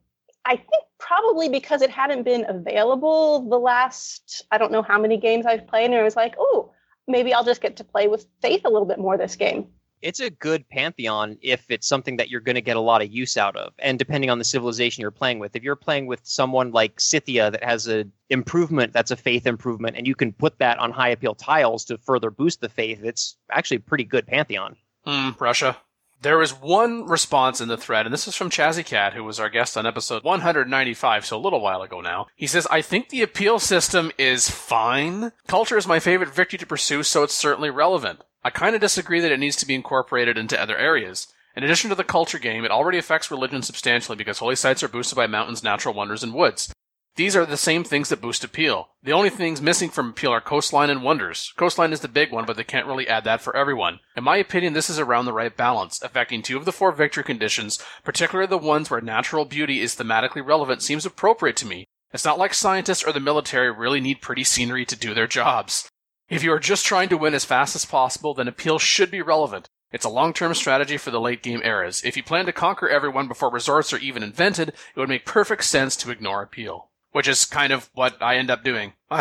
I 0.44 0.56
think 0.56 0.84
probably 0.98 1.50
because 1.50 1.82
it 1.82 1.90
hadn't 1.90 2.24
been 2.24 2.46
available 2.48 3.48
the 3.48 3.60
last 3.60 4.44
I 4.52 4.58
don't 4.58 4.72
know 4.72 4.82
how 4.82 5.00
many 5.00 5.18
games 5.18 5.46
I've 5.46 5.68
played, 5.68 5.86
and 5.86 5.96
I 5.96 6.04
was 6.04 6.16
like, 6.16 6.36
oh, 6.40 6.72
maybe 7.08 7.34
I'll 7.34 7.44
just 7.44 7.62
get 7.62 7.78
to 7.78 7.84
play 7.84 8.08
with 8.08 8.26
Faith 8.42 8.62
a 8.66 8.70
little 8.70 8.88
bit 8.88 9.00
more 9.00 9.18
this 9.18 9.36
game. 9.36 9.68
It's 10.06 10.20
a 10.20 10.30
good 10.30 10.70
pantheon 10.70 11.40
if 11.42 11.66
it's 11.72 11.88
something 11.88 12.18
that 12.18 12.30
you're 12.30 12.40
going 12.40 12.58
to 12.58 12.62
get 12.62 12.78
a 12.78 12.80
lot 12.80 13.02
of 13.02 13.12
use 13.12 13.38
out 13.38 13.56
of, 13.56 13.74
and 13.80 13.98
depending 13.98 14.30
on 14.30 14.38
the 14.38 14.46
civilization 14.46 15.02
you're 15.02 15.10
playing 15.10 15.40
with. 15.40 15.56
If 15.56 15.64
you're 15.64 15.76
playing 15.76 16.06
with 16.06 16.20
someone 16.22 16.72
like 16.72 17.00
Scythia 17.00 17.50
that 17.50 17.64
has 17.64 17.88
a 17.88 18.06
improvement 18.30 18.94
that's 18.94 19.10
a 19.10 19.16
faith 19.16 19.48
improvement, 19.48 19.98
and 19.98 20.06
you 20.06 20.14
can 20.14 20.32
put 20.32 20.60
that 20.60 20.78
on 20.78 20.92
high 20.92 21.10
appeal 21.10 21.34
tiles 21.34 21.86
to 21.86 21.98
further 21.98 22.30
boost 22.30 22.62
the 22.62 22.70
faith, 22.70 23.04
it's 23.04 23.36
actually 23.52 23.78
a 23.78 23.80
pretty 23.80 24.04
good 24.04 24.28
pantheon. 24.28 24.76
Hmm, 25.06 25.32
Russia. 25.40 25.76
There 26.22 26.44
is 26.44 26.52
one 26.52 27.08
response 27.08 27.60
in 27.60 27.68
the 27.68 27.76
thread, 27.76 28.06
and 28.06 28.14
this 28.14 28.28
is 28.28 28.36
from 28.36 28.52
Chazzy 28.52 28.86
Cat, 28.86 29.14
who 29.14 29.24
was 29.24 29.40
our 29.40 29.50
guest 29.50 29.76
on 29.76 29.88
episode 29.88 30.24
195, 30.24 31.26
so 31.26 31.36
a 31.36 31.40
little 31.40 31.62
while 31.62 31.82
ago 31.82 32.00
now. 32.00 32.28
He 32.36 32.46
says, 32.46 32.68
I 32.70 32.84
think 32.84 33.10
the 33.10 33.24
appeal 33.24 33.58
system 33.58 34.12
is 34.20 34.52
fine. 34.52 35.32
Culture 35.48 35.78
is 35.78 35.88
my 35.88 36.00
favorite 36.00 36.34
victory 36.34 36.60
to 36.60 36.68
pursue, 36.68 37.02
so 37.02 37.24
it's 37.24 37.34
certainly 37.34 37.72
relevant. 37.72 38.22
I 38.46 38.52
kind 38.52 38.76
of 38.76 38.82
disagree 38.82 39.22
that 39.22 39.32
it 39.32 39.40
needs 39.40 39.56
to 39.56 39.66
be 39.66 39.74
incorporated 39.74 40.38
into 40.38 40.62
other 40.62 40.78
areas. 40.78 41.26
In 41.56 41.64
addition 41.64 41.90
to 41.90 41.96
the 41.96 42.04
culture 42.04 42.38
game, 42.38 42.64
it 42.64 42.70
already 42.70 43.00
affects 43.00 43.32
religion 43.32 43.64
substantially 43.64 44.16
because 44.16 44.38
holy 44.38 44.56
sites 44.56 44.84
are 44.84 44.88
boosted 44.88 45.16
by 45.16 45.26
mountains, 45.26 45.64
natural 45.64 45.96
wonders, 45.96 46.22
and 46.22 46.32
woods. 46.32 46.72
These 47.16 47.36
are 47.36 47.48
the 47.48 47.58
same 47.58 47.84
things 47.84 48.10
that 48.10 48.22
boost 48.22 48.44
appeal. 48.44 48.90
The 49.02 49.14
only 49.14 49.32
things 49.32 49.64
missing 49.64 49.90
from 49.90 50.10
appeal 50.10 50.32
are 50.32 50.42
coastline 50.42 50.92
and 50.92 51.02
wonders. 51.02 51.54
Coastline 51.58 51.92
is 51.92 52.02
the 52.02 52.08
big 52.08 52.32
one, 52.32 52.46
but 52.46 52.56
they 52.56 52.64
can't 52.64 52.86
really 52.86 53.08
add 53.08 53.24
that 53.24 53.42
for 53.42 53.56
everyone. 53.56 54.00
In 54.16 54.24
my 54.24 54.38
opinion, 54.38 54.74
this 54.74 54.92
is 54.92 55.00
around 55.00 55.26
the 55.26 55.34
right 55.34 55.58
balance, 55.58 56.00
affecting 56.04 56.44
two 56.44 56.56
of 56.56 56.66
the 56.66 56.72
four 56.72 56.92
victory 56.92 57.24
conditions, 57.24 57.84
particularly 58.04 58.48
the 58.48 58.60
ones 58.60 58.92
where 58.92 59.02
natural 59.02 59.46
beauty 59.46 59.82
is 59.82 59.96
thematically 59.96 60.46
relevant 60.46 60.84
seems 60.84 61.04
appropriate 61.04 61.56
to 61.56 61.66
me. 61.66 61.86
It's 62.14 62.26
not 62.26 62.38
like 62.38 62.54
scientists 62.54 63.04
or 63.04 63.12
the 63.12 63.20
military 63.20 63.72
really 63.72 64.02
need 64.02 64.22
pretty 64.22 64.44
scenery 64.44 64.86
to 64.86 64.96
do 64.96 65.16
their 65.16 65.26
jobs. 65.26 65.90
If 66.30 66.44
you 66.44 66.52
are 66.54 66.60
just 66.60 66.86
trying 66.86 67.10
to 67.10 67.18
win 67.18 67.34
as 67.34 67.46
fast 67.46 67.76
as 67.76 67.86
possible, 67.86 68.34
then 68.34 68.48
appeal 68.48 68.80
should 68.80 69.12
be 69.12 69.22
relevant. 69.22 69.70
It's 69.92 70.06
a 70.06 70.10
long-term 70.10 70.54
strategy 70.56 70.98
for 70.98 71.12
the 71.12 71.22
late 71.22 71.44
game 71.44 71.62
eras. 71.64 72.04
If 72.04 72.18
you 72.18 72.24
plan 72.24 72.46
to 72.48 72.52
conquer 72.52 72.90
everyone 72.90 73.28
before 73.28 73.52
resorts 73.52 73.94
are 73.94 74.00
even 74.00 74.24
invented, 74.24 74.70
it 74.70 75.00
would 75.00 75.10
make 75.10 75.26
perfect 75.26 75.64
sense 75.64 75.96
to 75.98 76.12
ignore 76.12 76.42
appeal 76.42 76.90
which 77.16 77.30
is 77.30 77.46
kind 77.46 77.72
of 77.72 77.90
what 77.94 78.22
I 78.22 78.36
end 78.36 78.52
up 78.52 78.62
doing. 78.66 78.92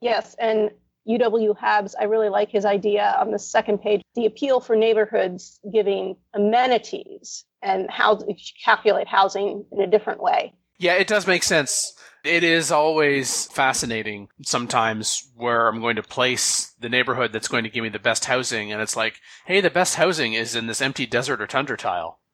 yes, 0.00 0.36
and 0.38 0.70
UW 1.08 1.58
Habs, 1.58 1.94
I 2.00 2.04
really 2.04 2.28
like 2.28 2.48
his 2.48 2.64
idea 2.64 3.16
on 3.18 3.32
the 3.32 3.40
second 3.40 3.78
page 3.78 4.02
the 4.14 4.26
appeal 4.26 4.60
for 4.60 4.76
neighborhoods 4.76 5.58
giving 5.72 6.14
amenities 6.32 7.44
and 7.60 7.90
how 7.90 8.14
to 8.14 8.34
calculate 8.64 9.08
housing 9.08 9.64
in 9.72 9.80
a 9.80 9.88
different 9.88 10.22
way. 10.22 10.54
Yeah, 10.78 10.94
it 10.94 11.08
does 11.08 11.26
make 11.26 11.42
sense. 11.42 11.92
It 12.24 12.42
is 12.44 12.72
always 12.72 13.46
fascinating 13.46 14.28
sometimes 14.42 15.30
where 15.36 15.68
I'm 15.68 15.80
going 15.80 15.96
to 15.96 16.02
place 16.02 16.74
the 16.80 16.88
neighborhood 16.88 17.32
that's 17.32 17.48
going 17.48 17.64
to 17.64 17.70
give 17.70 17.82
me 17.82 17.88
the 17.88 17.98
best 17.98 18.24
housing, 18.26 18.72
and 18.72 18.82
it's 18.82 18.96
like, 18.96 19.20
hey, 19.46 19.60
the 19.60 19.70
best 19.70 19.94
housing 19.94 20.34
is 20.34 20.54
in 20.54 20.66
this 20.66 20.80
empty 20.82 21.06
desert 21.06 21.40
or 21.40 21.46
tundra 21.46 21.76
tile. 21.76 22.20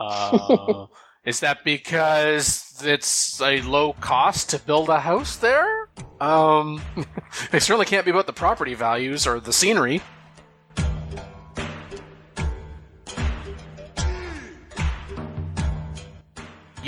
Uh, 0.00 0.86
is 1.24 1.40
that 1.40 1.64
because 1.64 2.80
it's 2.86 3.42
a 3.42 3.60
low 3.62 3.94
cost 3.94 4.50
to 4.50 4.58
build 4.60 4.88
a 4.88 5.00
house 5.00 5.36
there? 5.36 5.88
Um, 6.20 6.80
they 7.50 7.58
certainly 7.58 7.84
can't 7.84 8.04
be 8.04 8.12
about 8.12 8.28
the 8.28 8.32
property 8.32 8.74
values 8.74 9.26
or 9.26 9.40
the 9.40 9.52
scenery. 9.52 10.00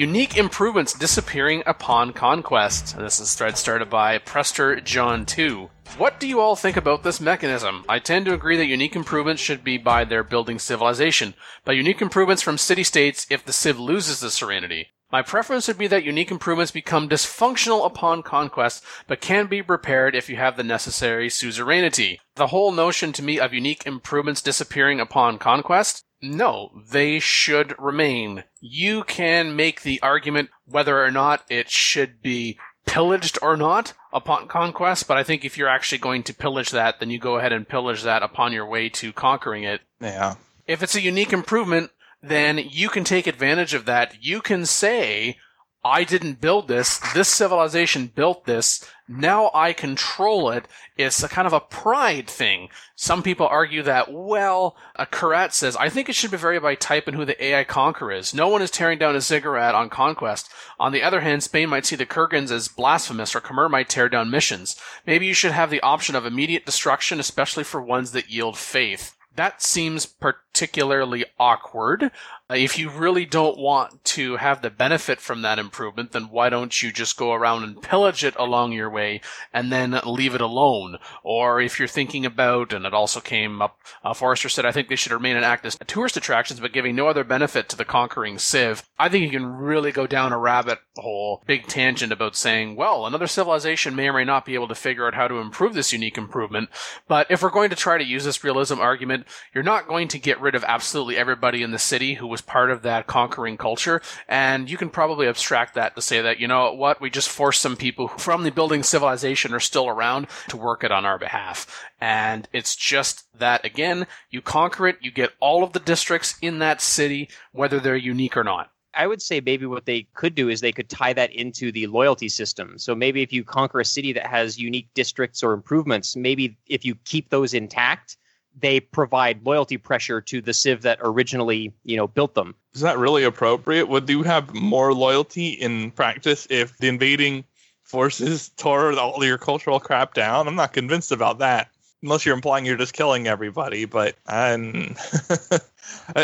Unique 0.00 0.38
improvements 0.38 0.94
disappearing 0.94 1.62
upon 1.66 2.14
conquest. 2.14 2.96
This 2.96 3.20
is 3.20 3.34
thread 3.34 3.58
started 3.58 3.90
by 3.90 4.16
Prester 4.16 4.80
John 4.80 5.26
2. 5.26 5.68
What 5.98 6.18
do 6.18 6.26
you 6.26 6.40
all 6.40 6.56
think 6.56 6.78
about 6.78 7.02
this 7.02 7.20
mechanism? 7.20 7.84
I 7.86 7.98
tend 7.98 8.24
to 8.24 8.32
agree 8.32 8.56
that 8.56 8.64
unique 8.64 8.96
improvements 8.96 9.42
should 9.42 9.62
be 9.62 9.76
by 9.76 10.04
their 10.04 10.24
building 10.24 10.58
civilization, 10.58 11.34
but 11.66 11.76
unique 11.76 12.00
improvements 12.00 12.40
from 12.40 12.56
city 12.56 12.82
states 12.82 13.26
if 13.28 13.44
the 13.44 13.52
civ 13.52 13.78
loses 13.78 14.20
the 14.20 14.30
suzerainty. 14.30 14.86
My 15.12 15.20
preference 15.20 15.68
would 15.68 15.76
be 15.76 15.88
that 15.88 16.02
unique 16.02 16.30
improvements 16.30 16.72
become 16.72 17.06
dysfunctional 17.06 17.84
upon 17.84 18.22
conquest, 18.22 18.82
but 19.06 19.20
can 19.20 19.48
be 19.48 19.60
repaired 19.60 20.14
if 20.14 20.30
you 20.30 20.36
have 20.36 20.56
the 20.56 20.64
necessary 20.64 21.28
suzerainty. 21.28 22.20
The 22.36 22.46
whole 22.46 22.72
notion 22.72 23.12
to 23.12 23.22
me 23.22 23.38
of 23.38 23.52
unique 23.52 23.84
improvements 23.84 24.40
disappearing 24.40 24.98
upon 24.98 25.36
conquest 25.36 26.04
no, 26.22 26.82
they 26.90 27.18
should 27.18 27.74
remain. 27.78 28.44
You 28.60 29.04
can 29.04 29.56
make 29.56 29.82
the 29.82 30.00
argument 30.02 30.50
whether 30.66 31.02
or 31.02 31.10
not 31.10 31.44
it 31.48 31.70
should 31.70 32.22
be 32.22 32.58
pillaged 32.86 33.38
or 33.40 33.56
not 33.56 33.92
upon 34.12 34.48
conquest, 34.48 35.06
but 35.06 35.16
I 35.16 35.22
think 35.22 35.44
if 35.44 35.56
you're 35.56 35.68
actually 35.68 35.98
going 35.98 36.22
to 36.24 36.34
pillage 36.34 36.70
that, 36.70 37.00
then 37.00 37.10
you 37.10 37.18
go 37.18 37.38
ahead 37.38 37.52
and 37.52 37.68
pillage 37.68 38.02
that 38.02 38.22
upon 38.22 38.52
your 38.52 38.66
way 38.66 38.88
to 38.90 39.12
conquering 39.12 39.64
it. 39.64 39.80
Yeah. 40.00 40.34
If 40.66 40.82
it's 40.82 40.94
a 40.94 41.00
unique 41.00 41.32
improvement, 41.32 41.90
then 42.22 42.58
you 42.58 42.88
can 42.88 43.04
take 43.04 43.26
advantage 43.26 43.74
of 43.74 43.86
that. 43.86 44.16
You 44.20 44.40
can 44.40 44.66
say, 44.66 45.38
I 45.84 46.04
didn't 46.04 46.42
build 46.42 46.68
this. 46.68 47.00
This 47.14 47.28
civilization 47.28 48.08
built 48.14 48.44
this. 48.44 48.86
Now 49.08 49.50
I 49.54 49.72
control 49.72 50.50
it. 50.50 50.68
It's 50.96 51.22
a 51.22 51.28
kind 51.28 51.46
of 51.46 51.54
a 51.54 51.60
pride 51.60 52.28
thing. 52.28 52.68
Some 52.94 53.22
people 53.22 53.46
argue 53.46 53.82
that, 53.82 54.12
well, 54.12 54.76
a 54.94 55.06
Karat 55.06 55.54
says, 55.54 55.76
I 55.76 55.88
think 55.88 56.08
it 56.08 56.14
should 56.14 56.30
be 56.30 56.36
varied 56.36 56.62
by 56.62 56.74
type 56.74 57.08
and 57.08 57.16
who 57.16 57.24
the 57.24 57.42
AI 57.42 57.64
conqueror 57.64 58.12
is. 58.12 58.34
No 58.34 58.48
one 58.48 58.60
is 58.60 58.70
tearing 58.70 58.98
down 58.98 59.16
a 59.16 59.22
ziggurat 59.22 59.74
on 59.74 59.88
conquest. 59.88 60.50
On 60.78 60.92
the 60.92 61.02
other 61.02 61.22
hand, 61.22 61.42
Spain 61.42 61.70
might 61.70 61.86
see 61.86 61.96
the 61.96 62.06
Kurgans 62.06 62.50
as 62.50 62.68
blasphemous 62.68 63.34
or 63.34 63.40
Khmer 63.40 63.70
might 63.70 63.88
tear 63.88 64.10
down 64.10 64.30
missions. 64.30 64.76
Maybe 65.06 65.26
you 65.26 65.34
should 65.34 65.52
have 65.52 65.70
the 65.70 65.80
option 65.80 66.14
of 66.14 66.26
immediate 66.26 66.66
destruction, 66.66 67.18
especially 67.18 67.64
for 67.64 67.80
ones 67.80 68.12
that 68.12 68.30
yield 68.30 68.58
faith. 68.58 69.16
That 69.34 69.62
seems 69.62 70.06
particularly 70.52 71.24
awkward. 71.38 72.10
Uh, 72.50 72.54
if 72.54 72.78
you 72.78 72.90
really 72.90 73.24
don't 73.24 73.56
want 73.56 74.04
to 74.04 74.36
have 74.36 74.60
the 74.60 74.70
benefit 74.70 75.20
from 75.20 75.42
that 75.42 75.58
improvement, 75.58 76.12
then 76.12 76.24
why 76.24 76.48
don't 76.48 76.82
you 76.82 76.92
just 76.92 77.16
go 77.16 77.32
around 77.32 77.62
and 77.62 77.80
pillage 77.80 78.24
it 78.24 78.34
along 78.36 78.72
your 78.72 78.90
way 78.90 79.20
and 79.52 79.70
then 79.70 79.98
leave 80.04 80.34
it 80.34 80.40
alone? 80.40 80.96
Or 81.22 81.60
if 81.60 81.78
you're 81.78 81.88
thinking 81.88 82.26
about, 82.26 82.72
and 82.72 82.84
it 82.84 82.92
also 82.92 83.20
came 83.20 83.62
up, 83.62 83.78
uh, 84.02 84.12
Forrester 84.12 84.48
said, 84.48 84.66
I 84.66 84.72
think 84.72 84.88
they 84.88 84.96
should 84.96 85.12
remain 85.12 85.36
an 85.36 85.44
act 85.44 85.64
as 85.64 85.78
tourist 85.86 86.16
attractions, 86.16 86.58
but 86.58 86.72
giving 86.72 86.96
no 86.96 87.06
other 87.06 87.24
benefit 87.24 87.68
to 87.68 87.76
the 87.76 87.84
conquering 87.84 88.38
civ. 88.38 88.82
I 88.98 89.08
think 89.08 89.24
you 89.24 89.30
can 89.30 89.46
really 89.46 89.92
go 89.92 90.06
down 90.06 90.32
a 90.32 90.38
rabbit 90.38 90.80
hole, 90.96 91.42
big 91.46 91.68
tangent 91.68 92.12
about 92.12 92.36
saying, 92.36 92.74
well, 92.74 93.06
another 93.06 93.28
civilization 93.28 93.94
may 93.94 94.08
or 94.08 94.12
may 94.12 94.24
not 94.24 94.44
be 94.44 94.54
able 94.54 94.68
to 94.68 94.74
figure 94.74 95.06
out 95.06 95.14
how 95.14 95.28
to 95.28 95.38
improve 95.38 95.74
this 95.74 95.92
unique 95.92 96.18
improvement. 96.18 96.68
But 97.06 97.30
if 97.30 97.42
we're 97.42 97.50
going 97.50 97.70
to 97.70 97.76
try 97.76 97.96
to 97.96 98.04
use 98.04 98.24
this 98.24 98.42
realism 98.42 98.80
argument, 98.80 99.26
you're 99.54 99.62
not 99.62 99.86
going 99.86 100.08
to 100.08 100.18
get 100.18 100.39
rid 100.40 100.54
of 100.54 100.64
absolutely 100.64 101.16
everybody 101.16 101.62
in 101.62 101.70
the 101.70 101.78
city 101.78 102.14
who 102.14 102.26
was 102.26 102.40
part 102.40 102.70
of 102.70 102.82
that 102.82 103.06
conquering 103.06 103.56
culture. 103.56 104.00
And 104.28 104.70
you 104.70 104.76
can 104.76 104.90
probably 104.90 105.28
abstract 105.28 105.74
that 105.74 105.94
to 105.94 106.02
say 106.02 106.20
that, 106.20 106.40
you 106.40 106.48
know 106.48 106.72
what, 106.72 107.00
we 107.00 107.10
just 107.10 107.28
force 107.28 107.58
some 107.58 107.76
people 107.76 108.08
from 108.08 108.42
the 108.42 108.50
building 108.50 108.82
civilization 108.82 109.54
are 109.54 109.60
still 109.60 109.88
around 109.88 110.26
to 110.48 110.56
work 110.56 110.84
it 110.84 110.92
on 110.92 111.04
our 111.04 111.18
behalf. 111.18 111.84
And 112.00 112.48
it's 112.52 112.76
just 112.76 113.26
that, 113.38 113.64
again, 113.64 114.06
you 114.30 114.40
conquer 114.40 114.88
it, 114.88 114.98
you 115.00 115.10
get 115.10 115.32
all 115.40 115.62
of 115.62 115.72
the 115.72 115.80
districts 115.80 116.36
in 116.40 116.60
that 116.60 116.80
city, 116.80 117.28
whether 117.52 117.80
they're 117.80 117.96
unique 117.96 118.36
or 118.36 118.44
not. 118.44 118.70
I 118.92 119.06
would 119.06 119.22
say 119.22 119.40
maybe 119.40 119.66
what 119.66 119.86
they 119.86 120.08
could 120.14 120.34
do 120.34 120.48
is 120.48 120.60
they 120.60 120.72
could 120.72 120.88
tie 120.88 121.12
that 121.12 121.32
into 121.32 121.70
the 121.70 121.86
loyalty 121.86 122.28
system. 122.28 122.76
So 122.76 122.94
maybe 122.94 123.22
if 123.22 123.32
you 123.32 123.44
conquer 123.44 123.80
a 123.80 123.84
city 123.84 124.12
that 124.14 124.26
has 124.26 124.58
unique 124.58 124.88
districts 124.94 125.42
or 125.42 125.52
improvements, 125.52 126.16
maybe 126.16 126.58
if 126.66 126.84
you 126.84 126.96
keep 127.04 127.30
those 127.30 127.54
intact, 127.54 128.16
they 128.60 128.80
provide 128.80 129.44
loyalty 129.44 129.76
pressure 129.76 130.20
to 130.20 130.40
the 130.40 130.54
civ 130.54 130.82
that 130.82 130.98
originally 131.02 131.72
you 131.84 131.96
know 131.96 132.06
built 132.06 132.34
them. 132.34 132.54
Is 132.74 132.80
that 132.82 132.98
really 132.98 133.24
appropriate? 133.24 133.88
Would 133.88 134.08
you 134.08 134.22
have 134.22 134.54
more 134.54 134.94
loyalty 134.94 135.48
in 135.48 135.90
practice 135.90 136.46
if 136.50 136.76
the 136.78 136.88
invading 136.88 137.44
forces 137.82 138.50
tore 138.50 138.96
all 138.98 139.24
your 139.24 139.38
cultural 139.38 139.80
crap 139.80 140.14
down? 140.14 140.46
I'm 140.46 140.54
not 140.54 140.72
convinced 140.72 141.12
about 141.12 141.38
that. 141.38 141.70
Unless 142.02 142.24
you're 142.24 142.34
implying 142.34 142.64
you're 142.64 142.78
just 142.78 142.94
killing 142.94 143.26
everybody 143.26 143.84
but 143.84 144.16
um, 144.26 144.94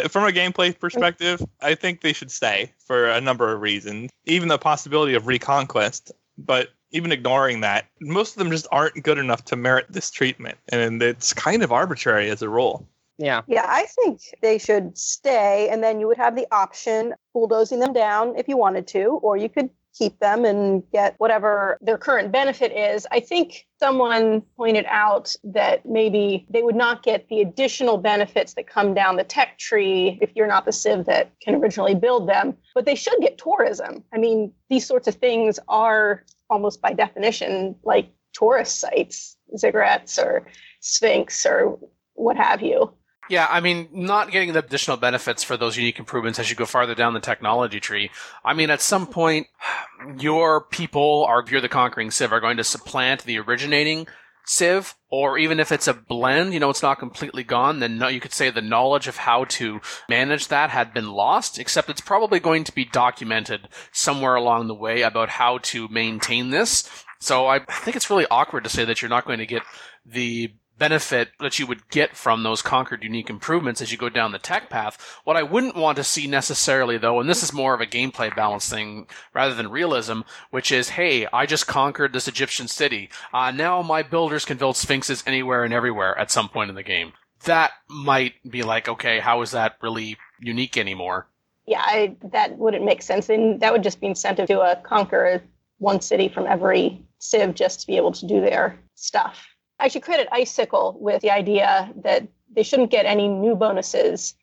from 0.08 0.24
a 0.24 0.32
gameplay 0.32 0.78
perspective 0.78 1.42
i 1.60 1.74
think 1.74 2.00
they 2.00 2.14
should 2.14 2.30
stay 2.30 2.72
for 2.78 3.08
a 3.08 3.20
number 3.20 3.52
of 3.52 3.60
reasons. 3.60 4.10
Even 4.24 4.48
the 4.48 4.56
possibility 4.56 5.14
of 5.14 5.26
reconquest 5.26 6.12
but 6.38 6.70
even 6.90 7.12
ignoring 7.12 7.60
that, 7.60 7.86
most 8.00 8.32
of 8.32 8.38
them 8.38 8.50
just 8.50 8.66
aren't 8.70 9.02
good 9.02 9.18
enough 9.18 9.44
to 9.46 9.56
merit 9.56 9.86
this 9.88 10.10
treatment, 10.10 10.58
and 10.68 11.02
it's 11.02 11.32
kind 11.32 11.62
of 11.62 11.72
arbitrary 11.72 12.30
as 12.30 12.42
a 12.42 12.48
rule. 12.48 12.86
Yeah. 13.18 13.42
Yeah, 13.46 13.64
I 13.66 13.86
think 13.86 14.20
they 14.42 14.58
should 14.58 14.96
stay, 14.98 15.68
and 15.70 15.82
then 15.82 16.00
you 16.00 16.06
would 16.06 16.18
have 16.18 16.36
the 16.36 16.46
option 16.52 17.14
bulldozing 17.32 17.80
them 17.80 17.92
down 17.92 18.36
if 18.36 18.46
you 18.48 18.56
wanted 18.56 18.86
to, 18.88 19.20
or 19.22 19.36
you 19.36 19.48
could 19.48 19.70
keep 19.96 20.18
them 20.18 20.44
and 20.44 20.82
get 20.92 21.14
whatever 21.16 21.78
their 21.80 21.96
current 21.96 22.30
benefit 22.30 22.70
is. 22.72 23.06
I 23.10 23.20
think 23.20 23.66
someone 23.80 24.42
pointed 24.56 24.84
out 24.88 25.34
that 25.44 25.86
maybe 25.86 26.46
they 26.50 26.62
would 26.62 26.76
not 26.76 27.02
get 27.02 27.28
the 27.28 27.40
additional 27.40 27.96
benefits 27.96 28.52
that 28.54 28.66
come 28.66 28.92
down 28.92 29.16
the 29.16 29.24
tech 29.24 29.58
tree 29.58 30.18
if 30.20 30.30
you're 30.34 30.46
not 30.46 30.66
the 30.66 30.72
civ 30.72 31.06
that 31.06 31.30
can 31.40 31.54
originally 31.54 31.94
build 31.94 32.28
them, 32.28 32.54
but 32.74 32.84
they 32.84 32.94
should 32.94 33.18
get 33.20 33.38
tourism. 33.38 34.04
I 34.12 34.18
mean, 34.18 34.52
these 34.68 34.86
sorts 34.86 35.08
of 35.08 35.14
things 35.14 35.58
are 35.68 36.24
almost 36.50 36.80
by 36.80 36.92
definition 36.92 37.76
like 37.84 38.10
tourist 38.32 38.80
sites, 38.80 39.36
ziggurats 39.56 40.18
or 40.22 40.46
sphinx 40.80 41.46
or 41.46 41.78
what 42.14 42.36
have 42.36 42.62
you. 42.62 42.92
Yeah, 43.28 43.46
I 43.50 43.60
mean, 43.60 43.88
not 43.92 44.30
getting 44.30 44.52
the 44.52 44.60
additional 44.60 44.96
benefits 44.96 45.42
for 45.42 45.56
those 45.56 45.76
unique 45.76 45.98
improvements 45.98 46.38
as 46.38 46.48
you 46.48 46.54
go 46.54 46.64
farther 46.64 46.94
down 46.94 47.12
the 47.12 47.20
technology 47.20 47.80
tree. 47.80 48.10
I 48.44 48.54
mean, 48.54 48.70
at 48.70 48.80
some 48.80 49.06
point, 49.06 49.48
your 50.18 50.60
people 50.60 51.24
are, 51.28 51.44
you're 51.48 51.60
the 51.60 51.68
conquering 51.68 52.10
civ, 52.10 52.32
are 52.32 52.40
going 52.40 52.58
to 52.58 52.64
supplant 52.64 53.24
the 53.24 53.38
originating 53.38 54.06
civ, 54.46 54.94
or 55.10 55.36
even 55.38 55.60
if 55.60 55.72
it's 55.72 55.88
a 55.88 55.94
blend, 55.94 56.54
you 56.54 56.60
know, 56.60 56.70
it's 56.70 56.82
not 56.82 56.98
completely 56.98 57.42
gone, 57.42 57.80
then 57.80 57.98
no, 57.98 58.08
you 58.08 58.20
could 58.20 58.32
say 58.32 58.50
the 58.50 58.62
knowledge 58.62 59.08
of 59.08 59.16
how 59.16 59.44
to 59.44 59.80
manage 60.08 60.48
that 60.48 60.70
had 60.70 60.94
been 60.94 61.10
lost, 61.10 61.58
except 61.58 61.90
it's 61.90 62.00
probably 62.00 62.40
going 62.40 62.64
to 62.64 62.74
be 62.74 62.84
documented 62.84 63.68
somewhere 63.92 64.34
along 64.34 64.68
the 64.68 64.74
way 64.74 65.02
about 65.02 65.28
how 65.28 65.58
to 65.58 65.88
maintain 65.88 66.50
this. 66.50 66.88
So 67.20 67.46
I 67.46 67.60
think 67.60 67.96
it's 67.96 68.10
really 68.10 68.26
awkward 68.30 68.64
to 68.64 68.70
say 68.70 68.84
that 68.84 69.02
you're 69.02 69.08
not 69.08 69.26
going 69.26 69.38
to 69.38 69.46
get 69.46 69.62
the 70.04 70.52
benefit 70.78 71.30
that 71.40 71.58
you 71.58 71.66
would 71.66 71.88
get 71.88 72.16
from 72.16 72.42
those 72.42 72.62
conquered 72.62 73.02
unique 73.02 73.30
improvements 73.30 73.80
as 73.80 73.90
you 73.90 73.98
go 73.98 74.08
down 74.08 74.32
the 74.32 74.38
tech 74.38 74.68
path. 74.68 75.20
What 75.24 75.36
I 75.36 75.42
wouldn't 75.42 75.76
want 75.76 75.96
to 75.96 76.04
see 76.04 76.26
necessarily 76.26 76.98
though, 76.98 77.20
and 77.20 77.28
this 77.28 77.42
is 77.42 77.52
more 77.52 77.74
of 77.74 77.80
a 77.80 77.86
gameplay 77.86 78.34
balance 78.34 78.68
thing 78.68 79.06
rather 79.34 79.54
than 79.54 79.70
realism, 79.70 80.20
which 80.50 80.70
is, 80.70 80.90
hey, 80.90 81.26
I 81.32 81.46
just 81.46 81.66
conquered 81.66 82.12
this 82.12 82.28
Egyptian 82.28 82.68
city. 82.68 83.10
Uh, 83.32 83.50
now 83.50 83.82
my 83.82 84.02
builders 84.02 84.44
can 84.44 84.58
build 84.58 84.76
sphinxes 84.76 85.22
anywhere 85.26 85.64
and 85.64 85.72
everywhere 85.72 86.18
at 86.18 86.30
some 86.30 86.48
point 86.48 86.70
in 86.70 86.76
the 86.76 86.82
game. 86.82 87.12
That 87.44 87.72
might 87.88 88.34
be 88.48 88.62
like, 88.62 88.88
okay, 88.88 89.20
how 89.20 89.42
is 89.42 89.52
that 89.52 89.76
really 89.82 90.16
unique 90.40 90.76
anymore? 90.76 91.28
Yeah, 91.66 91.80
I, 91.80 92.16
that 92.32 92.56
wouldn't 92.58 92.84
make 92.84 93.02
sense. 93.02 93.28
And 93.28 93.60
that 93.60 93.72
would 93.72 93.82
just 93.82 94.00
be 94.00 94.06
incentive 94.06 94.46
to 94.48 94.60
uh, 94.60 94.76
conquer 94.82 95.42
one 95.78 96.00
city 96.00 96.28
from 96.28 96.46
every 96.46 97.02
civ 97.18 97.54
just 97.54 97.80
to 97.80 97.86
be 97.86 97.96
able 97.96 98.12
to 98.12 98.26
do 98.26 98.40
their 98.40 98.78
stuff. 98.94 99.55
I 99.78 99.88
should 99.88 100.02
credit 100.02 100.28
Icicle 100.32 100.96
with 101.00 101.22
the 101.22 101.30
idea 101.30 101.92
that 102.02 102.26
they 102.54 102.62
shouldn't 102.62 102.90
get 102.90 103.06
any 103.06 103.28
new 103.28 103.54
bonuses, 103.54 104.34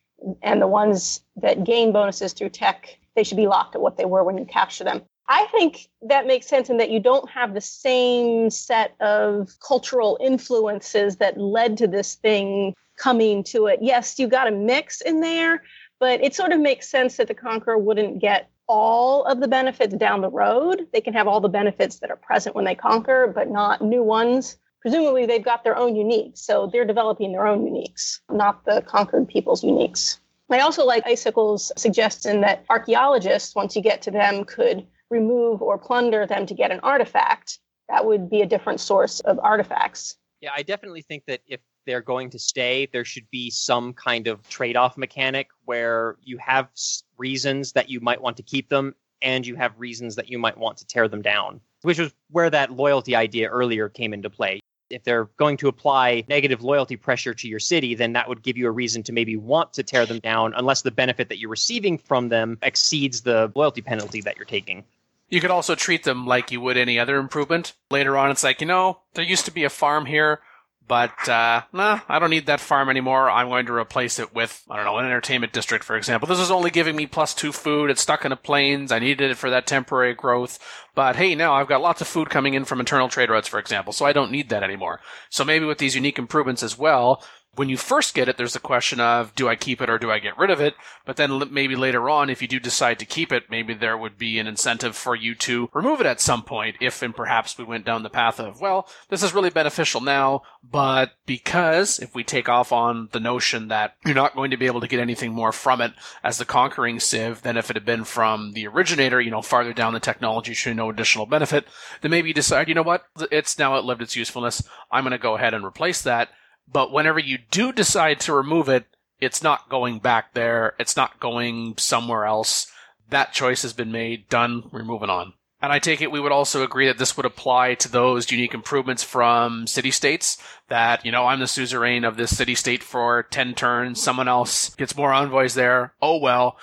and 0.42 0.62
the 0.62 0.68
ones 0.68 1.20
that 1.36 1.64
gain 1.64 1.92
bonuses 1.92 2.32
through 2.32 2.50
tech, 2.50 2.98
they 3.14 3.24
should 3.24 3.36
be 3.36 3.48
locked 3.48 3.74
at 3.74 3.80
what 3.80 3.96
they 3.96 4.04
were 4.04 4.24
when 4.24 4.38
you 4.38 4.44
capture 4.44 4.84
them. 4.84 5.02
I 5.28 5.46
think 5.46 5.88
that 6.02 6.26
makes 6.26 6.46
sense 6.46 6.68
in 6.70 6.76
that 6.76 6.90
you 6.90 7.00
don't 7.00 7.28
have 7.30 7.54
the 7.54 7.60
same 7.60 8.50
set 8.50 8.94
of 9.00 9.50
cultural 9.66 10.18
influences 10.20 11.16
that 11.16 11.38
led 11.38 11.78
to 11.78 11.86
this 11.86 12.14
thing 12.14 12.74
coming 12.96 13.42
to 13.44 13.66
it. 13.66 13.80
Yes, 13.82 14.18
you 14.18 14.28
got 14.28 14.48
a 14.48 14.52
mix 14.52 15.00
in 15.00 15.20
there, 15.20 15.62
but 15.98 16.22
it 16.22 16.34
sort 16.34 16.52
of 16.52 16.60
makes 16.60 16.88
sense 16.88 17.16
that 17.16 17.28
the 17.28 17.34
Conqueror 17.34 17.78
wouldn't 17.78 18.20
get 18.20 18.50
all 18.68 19.24
of 19.24 19.40
the 19.40 19.48
benefits 19.48 19.94
down 19.94 20.20
the 20.20 20.30
road. 20.30 20.86
They 20.92 21.00
can 21.00 21.14
have 21.14 21.26
all 21.26 21.40
the 21.40 21.48
benefits 21.48 21.98
that 21.98 22.10
are 22.10 22.16
present 22.16 22.54
when 22.54 22.64
they 22.64 22.74
conquer, 22.74 23.32
but 23.34 23.50
not 23.50 23.82
new 23.82 24.02
ones 24.02 24.58
presumably 24.84 25.24
they've 25.24 25.42
got 25.42 25.64
their 25.64 25.78
own 25.78 25.94
uniques. 25.94 26.38
So 26.38 26.68
they're 26.70 26.84
developing 26.84 27.32
their 27.32 27.46
own 27.46 27.64
uniques, 27.64 28.20
not 28.30 28.66
the 28.66 28.82
conquered 28.82 29.26
people's 29.26 29.62
uniques. 29.62 30.18
I 30.50 30.58
also 30.58 30.84
like 30.84 31.06
Icicle's 31.06 31.72
suggestion 31.78 32.42
that 32.42 32.66
archaeologists, 32.68 33.54
once 33.54 33.74
you 33.74 33.80
get 33.80 34.02
to 34.02 34.10
them, 34.10 34.44
could 34.44 34.86
remove 35.08 35.62
or 35.62 35.78
plunder 35.78 36.26
them 36.26 36.44
to 36.44 36.54
get 36.54 36.70
an 36.70 36.80
artifact. 36.80 37.60
That 37.88 38.04
would 38.04 38.28
be 38.28 38.42
a 38.42 38.46
different 38.46 38.78
source 38.78 39.20
of 39.20 39.38
artifacts. 39.38 40.16
Yeah, 40.42 40.50
I 40.54 40.62
definitely 40.62 41.00
think 41.00 41.24
that 41.28 41.40
if 41.46 41.60
they're 41.86 42.02
going 42.02 42.28
to 42.30 42.38
stay, 42.38 42.86
there 42.92 43.06
should 43.06 43.28
be 43.30 43.48
some 43.48 43.94
kind 43.94 44.26
of 44.26 44.46
trade 44.50 44.76
off 44.76 44.98
mechanic 44.98 45.48
where 45.64 46.16
you 46.22 46.36
have 46.36 46.68
reasons 47.16 47.72
that 47.72 47.88
you 47.88 48.00
might 48.00 48.20
want 48.20 48.36
to 48.36 48.42
keep 48.42 48.68
them 48.68 48.94
and 49.22 49.46
you 49.46 49.54
have 49.56 49.72
reasons 49.78 50.14
that 50.16 50.28
you 50.28 50.38
might 50.38 50.58
want 50.58 50.76
to 50.76 50.86
tear 50.86 51.08
them 51.08 51.22
down, 51.22 51.60
which 51.82 51.98
was 51.98 52.12
where 52.30 52.50
that 52.50 52.70
loyalty 52.70 53.16
idea 53.16 53.48
earlier 53.48 53.88
came 53.88 54.12
into 54.12 54.28
play 54.28 54.60
if 54.90 55.04
they're 55.04 55.24
going 55.36 55.56
to 55.58 55.68
apply 55.68 56.24
negative 56.28 56.62
loyalty 56.62 56.96
pressure 56.96 57.34
to 57.34 57.48
your 57.48 57.58
city, 57.58 57.94
then 57.94 58.12
that 58.12 58.28
would 58.28 58.42
give 58.42 58.56
you 58.56 58.66
a 58.66 58.70
reason 58.70 59.02
to 59.04 59.12
maybe 59.12 59.36
want 59.36 59.72
to 59.74 59.82
tear 59.82 60.06
them 60.06 60.18
down 60.20 60.54
unless 60.56 60.82
the 60.82 60.90
benefit 60.90 61.28
that 61.28 61.38
you're 61.38 61.50
receiving 61.50 61.98
from 61.98 62.28
them 62.28 62.58
exceeds 62.62 63.22
the 63.22 63.50
loyalty 63.54 63.82
penalty 63.82 64.20
that 64.20 64.36
you're 64.36 64.44
taking. 64.44 64.84
You 65.28 65.40
could 65.40 65.50
also 65.50 65.74
treat 65.74 66.04
them 66.04 66.26
like 66.26 66.50
you 66.50 66.60
would 66.60 66.76
any 66.76 66.98
other 66.98 67.16
improvement. 67.16 67.72
Later 67.90 68.16
on, 68.16 68.30
it's 68.30 68.44
like, 68.44 68.60
you 68.60 68.66
know, 68.66 69.00
there 69.14 69.24
used 69.24 69.46
to 69.46 69.50
be 69.50 69.64
a 69.64 69.70
farm 69.70 70.06
here. 70.06 70.40
But 70.86 71.28
uh, 71.28 71.62
nah, 71.72 72.00
I 72.08 72.18
don't 72.18 72.30
need 72.30 72.46
that 72.46 72.60
farm 72.60 72.90
anymore. 72.90 73.30
I'm 73.30 73.48
going 73.48 73.66
to 73.66 73.74
replace 73.74 74.18
it 74.18 74.34
with 74.34 74.62
I 74.68 74.76
don't 74.76 74.84
know 74.84 74.98
an 74.98 75.06
entertainment 75.06 75.52
district, 75.52 75.84
for 75.84 75.96
example. 75.96 76.28
This 76.28 76.38
is 76.38 76.50
only 76.50 76.70
giving 76.70 76.94
me 76.94 77.06
plus 77.06 77.32
two 77.32 77.52
food. 77.52 77.90
It's 77.90 78.02
stuck 78.02 78.24
in 78.24 78.30
the 78.30 78.36
plains. 78.36 78.92
I 78.92 78.98
needed 78.98 79.30
it 79.30 79.38
for 79.38 79.48
that 79.48 79.66
temporary 79.66 80.14
growth. 80.14 80.58
But 80.94 81.16
hey, 81.16 81.34
now 81.34 81.54
I've 81.54 81.68
got 81.68 81.80
lots 81.80 82.02
of 82.02 82.06
food 82.06 82.28
coming 82.28 82.54
in 82.54 82.66
from 82.66 82.80
internal 82.80 83.08
trade 83.08 83.30
routes, 83.30 83.48
for 83.48 83.58
example, 83.58 83.92
so 83.92 84.04
I 84.04 84.12
don't 84.12 84.30
need 84.30 84.50
that 84.50 84.62
anymore. 84.62 85.00
So 85.30 85.44
maybe 85.44 85.64
with 85.64 85.78
these 85.78 85.94
unique 85.94 86.18
improvements 86.18 86.62
as 86.62 86.78
well, 86.78 87.24
when 87.56 87.68
you 87.68 87.76
first 87.76 88.14
get 88.14 88.28
it, 88.28 88.36
there's 88.36 88.52
the 88.52 88.58
question 88.58 89.00
of 89.00 89.34
do 89.34 89.48
I 89.48 89.56
keep 89.56 89.80
it 89.80 89.90
or 89.90 89.98
do 89.98 90.10
I 90.10 90.18
get 90.18 90.38
rid 90.38 90.50
of 90.50 90.60
it? 90.60 90.74
But 91.04 91.16
then 91.16 91.42
maybe 91.52 91.76
later 91.76 92.08
on, 92.08 92.30
if 92.30 92.42
you 92.42 92.48
do 92.48 92.58
decide 92.58 92.98
to 92.98 93.04
keep 93.04 93.32
it, 93.32 93.50
maybe 93.50 93.74
there 93.74 93.96
would 93.96 94.18
be 94.18 94.38
an 94.38 94.46
incentive 94.46 94.96
for 94.96 95.14
you 95.14 95.34
to 95.36 95.68
remove 95.72 96.00
it 96.00 96.06
at 96.06 96.20
some 96.20 96.42
point 96.42 96.76
if 96.80 97.02
and 97.02 97.14
perhaps 97.14 97.56
we 97.58 97.64
went 97.64 97.84
down 97.84 98.02
the 98.02 98.10
path 98.10 98.40
of, 98.40 98.60
well, 98.60 98.88
this 99.08 99.22
is 99.22 99.34
really 99.34 99.50
beneficial 99.50 100.00
now, 100.00 100.42
but 100.62 101.12
because 101.26 101.98
if 101.98 102.14
we 102.14 102.24
take 102.24 102.48
off 102.48 102.72
on 102.72 103.08
the 103.12 103.20
notion 103.20 103.68
that 103.68 103.96
you're 104.04 104.14
not 104.14 104.34
going 104.34 104.50
to 104.50 104.56
be 104.56 104.66
able 104.66 104.80
to 104.80 104.88
get 104.88 105.00
anything 105.00 105.32
more 105.32 105.52
from 105.52 105.80
it 105.80 105.92
as 106.22 106.38
the 106.38 106.44
conquering 106.44 106.98
civ 107.00 107.42
than 107.42 107.56
if 107.56 107.70
it 107.70 107.76
had 107.76 107.84
been 107.84 108.04
from 108.04 108.52
the 108.52 108.66
originator, 108.66 109.20
you 109.20 109.30
know, 109.30 109.42
farther 109.42 109.72
down 109.72 109.92
the 109.92 110.00
technology 110.00 110.54
should 110.54 110.76
no 110.76 110.90
additional 110.90 111.26
benefit, 111.26 111.66
then 112.00 112.10
maybe 112.10 112.28
you 112.28 112.34
decide, 112.34 112.68
you 112.68 112.74
know 112.74 112.82
what, 112.82 113.04
it's 113.30 113.58
now 113.58 113.74
outlived 113.74 114.02
its 114.02 114.16
usefulness. 114.16 114.62
I'm 114.90 115.04
going 115.04 115.12
to 115.12 115.18
go 115.18 115.36
ahead 115.36 115.54
and 115.54 115.64
replace 115.64 116.02
that 116.02 116.30
but 116.70 116.92
whenever 116.92 117.18
you 117.18 117.38
do 117.50 117.72
decide 117.72 118.20
to 118.20 118.32
remove 118.32 118.68
it, 118.68 118.86
it's 119.20 119.42
not 119.42 119.68
going 119.68 120.00
back 120.00 120.34
there. 120.34 120.74
It's 120.78 120.96
not 120.96 121.20
going 121.20 121.74
somewhere 121.78 122.24
else. 122.24 122.66
That 123.08 123.32
choice 123.32 123.62
has 123.62 123.72
been 123.72 123.92
made. 123.92 124.28
Done. 124.28 124.68
We're 124.72 124.84
moving 124.84 125.10
on. 125.10 125.34
And 125.62 125.72
I 125.72 125.78
take 125.78 126.02
it 126.02 126.12
we 126.12 126.20
would 126.20 126.32
also 126.32 126.62
agree 126.62 126.86
that 126.88 126.98
this 126.98 127.16
would 127.16 127.24
apply 127.24 127.74
to 127.76 127.88
those 127.90 128.30
unique 128.30 128.52
improvements 128.52 129.02
from 129.02 129.66
city 129.66 129.90
states. 129.90 130.36
That, 130.68 131.06
you 131.06 131.12
know, 131.12 131.24
I'm 131.24 131.40
the 131.40 131.46
suzerain 131.46 132.04
of 132.04 132.16
this 132.16 132.36
city 132.36 132.54
state 132.54 132.82
for 132.82 133.22
10 133.22 133.54
turns. 133.54 134.02
Someone 134.02 134.28
else 134.28 134.74
gets 134.74 134.94
more 134.94 135.12
envoys 135.12 135.54
there. 135.54 135.94
Oh 136.02 136.18
well. 136.18 136.58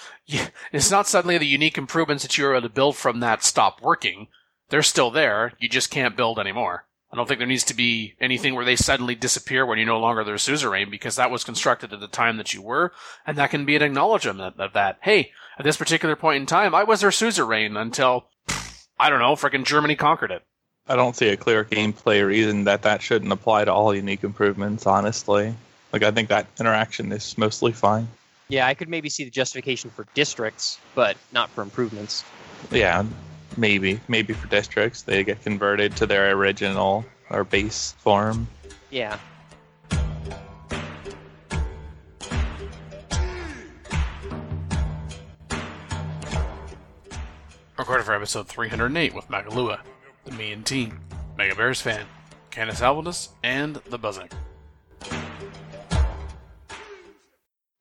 It's 0.72 0.92
not 0.92 1.08
suddenly 1.08 1.40
the 1.40 1.48
unique 1.48 1.80
improvements 1.80 2.24
that 2.24 2.38
you 2.38 2.44
were 2.44 2.54
able 2.54 2.68
to 2.68 2.74
build 2.74 2.96
from 2.96 3.22
that 3.22 3.44
stop 3.44 3.82
working. 3.82 4.28
They're 4.70 4.84
still 4.84 5.10
there. 5.10 5.54
You 5.58 5.68
just 5.68 5.90
can't 5.90 6.16
build 6.16 6.38
anymore. 6.38 6.86
I 7.12 7.18
don't 7.18 7.28
think 7.28 7.40
there 7.40 7.48
needs 7.48 7.66
to 7.66 7.74
be 7.74 8.16
anything 8.22 8.56
where 8.56 8.64
they 8.64 8.78
suddenly 8.78 9.16
disappear 9.16 9.66
when 9.66 9.78
you're 9.78 9.88
no 9.88 10.00
longer 10.00 10.24
their 10.24 10.38
suzerain 10.38 10.90
because 10.90 11.18
that 11.18 11.30
was 11.30 11.44
constructed 11.44 11.92
at 11.92 12.00
the 12.00 12.08
time 12.08 12.38
that 12.38 12.54
you 12.54 12.62
were, 12.62 12.94
and 13.28 13.38
that 13.38 13.50
can 13.52 13.66
be 13.66 13.76
an 13.76 13.82
acknowledgement 13.82 14.60
of 14.60 14.74
that. 14.74 14.98
Hey, 15.02 15.32
at 15.60 15.66
this 15.66 15.76
particular 15.76 16.16
point 16.16 16.42
in 16.42 16.46
time, 16.46 16.74
I 16.74 16.86
was 16.86 17.02
their 17.02 17.12
suzerain 17.12 17.76
until, 17.76 18.28
I 18.98 19.10
don't 19.10 19.20
know, 19.20 19.34
freaking 19.34 19.66
Germany 19.66 19.96
conquered 19.96 20.32
it. 20.32 20.44
I 20.88 20.96
don't 20.96 21.16
see 21.16 21.28
a 21.28 21.38
clear 21.38 21.66
gameplay 21.66 22.26
reason 22.26 22.64
that 22.64 22.84
that 22.84 23.02
shouldn't 23.02 23.32
apply 23.32 23.66
to 23.66 23.74
all 23.74 23.94
unique 23.94 24.24
improvements, 24.24 24.88
honestly. 24.88 25.54
Like, 25.92 26.04
I 26.04 26.12
think 26.12 26.30
that 26.30 26.48
interaction 26.60 27.12
is 27.12 27.38
mostly 27.38 27.74
fine. 27.74 28.08
Yeah, 28.48 28.68
I 28.68 28.74
could 28.74 28.90
maybe 28.90 29.10
see 29.10 29.26
the 29.26 29.30
justification 29.30 29.90
for 29.90 30.06
districts, 30.14 30.80
but 30.96 31.18
not 31.32 31.50
for 31.50 31.62
improvements. 31.62 32.24
Yeah, 32.72 33.04
Maybe, 33.58 34.00
maybe 34.08 34.34
for 34.34 34.48
districts 34.48 35.02
they 35.02 35.24
get 35.24 35.44
converted 35.44 35.96
to 35.98 36.06
their 36.06 36.32
original 36.32 37.06
or 37.30 37.44
base 37.44 37.94
form. 38.00 38.48
Yeah. 38.90 39.18
Recorded 47.78 48.06
for 48.06 48.14
episode 48.14 48.48
308 48.48 49.16
with 49.16 49.28
Makahlua, 49.28 49.80
the 50.26 50.32
me 50.34 50.52
and 50.52 50.66
team, 50.66 51.00
Mega 51.36 51.56
Bears 51.56 51.82
fan, 51.82 52.06
Canis 52.52 52.82
Albinus, 52.82 53.30
and 53.44 53.78
the 53.90 53.98
Buzzing. 53.98 54.30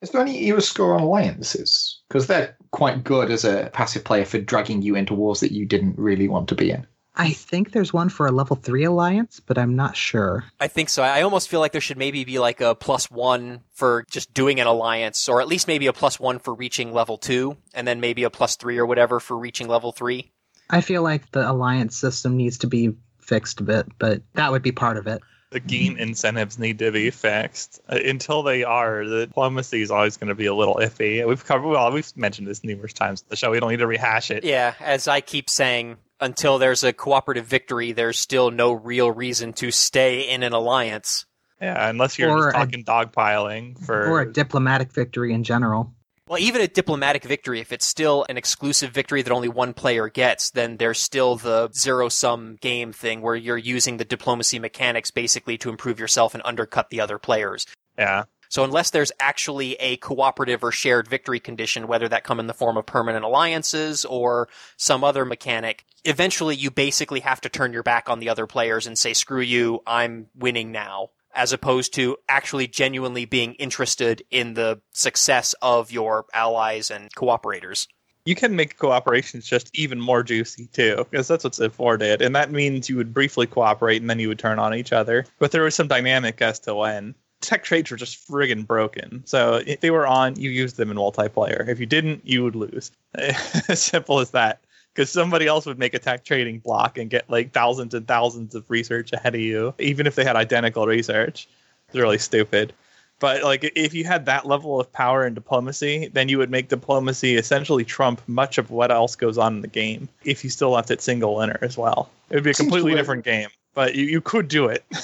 Is 0.03 0.11
there 0.11 0.21
any 0.21 0.45
era 0.47 0.63
score 0.63 0.95
on 0.95 1.03
alliances? 1.03 2.01
Because 2.09 2.27
they're 2.27 2.57
quite 2.71 3.05
good 3.05 3.31
as 3.31 3.45
a 3.45 3.71
passive 3.73 4.05
player 4.05 4.25
for 4.25 4.39
dragging 4.39 4.83
you 4.83 4.95
into 4.97 5.15
wars 5.15 5.41
that 5.41 5.53
you 5.53 5.67
didn't 5.67 5.99
really 5.99 6.29
want 6.29 6.49
to 6.49 6.55
be 6.55 6.71
in. 6.71 6.87
I 7.17 7.33
think 7.33 7.73
there's 7.73 7.93
one 7.93 8.09
for 8.09 8.27
a 8.27 8.33
level 8.33 8.57
three 8.57 8.85
alliance, 8.85 9.41
but 9.41 9.59
I'm 9.59 9.77
not 9.77 9.97
sure. 9.97 10.45
I 10.59 10.69
think 10.69 10.89
so. 10.89 11.03
I 11.03 11.23
almost 11.23 11.49
feel 11.49 11.61
like 11.61 11.73
there 11.73 11.81
should 11.81 11.99
maybe 11.99 12.25
be 12.25 12.39
like 12.39 12.61
a 12.61 12.75
plus 12.75 13.11
one 13.11 13.61
for 13.73 14.07
just 14.11 14.33
doing 14.33 14.61
an 14.61 14.67
alliance, 14.67 15.29
or 15.29 15.43
at 15.43 15.49
least 15.49 15.69
maybe 15.69 15.87
a 15.87 15.93
plus 15.93 16.19
one 16.19 16.39
for 16.39 16.55
reaching 16.55 16.95
level 16.95 17.19
two, 17.19 17.57
and 17.75 17.87
then 17.87 18.01
maybe 18.01 18.23
a 18.23 18.31
plus 18.31 18.57
three 18.57 18.79
or 18.79 18.87
whatever 18.87 19.21
for 19.21 19.37
reaching 19.37 19.69
level 19.69 19.93
three. 19.93 20.33
I 20.71 20.81
feel 20.81 21.03
like 21.03 21.31
the 21.33 21.51
alliance 21.51 21.97
system 21.97 22.37
needs 22.37 22.57
to 22.59 22.69
be 22.69 22.95
fixed 23.21 23.61
a 23.61 23.65
bit, 23.65 23.87
but 23.99 24.23
that 24.35 24.53
would 24.53 24.63
be 24.63 24.73
part 24.73 24.97
of 24.97 25.07
it. 25.07 25.21
The 25.51 25.61
game 25.61 25.97
incentives 25.97 26.59
need 26.61 26.79
to 26.79 26.93
be 26.93 27.11
fixed. 27.11 27.81
Uh, 27.89 27.99
until 28.05 28.43
they 28.45 28.63
are, 28.63 29.05
the 29.05 29.27
diplomacy 29.27 29.83
is 29.83 29.91
always 29.91 30.17
going 30.17 30.29
to 30.29 30.35
be 30.37 30.47
a 30.47 30.55
little 30.55 30.77
iffy. 30.77 31.27
We've 31.27 31.45
covered, 31.45 31.69
well, 31.69 31.91
we've 31.91 32.17
mentioned 32.17 32.47
this 32.47 32.63
numerous 32.63 32.93
times 32.93 33.23
in 33.23 33.27
the 33.31 33.37
show. 33.37 33.51
We 33.51 33.59
don't 33.59 33.71
need 33.71 33.79
to 33.79 33.87
rehash 33.89 34.31
it. 34.31 34.45
Yeah, 34.45 34.75
as 34.79 35.09
I 35.09 35.21
keep 35.21 35.51
saying, 35.51 35.97
until 36.21 36.59
there's 36.59 36.85
a 36.85 36.93
cooperative 36.93 37.47
victory, 37.47 37.91
there's 37.91 38.17
still 38.19 38.53
no 38.53 38.73
real 38.73 39.11
reason 39.11 39.53
to 39.55 39.73
stay 39.73 40.29
in 40.29 40.45
an 40.45 40.53
alliance. 40.53 41.27
Yeah, 41.61 41.89
unless 41.91 42.17
you're 42.19 42.31
Or 42.31 42.53
just 42.53 42.57
a- 42.57 42.59
talking 42.59 42.85
dogpiling 42.85 43.77
for. 43.85 44.07
Or 44.07 44.21
a 44.21 44.33
diplomatic 44.33 44.93
victory 44.93 45.33
in 45.33 45.43
general. 45.43 45.93
Well, 46.31 46.39
even 46.39 46.61
a 46.61 46.69
diplomatic 46.69 47.25
victory, 47.25 47.59
if 47.59 47.73
it's 47.73 47.85
still 47.85 48.25
an 48.29 48.37
exclusive 48.37 48.93
victory 48.93 49.21
that 49.21 49.33
only 49.33 49.49
one 49.49 49.75
player 49.75 50.09
gets, 50.09 50.51
then 50.51 50.77
there's 50.77 51.01
still 51.01 51.35
the 51.35 51.71
zero 51.75 52.09
sum 52.09 52.57
game 52.61 52.93
thing 52.93 53.21
where 53.21 53.35
you're 53.35 53.59
using 53.59 53.97
the 53.97 54.05
diplomacy 54.05 54.61
mechanics 54.61 55.11
basically 55.11 55.59
to 55.59 55.71
improve 55.71 55.99
yourself 55.99 56.33
and 56.33 56.43
undercut 56.47 56.91
the 56.91 57.01
other 57.01 57.19
players. 57.19 57.67
yeah. 57.99 58.25
So 58.49 58.63
unless 58.63 58.91
there's 58.91 59.11
actually 59.19 59.75
a 59.75 59.97
cooperative 59.97 60.63
or 60.63 60.71
shared 60.71 61.09
victory 61.09 61.41
condition, 61.41 61.89
whether 61.89 62.09
that 62.09 62.23
come 62.23 62.39
in 62.39 62.47
the 62.47 62.55
form 62.55 62.77
of 62.77 62.87
permanent 62.87 63.25
alliances 63.25 64.05
or 64.05 64.49
some 64.77 65.03
other 65.03 65.25
mechanic, 65.25 65.85
eventually 66.05 66.55
you 66.55 66.71
basically 66.71 67.21
have 67.21 67.41
to 67.41 67.49
turn 67.49 67.73
your 67.73 67.83
back 67.83 68.09
on 68.09 68.21
the 68.21 68.29
other 68.29 68.47
players 68.47 68.87
and 68.87 68.97
say, 68.97 69.15
screw 69.15 69.41
you, 69.41 69.81
I'm 69.85 70.27
winning 70.37 70.71
now. 70.71 71.11
As 71.35 71.53
opposed 71.53 71.95
to 71.95 72.17
actually 72.29 72.67
genuinely 72.67 73.25
being 73.25 73.55
interested 73.55 74.23
in 74.31 74.55
the 74.55 74.81
success 74.93 75.55
of 75.63 75.93
your 75.93 76.27
allies 76.35 76.91
and 76.91 77.15
cooperators. 77.15 77.87
You 78.27 78.35
can 78.35 78.55
make 78.55 78.79
cooperations 78.79 79.47
just 79.47 79.71
even 79.73 80.01
more 80.01 80.23
juicy 80.23 80.67
too, 80.73 81.07
because 81.11 81.29
that's 81.29 81.45
what 81.45 81.55
Civ 81.55 81.75
4 81.75 81.97
did, 81.97 82.21
and 82.21 82.37
that 82.37 82.51
means 82.51 82.89
you 82.89 82.97
would 82.97 83.15
briefly 83.15 83.47
cooperate 83.47 84.03
and 84.03 84.11
then 84.11 84.19
you 84.19 84.29
would 84.29 84.39
turn 84.39 84.59
on 84.59 84.75
each 84.75 84.93
other. 84.93 85.25
But 85.39 85.53
there 85.53 85.63
was 85.63 85.75
some 85.75 85.89
dynamic 85.89 86.43
as 86.43 86.59
to 86.61 86.75
when. 86.75 87.15
Tech 87.41 87.65
trades 87.65 87.91
were 87.91 87.97
just 87.97 88.29
friggin' 88.29 88.67
broken. 88.67 89.23
So 89.25 89.63
if 89.67 89.81
they 89.81 89.91
were 89.91 90.07
on, 90.07 90.39
you 90.39 90.51
used 90.51 90.77
them 90.77 90.91
in 90.91 90.99
multiplayer. 90.99 91.67
If 91.67 91.81
you 91.81 91.87
didn't, 91.87 92.27
you 92.27 92.45
would 92.45 92.55
lose. 92.55 92.93
as 93.15 93.83
simple 93.83 94.21
as 94.21 94.33
that. 94.33 94.61
Because 94.95 95.11
somebody 95.11 95.47
else 95.47 95.67
would 95.67 95.79
make 95.79 95.95
a 95.95 95.99
tech 95.99 96.25
trading 96.25 96.59
block 96.59 96.99
and 96.99 97.09
get 97.09 97.31
like 97.31 97.53
thousands 97.53 97.95
and 97.95 98.07
thousands 98.07 98.55
of 98.55 98.69
research 98.69 99.13
ahead 99.13 99.35
of 99.35 99.41
you, 99.41 99.75
even 99.79 100.07
if 100.07 100.15
they 100.17 100.25
had 100.25 100.37
identical 100.37 100.87
research. 100.87 101.49
It's 101.89 101.97
really 101.97 102.19
stupid. 102.19 102.73
But 103.21 103.43
like 103.45 103.71
if 103.77 103.95
you 103.95 104.05
had 104.05 104.27
that 104.27 104.47
level 104.47 104.81
of 104.81 104.93
power 104.93 105.25
and 105.25 105.35
diplomacy, 105.35 106.09
then 106.13 106.29
you 106.29 106.39
would 106.39 106.51
make 106.51 106.69
diplomacy 106.69 107.37
essentially 107.37 107.85
trump 107.85 108.23
much 108.27 108.59
of 108.59 108.71
what 108.71 108.91
else 108.91 109.15
goes 109.15 109.39
on 109.39 109.57
in 109.57 109.61
the 109.61 109.69
game. 109.69 110.09
If 110.25 110.43
you 110.43 110.51
still 110.51 110.71
left 110.71 110.91
it 110.91 111.03
single 111.03 111.37
winner 111.37 111.59
as 111.61 111.77
well, 111.77 112.11
it 112.31 112.37
would 112.37 112.45
be 112.45 112.51
a 112.51 112.55
completely 112.55 112.95
different 112.95 113.25
game. 113.25 113.49
But 113.75 113.95
you, 113.95 114.07
you 114.07 114.21
could 114.21 114.49
do 114.49 114.67
it. 114.67 114.85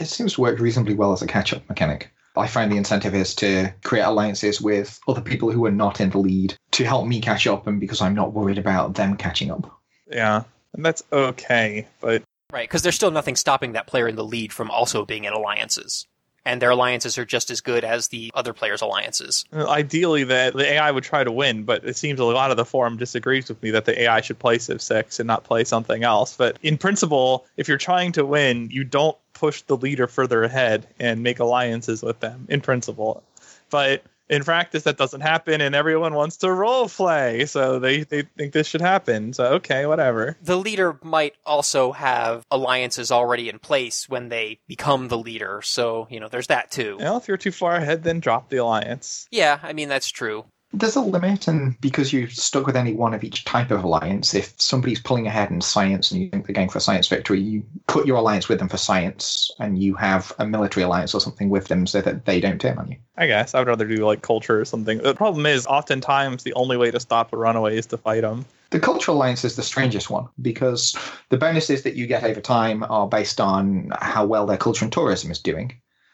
It 0.00 0.08
seems 0.08 0.32
to 0.32 0.40
work 0.40 0.58
reasonably 0.58 0.94
well 0.94 1.12
as 1.12 1.20
a 1.20 1.26
catch 1.26 1.52
up 1.52 1.68
mechanic. 1.68 2.10
I 2.36 2.46
find 2.46 2.70
the 2.70 2.76
incentive 2.76 3.14
is 3.14 3.34
to 3.36 3.72
create 3.82 4.02
alliances 4.02 4.60
with 4.60 4.98
other 5.08 5.20
people 5.20 5.50
who 5.50 5.64
are 5.66 5.72
not 5.72 6.00
in 6.00 6.10
the 6.10 6.18
lead 6.18 6.54
to 6.72 6.84
help 6.84 7.06
me 7.06 7.20
catch 7.20 7.46
up, 7.46 7.66
and 7.66 7.80
because 7.80 8.00
I'm 8.00 8.14
not 8.14 8.32
worried 8.32 8.58
about 8.58 8.94
them 8.94 9.16
catching 9.16 9.50
up. 9.50 9.80
yeah, 10.10 10.44
and 10.72 10.84
that's 10.84 11.02
okay. 11.12 11.86
But 12.00 12.22
Right, 12.52 12.68
because 12.68 12.82
there's 12.82 12.96
still 12.96 13.10
nothing 13.10 13.36
stopping 13.36 13.72
that 13.72 13.86
player 13.86 14.08
in 14.08 14.16
the 14.16 14.24
lead 14.24 14.52
from 14.52 14.70
also 14.70 15.04
being 15.04 15.24
in 15.24 15.32
alliances. 15.32 16.06
And 16.44 16.60
their 16.62 16.70
alliances 16.70 17.18
are 17.18 17.24
just 17.24 17.50
as 17.50 17.60
good 17.60 17.84
as 17.84 18.08
the 18.08 18.30
other 18.34 18.52
players' 18.52 18.80
alliances. 18.80 19.44
uh, 19.52 19.68
ideally, 19.68 20.24
the 20.24 20.52
the 20.54 20.72
AI 20.72 20.90
would 20.90 21.04
try 21.04 21.22
to 21.22 21.32
win. 21.32 21.64
But 21.64 21.84
it 21.84 21.96
seems 21.96 22.18
a 22.18 22.24
lot 22.24 22.50
of 22.50 22.56
the 22.56 22.64
forum 22.64 22.96
disagrees 22.96 23.48
with 23.48 23.62
me 23.62 23.70
that 23.72 23.84
the 23.84 24.02
AI 24.02 24.20
should 24.20 24.38
play 24.38 24.58
Civ 24.58 24.80
Six 24.80 25.20
and 25.20 25.26
not 25.26 25.44
play 25.44 25.64
something 25.64 26.02
else. 26.02 26.36
But 26.36 26.56
in 26.62 26.78
principle, 26.78 27.46
if 27.56 27.68
you're 27.68 27.78
trying 27.78 28.12
to 28.12 28.24
win, 28.24 28.70
you 28.70 28.84
don't 28.84 29.16
push 29.34 29.62
the 29.62 29.76
leader 29.76 30.06
further 30.06 30.42
ahead 30.44 30.86
and 30.98 31.22
make 31.22 31.40
alliances 31.40 32.02
with 32.02 32.20
them. 32.20 32.46
In 32.48 32.60
principle, 32.60 33.22
but 33.70 34.02
in 34.30 34.42
practice 34.44 34.84
that 34.84 34.96
doesn't 34.96 35.20
happen 35.20 35.60
and 35.60 35.74
everyone 35.74 36.14
wants 36.14 36.38
to 36.38 36.50
role 36.52 36.88
play 36.88 37.44
so 37.44 37.78
they, 37.78 38.04
they 38.04 38.22
think 38.22 38.52
this 38.52 38.66
should 38.66 38.80
happen 38.80 39.32
so 39.32 39.44
okay 39.44 39.84
whatever 39.86 40.36
The 40.42 40.56
leader 40.56 40.98
might 41.02 41.34
also 41.44 41.92
have 41.92 42.44
alliances 42.50 43.10
already 43.10 43.48
in 43.48 43.58
place 43.58 44.08
when 44.08 44.28
they 44.28 44.60
become 44.68 45.08
the 45.08 45.18
leader, 45.18 45.60
so, 45.62 46.06
you 46.10 46.20
know, 46.20 46.28
there's 46.28 46.46
that 46.46 46.70
too. 46.70 46.96
well 47.00 47.16
if 47.18 47.28
you're 47.28 47.36
too 47.36 47.52
far 47.52 47.74
ahead 47.76 48.04
then 48.04 48.20
drop 48.20 48.48
the 48.48 48.58
alliance 48.58 49.26
Yeah, 49.30 49.58
I 49.62 49.72
mean, 49.72 49.88
that's 49.88 50.08
true. 50.08 50.44
There's 50.72 50.96
a 50.96 51.00
limit, 51.00 51.48
and 51.48 51.80
because 51.80 52.12
you're 52.12 52.28
stuck 52.28 52.64
with 52.64 52.76
any 52.76 52.92
one 52.94 53.12
of 53.12 53.24
each 53.24 53.44
type 53.44 53.72
of 53.72 53.82
alliance, 53.82 54.34
if 54.34 54.54
somebody's 54.56 55.00
pulling 55.00 55.26
ahead 55.26 55.50
in 55.50 55.60
science 55.60 56.10
and 56.12 56.20
you 56.20 56.28
think 56.30 56.46
they're 56.46 56.54
going 56.54 56.68
for 56.68 56.78
a 56.78 56.80
science 56.80 57.08
victory, 57.08 57.40
you 57.40 57.64
put 57.88 58.06
your 58.06 58.18
alliance 58.18 58.48
with 58.48 58.60
them 58.60 58.68
for 58.68 58.76
science, 58.76 59.50
and 59.58 59.82
you 59.82 59.94
have 59.94 60.32
a 60.38 60.46
military 60.46 60.84
alliance 60.84 61.12
or 61.12 61.20
something 61.20 61.48
with 61.48 61.66
them 61.66 61.86
so 61.88 62.00
that 62.00 62.24
they 62.24 62.40
don't 62.40 62.60
turn 62.60 62.78
on 62.78 62.88
you. 62.88 62.96
i 63.16 63.26
guess 63.26 63.54
i 63.54 63.58
would 63.58 63.66
rather 63.68 63.84
do 63.84 64.06
like 64.06 64.22
culture 64.22 64.60
or 64.60 64.64
something 64.64 64.98
the 64.98 65.14
problem 65.14 65.44
is 65.44 65.66
oftentimes 65.66 66.44
the 66.44 66.54
only 66.54 66.76
way 66.76 66.90
to 66.90 67.00
stop 67.00 67.32
a 67.32 67.36
runaway 67.36 67.76
is 67.76 67.86
to 67.86 67.96
fight 67.98 68.20
them 68.22 68.44
The 68.70 68.78
cultural 68.80 69.16
alliance 69.16 69.44
is 69.44 69.56
the 69.56 69.62
strangest 69.64 70.08
one 70.10 70.28
because 70.40 70.96
the 71.30 71.36
bonuses 71.36 71.82
that 71.82 71.96
you 71.96 72.06
get 72.06 72.22
over 72.22 72.40
time 72.40 72.84
are 72.88 73.08
based 73.08 73.40
on 73.40 73.90
how 74.00 74.24
well 74.24 74.46
their 74.46 74.56
culture 74.56 74.84
and 74.84 74.92
tourism 74.92 75.30
is 75.32 75.40
doing. 75.40 75.72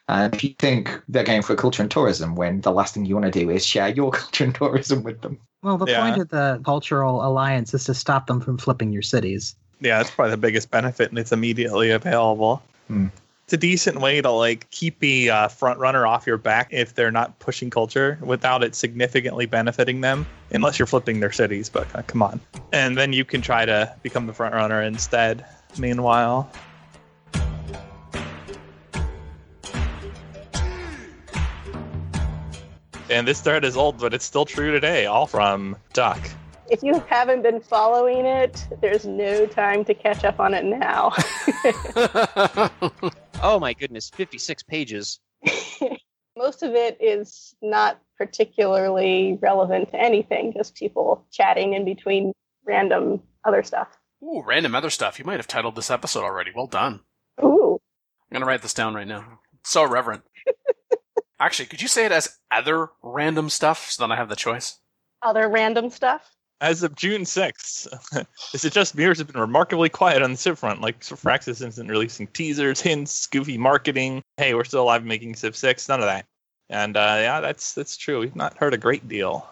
And 0.09 0.33
if 0.33 0.43
you 0.43 0.55
think 0.57 1.01
they're 1.09 1.23
going 1.23 1.41
for 1.41 1.55
culture 1.55 1.81
and 1.81 1.91
tourism 1.91 2.35
when 2.35 2.61
the 2.61 2.71
last 2.71 2.93
thing 2.93 3.05
you 3.05 3.15
want 3.15 3.31
to 3.31 3.39
do 3.39 3.49
is 3.49 3.65
share 3.65 3.89
your 3.89 4.11
culture 4.21 4.45
and 4.45 4.55
tourism 4.55 5.03
with 5.03 5.21
them. 5.21 5.39
Well, 5.63 5.77
the 5.77 5.87
Yeah. 5.87 6.01
point 6.01 6.21
of 6.21 6.29
the 6.29 6.61
cultural 6.63 7.25
alliance 7.25 7.73
is 7.73 7.83
to 7.85 7.93
stop 7.93 8.27
them 8.27 8.39
from 8.39 8.57
flipping 8.57 8.91
your 8.93 9.01
cities. 9.01 9.55
yeah 9.79 9.97
that's 9.97 10.09
probably 10.09 10.31
the 10.31 10.37
biggest 10.37 10.71
benefit 10.71 11.09
and 11.09 11.19
it's 11.19 11.31
immediately 11.31 11.91
available 11.91 12.63
Hmm. 12.87 13.07
it's 13.43 13.53
a 13.53 13.57
decent 13.57 13.99
way 14.01 14.21
to 14.21 14.31
like 14.31 14.67
keep 14.71 14.99
the 14.99 15.29
uh, 15.29 15.47
front 15.49 15.77
runner 15.79 16.07
off 16.07 16.25
your 16.25 16.37
back 16.39 16.69
if 16.71 16.95
they're 16.95 17.11
not 17.11 17.37
pushing 17.39 17.69
culture 17.69 18.17
without 18.21 18.63
it 18.63 18.73
significantly 18.73 19.45
benefiting 19.45 20.01
them 20.01 20.25
unless 20.51 20.79
you're 20.79 20.87
flipping 20.87 21.19
their 21.19 21.31
cities 21.31 21.69
but 21.69 21.85
uh, 21.95 22.01
come 22.07 22.23
on 22.23 22.39
and 22.73 22.97
then 22.97 23.13
you 23.13 23.23
can 23.23 23.39
try 23.41 23.65
to 23.65 23.93
become 24.01 24.25
the 24.25 24.33
front 24.33 24.55
runner 24.55 24.81
instead 24.81 25.45
meanwhile 25.77 26.51
and 33.17 33.27
this 33.27 33.41
thread 33.41 33.65
is 33.65 33.75
old 33.75 33.97
but 33.97 34.13
it's 34.13 34.25
still 34.25 34.45
true 34.45 34.71
today 34.71 35.05
all 35.05 35.27
from 35.27 35.75
duck 35.93 36.19
If 36.69 36.83
you 36.83 36.99
haven't 37.09 37.43
been 37.43 37.61
following 37.61 38.25
it, 38.25 38.67
there's 38.81 39.05
no 39.05 39.45
time 39.45 39.85
to 39.85 39.93
catch 39.93 40.25
up 40.25 40.37
on 40.39 40.53
it 40.53 40.65
now. 40.65 41.13
Oh 43.41 43.59
my 43.59 43.73
goodness, 43.73 44.09
56 44.09 44.63
pages. 44.63 45.19
Most 46.37 46.63
of 46.63 46.73
it 46.73 46.97
is 46.99 47.55
not 47.61 48.01
particularly 48.17 49.37
relevant 49.41 49.91
to 49.91 49.99
anything, 49.99 50.53
just 50.57 50.75
people 50.75 51.25
chatting 51.31 51.73
in 51.73 51.85
between 51.85 52.33
random 52.65 53.21
other 53.45 53.61
stuff. 53.63 53.89
Ooh, 54.23 54.43
random 54.45 54.73
other 54.73 54.89
stuff. 54.89 55.19
You 55.19 55.25
might 55.25 55.37
have 55.37 55.47
titled 55.47 55.75
this 55.75 55.91
episode 55.91 56.23
already. 56.23 56.51
Well 56.55 56.67
done. 56.67 57.01
Ooh. 57.43 57.79
I'm 58.29 58.35
gonna 58.35 58.45
write 58.47 58.63
this 58.63 58.73
down 58.73 58.95
right 58.95 59.07
now. 59.07 59.39
So 59.63 59.87
reverent. 59.87 60.23
Actually, 61.39 61.67
could 61.67 61.81
you 61.81 61.87
say 61.87 62.05
it 62.05 62.11
as 62.11 62.37
other 62.51 62.89
random 63.03 63.49
stuff 63.49 63.91
so 63.91 64.03
then 64.03 64.11
I 64.11 64.15
have 64.15 64.29
the 64.29 64.35
choice? 64.35 64.79
Other 65.21 65.47
random 65.47 65.89
stuff. 65.89 66.31
As 66.59 66.81
of 66.81 66.95
June 66.95 67.21
6th, 67.21 68.25
is 68.53 68.65
it 68.65 68.73
just 68.73 68.95
mirrors 68.95 69.19
have 69.19 69.27
been 69.27 69.39
remarkably 69.39 69.89
quiet 69.89 70.23
on 70.23 70.31
the 70.31 70.37
Civ 70.37 70.57
front? 70.57 70.81
Like, 70.81 70.99
Firaxis 71.01 71.63
isn't 71.63 71.87
releasing 71.87 72.25
teasers, 72.27 72.81
hints, 72.81 73.27
goofy 73.27 73.59
marketing. 73.59 74.23
Hey, 74.37 74.55
we're 74.55 74.63
still 74.63 74.81
alive 74.81 75.05
making 75.05 75.35
Civ 75.35 75.55
6. 75.55 75.87
None 75.87 75.99
of 75.99 76.07
that. 76.07 76.25
And 76.69 76.97
uh, 76.97 77.17
yeah, 77.19 77.39
that's 77.39 77.73
that's 77.73 77.95
true. 77.95 78.19
We've 78.19 78.35
not 78.35 78.57
heard 78.57 78.73
a 78.73 78.77
great 78.77 79.07
deal. 79.07 79.47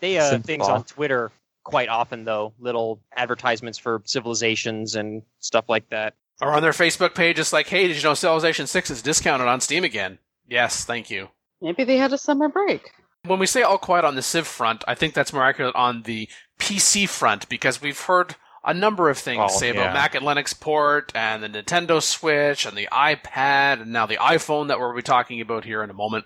They 0.00 0.18
uh, 0.18 0.38
things 0.38 0.66
on 0.66 0.84
Twitter 0.84 1.30
quite 1.64 1.88
often 1.88 2.24
though, 2.24 2.52
little 2.58 3.00
advertisements 3.16 3.78
for 3.78 4.02
civilizations 4.04 4.96
and 4.96 5.22
stuff 5.40 5.68
like 5.68 5.88
that. 5.90 6.14
Or 6.40 6.52
on 6.52 6.62
their 6.62 6.72
Facebook 6.72 7.14
page, 7.14 7.38
it's 7.38 7.52
like, 7.52 7.66
hey, 7.68 7.88
did 7.88 7.96
you 7.96 8.02
know 8.02 8.14
Civilization 8.14 8.66
6 8.66 8.90
is 8.90 9.02
discounted 9.02 9.48
on 9.48 9.60
Steam 9.60 9.84
again? 9.84 10.18
Yes, 10.48 10.84
thank 10.84 11.10
you. 11.10 11.28
Maybe 11.60 11.84
they 11.84 11.96
had 11.98 12.12
a 12.12 12.18
summer 12.18 12.48
break. 12.48 12.90
When 13.26 13.38
we 13.38 13.46
say 13.46 13.62
all 13.62 13.78
quiet 13.78 14.04
on 14.04 14.14
the 14.14 14.22
Civ 14.22 14.46
front, 14.46 14.82
I 14.88 14.94
think 14.94 15.12
that's 15.14 15.32
more 15.32 15.44
accurate 15.44 15.74
on 15.74 16.02
the 16.02 16.28
PC 16.58 17.08
front 17.08 17.48
because 17.48 17.82
we've 17.82 18.00
heard 18.00 18.36
a 18.64 18.72
number 18.72 19.10
of 19.10 19.18
things 19.18 19.40
Oh, 19.42 19.48
say 19.48 19.68
yeah. 19.68 19.80
about 19.82 19.94
Mac 19.94 20.14
and 20.14 20.24
Linux 20.24 20.58
port 20.58 21.12
and 21.14 21.42
the 21.42 21.48
Nintendo 21.48 22.02
Switch 22.02 22.64
and 22.64 22.76
the 22.76 22.88
iPad 22.92 23.82
and 23.82 23.92
now 23.92 24.06
the 24.06 24.16
iPhone 24.16 24.68
that 24.68 24.78
we'll 24.78 24.94
be 24.94 25.02
talking 25.02 25.40
about 25.40 25.64
here 25.64 25.82
in 25.82 25.90
a 25.90 25.94
moment. 25.94 26.24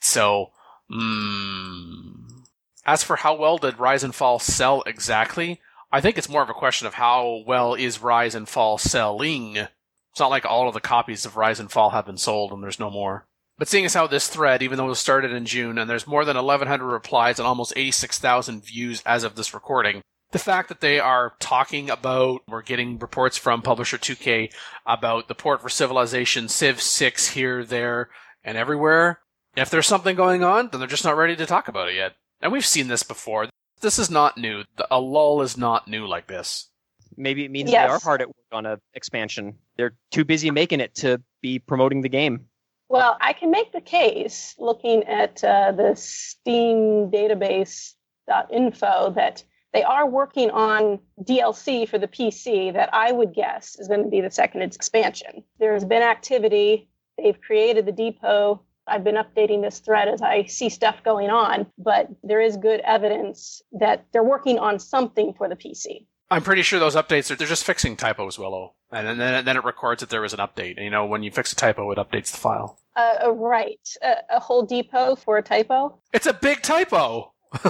So, 0.00 0.50
mm, 0.90 2.44
as 2.84 3.02
for 3.02 3.16
how 3.16 3.34
well 3.36 3.58
did 3.58 3.78
Rise 3.78 4.02
and 4.04 4.14
Fall 4.14 4.38
sell 4.38 4.82
exactly, 4.82 5.60
I 5.90 6.00
think 6.00 6.18
it's 6.18 6.28
more 6.28 6.42
of 6.42 6.50
a 6.50 6.54
question 6.54 6.86
of 6.86 6.94
how 6.94 7.42
well 7.46 7.74
is 7.74 8.02
Rise 8.02 8.34
and 8.34 8.48
Fall 8.48 8.78
selling. 8.78 9.56
It's 9.56 10.20
not 10.20 10.30
like 10.30 10.44
all 10.44 10.68
of 10.68 10.74
the 10.74 10.80
copies 10.80 11.24
of 11.24 11.36
Rise 11.36 11.60
and 11.60 11.70
Fall 11.70 11.90
have 11.90 12.06
been 12.06 12.18
sold 12.18 12.52
and 12.52 12.62
there's 12.62 12.80
no 12.80 12.90
more. 12.90 13.26
But 13.62 13.68
seeing 13.68 13.84
as 13.84 13.94
how 13.94 14.08
this 14.08 14.26
thread, 14.26 14.60
even 14.60 14.76
though 14.76 14.86
it 14.86 14.88
was 14.88 14.98
started 14.98 15.30
in 15.30 15.46
June 15.46 15.78
and 15.78 15.88
there's 15.88 16.04
more 16.04 16.24
than 16.24 16.34
1,100 16.34 16.84
replies 16.84 17.38
and 17.38 17.46
almost 17.46 17.72
86,000 17.76 18.64
views 18.64 19.00
as 19.06 19.22
of 19.22 19.36
this 19.36 19.54
recording, 19.54 20.02
the 20.32 20.40
fact 20.40 20.68
that 20.68 20.80
they 20.80 20.98
are 20.98 21.34
talking 21.38 21.88
about, 21.88 22.40
we're 22.48 22.62
getting 22.62 22.98
reports 22.98 23.36
from 23.36 23.62
publisher 23.62 23.98
2K 23.98 24.52
about 24.84 25.28
the 25.28 25.36
port 25.36 25.62
for 25.62 25.68
Civilization, 25.68 26.48
Civ 26.48 26.82
6 26.82 27.28
here, 27.28 27.64
there, 27.64 28.10
and 28.42 28.58
everywhere. 28.58 29.20
If 29.56 29.70
there's 29.70 29.86
something 29.86 30.16
going 30.16 30.42
on, 30.42 30.70
then 30.72 30.80
they're 30.80 30.88
just 30.88 31.04
not 31.04 31.16
ready 31.16 31.36
to 31.36 31.46
talk 31.46 31.68
about 31.68 31.88
it 31.88 31.94
yet. 31.94 32.14
And 32.40 32.50
we've 32.50 32.66
seen 32.66 32.88
this 32.88 33.04
before. 33.04 33.48
This 33.80 33.96
is 33.96 34.10
not 34.10 34.36
new. 34.36 34.64
A 34.90 34.98
lull 34.98 35.40
is 35.40 35.56
not 35.56 35.86
new 35.86 36.08
like 36.08 36.26
this. 36.26 36.68
Maybe 37.16 37.44
it 37.44 37.52
means 37.52 37.70
Yes. 37.70 37.86
they 37.86 37.94
are 37.94 38.00
hard 38.00 38.22
at 38.22 38.26
work 38.26 38.36
on 38.50 38.66
a 38.66 38.80
expansion. 38.94 39.56
They're 39.76 39.94
too 40.10 40.24
busy 40.24 40.50
making 40.50 40.80
it 40.80 40.96
to 40.96 41.22
be 41.40 41.60
promoting 41.60 42.00
the 42.00 42.08
game. 42.08 42.46
Well, 42.92 43.16
I 43.22 43.32
can 43.32 43.50
make 43.50 43.72
the 43.72 43.80
case 43.80 44.54
looking 44.58 45.04
at 45.04 45.42
uh, 45.42 45.72
the 45.72 45.94
Steam 45.96 47.10
database.info 47.10 49.14
that 49.16 49.42
they 49.72 49.82
are 49.82 50.06
working 50.06 50.50
on 50.50 50.98
DLC 51.22 51.88
for 51.88 51.96
the 51.96 52.06
PC 52.06 52.70
that 52.74 52.92
I 52.92 53.12
would 53.12 53.32
guess 53.32 53.78
is 53.78 53.88
going 53.88 54.02
to 54.02 54.10
be 54.10 54.20
the 54.20 54.30
second 54.30 54.60
expansion. 54.60 55.42
There's 55.58 55.86
been 55.86 56.02
activity. 56.02 56.90
They've 57.16 57.40
created 57.40 57.86
the 57.86 57.92
depot. 57.92 58.60
I've 58.86 59.04
been 59.04 59.14
updating 59.14 59.62
this 59.62 59.78
thread 59.78 60.08
as 60.08 60.20
I 60.20 60.44
see 60.44 60.68
stuff 60.68 61.02
going 61.02 61.30
on, 61.30 61.68
but 61.78 62.10
there 62.22 62.42
is 62.42 62.58
good 62.58 62.80
evidence 62.80 63.62
that 63.72 64.04
they're 64.12 64.22
working 64.22 64.58
on 64.58 64.78
something 64.78 65.32
for 65.32 65.48
the 65.48 65.56
PC. 65.56 66.04
I'm 66.32 66.42
pretty 66.42 66.62
sure 66.62 66.80
those 66.80 66.96
updates 66.96 67.30
are 67.30 67.36
they're 67.36 67.46
just 67.46 67.62
fixing 67.62 67.94
typos, 67.94 68.38
Willow, 68.38 68.72
and 68.90 69.20
then 69.20 69.44
then 69.44 69.56
it 69.56 69.64
records 69.64 70.00
that 70.00 70.08
there 70.08 70.22
was 70.22 70.32
an 70.32 70.38
update. 70.38 70.76
And, 70.76 70.84
you 70.84 70.90
know, 70.90 71.04
when 71.04 71.22
you 71.22 71.30
fix 71.30 71.52
a 71.52 71.56
typo, 71.56 71.90
it 71.90 71.98
updates 71.98 72.30
the 72.30 72.38
file. 72.38 72.78
Uh, 72.96 73.26
uh, 73.26 73.30
right. 73.32 73.86
Uh, 74.02 74.14
a 74.30 74.40
whole 74.40 74.62
depot 74.62 75.14
for 75.14 75.36
a 75.36 75.42
typo? 75.42 75.98
It's 76.14 76.26
a 76.26 76.32
big 76.32 76.62
typo. 76.62 77.31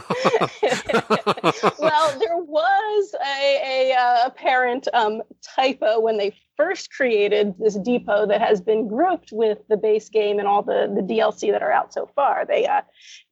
well, 1.79 2.19
there 2.19 2.37
was 2.37 3.15
a, 3.27 3.91
a 3.91 3.95
uh, 3.95 4.27
apparent 4.27 4.87
um, 4.93 5.23
typo 5.43 5.99
when 6.01 6.19
they 6.19 6.35
first 6.57 6.93
created 6.93 7.55
this 7.59 7.77
depot 7.79 8.27
that 8.27 8.41
has 8.41 8.61
been 8.61 8.87
grouped 8.87 9.31
with 9.33 9.59
the 9.69 9.77
base 9.77 10.09
game 10.09 10.39
and 10.39 10.47
all 10.47 10.63
the, 10.63 10.93
the 10.95 11.03
DLC 11.03 11.51
that 11.51 11.63
are 11.63 11.73
out 11.73 11.93
so 11.93 12.09
far. 12.15 12.47
They 12.47 12.67
uh, 12.67 12.83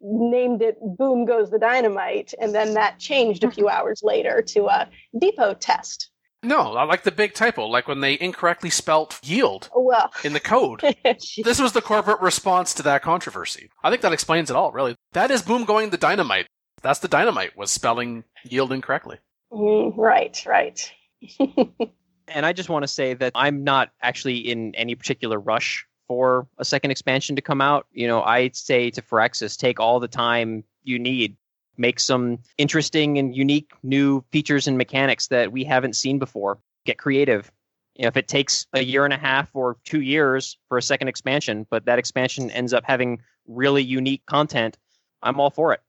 named 0.01 0.63
it 0.63 0.77
Boom 0.81 1.25
Goes 1.25 1.51
the 1.51 1.59
Dynamite, 1.59 2.35
and 2.41 2.55
then 2.55 2.75
that 2.75 2.99
changed 2.99 3.45
a 3.45 3.51
few 3.51 3.69
hours 3.69 4.01
later 4.03 4.43
to 4.49 4.67
a 4.67 4.89
depot 5.19 5.55
test. 5.55 6.10
No, 6.43 6.75
I 6.77 6.85
like 6.85 7.03
the 7.03 7.13
big 7.13 7.35
typo, 7.35 7.67
like 7.67 7.87
when 7.89 8.01
they 8.01 8.19
incorrectly 8.21 8.71
spelt 8.71 9.19
yield 9.23 9.69
Well, 9.75 10.11
in 10.25 10.33
the 10.33 10.41
code. 10.41 10.81
this 11.05 11.61
was 11.61 11.73
the 11.73 11.83
corporate 11.83 12.21
response 12.21 12.75
to 12.75 12.83
that 12.85 13.03
controversy. 13.03 13.71
I 13.83 13.91
think 13.91 14.03
that 14.03 14.13
explains 14.13 14.51
it 14.51 14.57
all, 14.57 14.73
really. 14.73 14.97
That 15.13 15.31
is 15.31 15.43
boom 15.43 15.65
going 15.65 15.91
the 15.91 15.97
dynamite. 15.99 16.47
That's 16.83 17.01
the 17.01 17.09
dynamite 17.09 17.57
was 17.57 17.71
spelling 17.71 18.25
yield 18.45 18.73
incorrectly. 18.73 19.19
mm, 19.53 19.93
right, 19.97 20.43
right. 20.47 20.93
And 22.33 22.47
I 22.47 22.53
just 22.53 22.69
want 22.69 22.85
to 22.85 22.89
say 22.89 23.15
that 23.15 23.33
I'm 23.35 23.65
not 23.65 23.91
actually 24.03 24.39
in 24.39 24.73
any 24.77 24.95
particular 24.95 25.39
rush 25.41 25.85
for 26.07 26.47
a 26.59 26.65
second 26.65 26.93
expansion 26.93 27.37
to 27.37 27.43
come 27.43 27.61
out. 27.61 27.87
You 27.93 28.07
know, 28.07 28.23
I 28.23 28.51
say 28.53 28.91
to 28.91 29.03
Firaxis, 29.03 29.57
take 29.59 29.81
all 29.81 29.99
the 30.01 30.09
time 30.09 30.65
you 30.85 30.99
need. 30.99 31.37
Make 31.77 32.01
some 32.01 32.39
interesting 32.59 33.19
and 33.19 33.35
unique 33.35 33.73
new 33.83 34.25
features 34.33 34.67
and 34.67 34.77
mechanics 34.77 35.29
that 35.29 35.53
we 35.53 35.65
haven't 35.65 35.97
seen 35.97 36.19
before. 36.19 36.59
Get 36.85 36.99
creative. 36.99 37.51
You 37.97 38.03
know, 38.03 38.09
if 38.09 38.17
it 38.17 38.29
takes 38.29 38.67
a 38.73 38.83
year 38.83 39.05
and 39.05 39.13
a 39.13 39.19
half 39.19 39.51
or 39.55 39.77
two 39.85 40.01
years 40.01 40.57
for 40.69 40.79
a 40.79 40.83
second 40.83 41.09
expansion, 41.09 41.67
but 41.71 41.85
that 41.87 41.99
expansion 41.99 42.51
ends 42.51 42.73
up 42.73 42.85
having 42.87 43.21
really 43.47 43.83
unique 43.83 44.25
content, 44.27 44.79
I'm 45.23 45.41
all 45.41 45.51
for 45.51 45.73
it. 45.73 45.81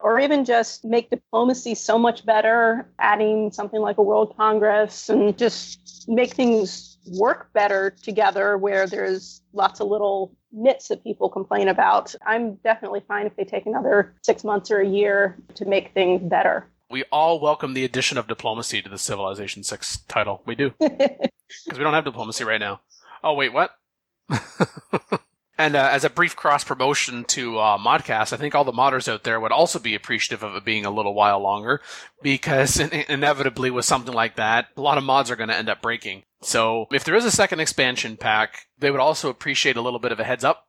or 0.00 0.20
even 0.20 0.44
just 0.44 0.84
make 0.84 1.08
diplomacy 1.10 1.74
so 1.74 1.98
much 1.98 2.24
better, 2.26 2.86
adding 2.98 3.50
something 3.50 3.80
like 3.80 3.98
a 3.98 4.02
World 4.02 4.34
Congress 4.36 5.08
and 5.08 5.36
just 5.38 6.06
make 6.08 6.34
things 6.34 6.95
work 7.12 7.52
better 7.52 7.90
together 8.02 8.58
where 8.58 8.86
there's 8.86 9.42
lots 9.52 9.80
of 9.80 9.88
little 9.88 10.34
nits 10.52 10.88
that 10.88 11.02
people 11.02 11.28
complain 11.28 11.68
about. 11.68 12.14
I'm 12.26 12.54
definitely 12.56 13.02
fine 13.06 13.26
if 13.26 13.36
they 13.36 13.44
take 13.44 13.66
another 13.66 14.14
six 14.22 14.44
months 14.44 14.70
or 14.70 14.80
a 14.80 14.86
year 14.86 15.38
to 15.54 15.64
make 15.64 15.92
things 15.92 16.22
better. 16.22 16.68
We 16.88 17.04
all 17.10 17.40
welcome 17.40 17.74
the 17.74 17.84
addition 17.84 18.16
of 18.16 18.28
diplomacy 18.28 18.80
to 18.80 18.88
the 18.88 18.98
Civilization 18.98 19.64
6 19.64 19.98
title. 20.08 20.42
We 20.46 20.54
do. 20.54 20.72
Because 21.64 21.78
we 21.78 21.84
don't 21.84 21.94
have 21.94 22.04
diplomacy 22.04 22.42
right 22.42 22.58
now. 22.58 22.80
Oh, 23.22 23.34
wait, 23.34 23.52
what? 23.52 23.70
and 25.58 25.76
uh, 25.76 25.88
as 25.92 26.04
a 26.04 26.10
brief 26.10 26.34
cross 26.34 26.64
promotion 26.64 27.24
to 27.24 27.58
uh, 27.58 27.78
Modcast, 27.78 28.32
I 28.32 28.36
think 28.36 28.54
all 28.54 28.64
the 28.64 28.72
modders 28.72 29.08
out 29.08 29.24
there 29.24 29.38
would 29.38 29.52
also 29.52 29.78
be 29.78 29.94
appreciative 29.94 30.42
of 30.42 30.56
it 30.56 30.64
being 30.64 30.84
a 30.84 30.90
little 30.90 31.14
while 31.14 31.40
longer, 31.40 31.80
because 32.22 32.78
in- 32.78 32.90
inevitably 33.08 33.70
with 33.70 33.84
something 33.84 34.14
like 34.14 34.36
that, 34.36 34.66
a 34.76 34.80
lot 34.80 34.98
of 34.98 35.04
mods 35.04 35.30
are 35.30 35.36
going 35.36 35.48
to 35.48 35.56
end 35.56 35.68
up 35.68 35.82
breaking. 35.82 36.24
So 36.46 36.86
if 36.92 37.02
there 37.02 37.16
is 37.16 37.24
a 37.24 37.30
second 37.32 37.58
expansion 37.58 38.16
pack, 38.16 38.66
they 38.78 38.92
would 38.92 39.00
also 39.00 39.30
appreciate 39.30 39.76
a 39.76 39.80
little 39.80 39.98
bit 39.98 40.12
of 40.12 40.20
a 40.20 40.24
heads 40.24 40.44
up 40.44 40.68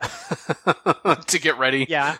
to 1.26 1.38
get 1.38 1.56
ready. 1.58 1.86
Yeah. 1.88 2.18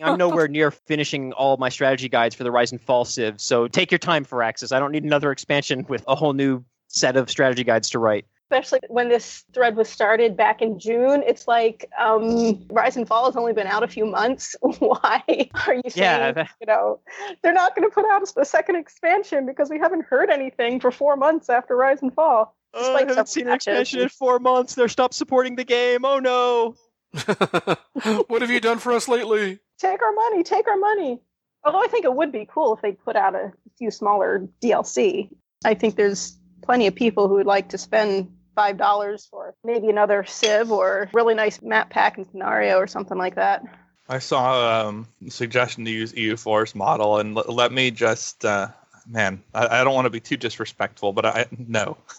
I'm 0.00 0.18
nowhere 0.18 0.48
near 0.48 0.72
finishing 0.72 1.32
all 1.32 1.56
my 1.58 1.68
strategy 1.68 2.08
guides 2.08 2.34
for 2.34 2.42
the 2.42 2.50
Rise 2.50 2.72
and 2.72 2.80
Fall 2.80 3.04
Civ, 3.04 3.40
so 3.40 3.68
take 3.68 3.92
your 3.92 4.00
time, 4.00 4.24
Firaxis. 4.24 4.72
I 4.72 4.80
don't 4.80 4.90
need 4.90 5.04
another 5.04 5.30
expansion 5.30 5.86
with 5.88 6.02
a 6.08 6.16
whole 6.16 6.32
new 6.32 6.64
set 6.88 7.16
of 7.16 7.30
strategy 7.30 7.62
guides 7.62 7.90
to 7.90 8.00
write. 8.00 8.26
Especially 8.50 8.80
when 8.88 9.10
this 9.10 9.44
thread 9.52 9.76
was 9.76 9.90
started 9.90 10.34
back 10.34 10.62
in 10.62 10.78
June, 10.78 11.22
it's 11.26 11.46
like 11.46 11.84
um, 11.98 12.64
Rise 12.70 12.96
and 12.96 13.06
Fall 13.06 13.26
has 13.26 13.36
only 13.36 13.52
been 13.52 13.66
out 13.66 13.82
a 13.82 13.88
few 13.88 14.06
months. 14.06 14.56
Why 14.62 15.22
are 15.28 15.74
you 15.74 15.82
saying, 15.90 15.92
Yeah, 15.94 16.32
that- 16.32 16.48
you 16.58 16.66
know, 16.66 17.00
they're 17.42 17.52
not 17.52 17.76
going 17.76 17.86
to 17.86 17.94
put 17.94 18.06
out 18.10 18.22
a 18.38 18.44
second 18.46 18.76
expansion 18.76 19.44
because 19.44 19.68
we 19.68 19.78
haven't 19.78 20.06
heard 20.06 20.30
anything 20.30 20.80
for 20.80 20.90
four 20.90 21.14
months 21.16 21.50
after 21.50 21.76
Rise 21.76 22.00
and 22.00 22.14
Fall? 22.14 22.56
Oh, 22.72 22.96
I 22.96 23.00
haven't 23.00 23.28
seen 23.28 23.48
an 23.48 23.52
expansion 23.54 24.00
in 24.00 24.08
four 24.08 24.38
months. 24.38 24.74
They're 24.74 24.88
stopped 24.88 25.14
supporting 25.14 25.54
the 25.56 25.64
game. 25.64 26.06
Oh 26.06 26.18
no. 26.18 26.74
what 28.28 28.40
have 28.40 28.50
you 28.50 28.60
done 28.60 28.78
for 28.78 28.92
us 28.92 29.08
lately? 29.08 29.58
Take 29.78 30.00
our 30.02 30.12
money, 30.12 30.42
take 30.42 30.66
our 30.68 30.76
money. 30.78 31.20
Although 31.64 31.82
I 31.82 31.88
think 31.88 32.06
it 32.06 32.14
would 32.14 32.32
be 32.32 32.46
cool 32.50 32.74
if 32.74 32.80
they 32.80 32.92
put 32.92 33.14
out 33.16 33.34
a 33.34 33.52
few 33.76 33.90
smaller 33.90 34.48
DLC. 34.62 35.28
I 35.66 35.74
think 35.74 35.96
there's 35.96 36.38
plenty 36.62 36.86
of 36.86 36.94
people 36.94 37.28
who 37.28 37.34
would 37.34 37.46
like 37.46 37.70
to 37.70 37.78
spend 37.78 38.32
five 38.58 38.76
dollars 38.76 39.24
for 39.30 39.54
maybe 39.62 39.88
another 39.88 40.24
Civ 40.24 40.72
or 40.72 41.08
really 41.12 41.36
nice 41.36 41.62
map 41.62 41.90
pack 41.90 42.18
and 42.18 42.26
scenario 42.26 42.76
or 42.76 42.88
something 42.88 43.16
like 43.16 43.36
that. 43.36 43.62
I 44.08 44.18
saw 44.18 44.88
um, 44.88 45.06
a 45.24 45.30
suggestion 45.30 45.84
to 45.84 45.92
use 45.92 46.12
EU4's 46.14 46.74
model, 46.74 47.18
and 47.18 47.36
l- 47.36 47.44
let 47.46 47.70
me 47.70 47.92
just, 47.92 48.44
uh, 48.44 48.66
man, 49.06 49.44
I, 49.54 49.80
I 49.80 49.84
don't 49.84 49.94
want 49.94 50.06
to 50.06 50.10
be 50.10 50.18
too 50.18 50.36
disrespectful, 50.36 51.12
but 51.12 51.24
I 51.24 51.46
no. 51.56 51.98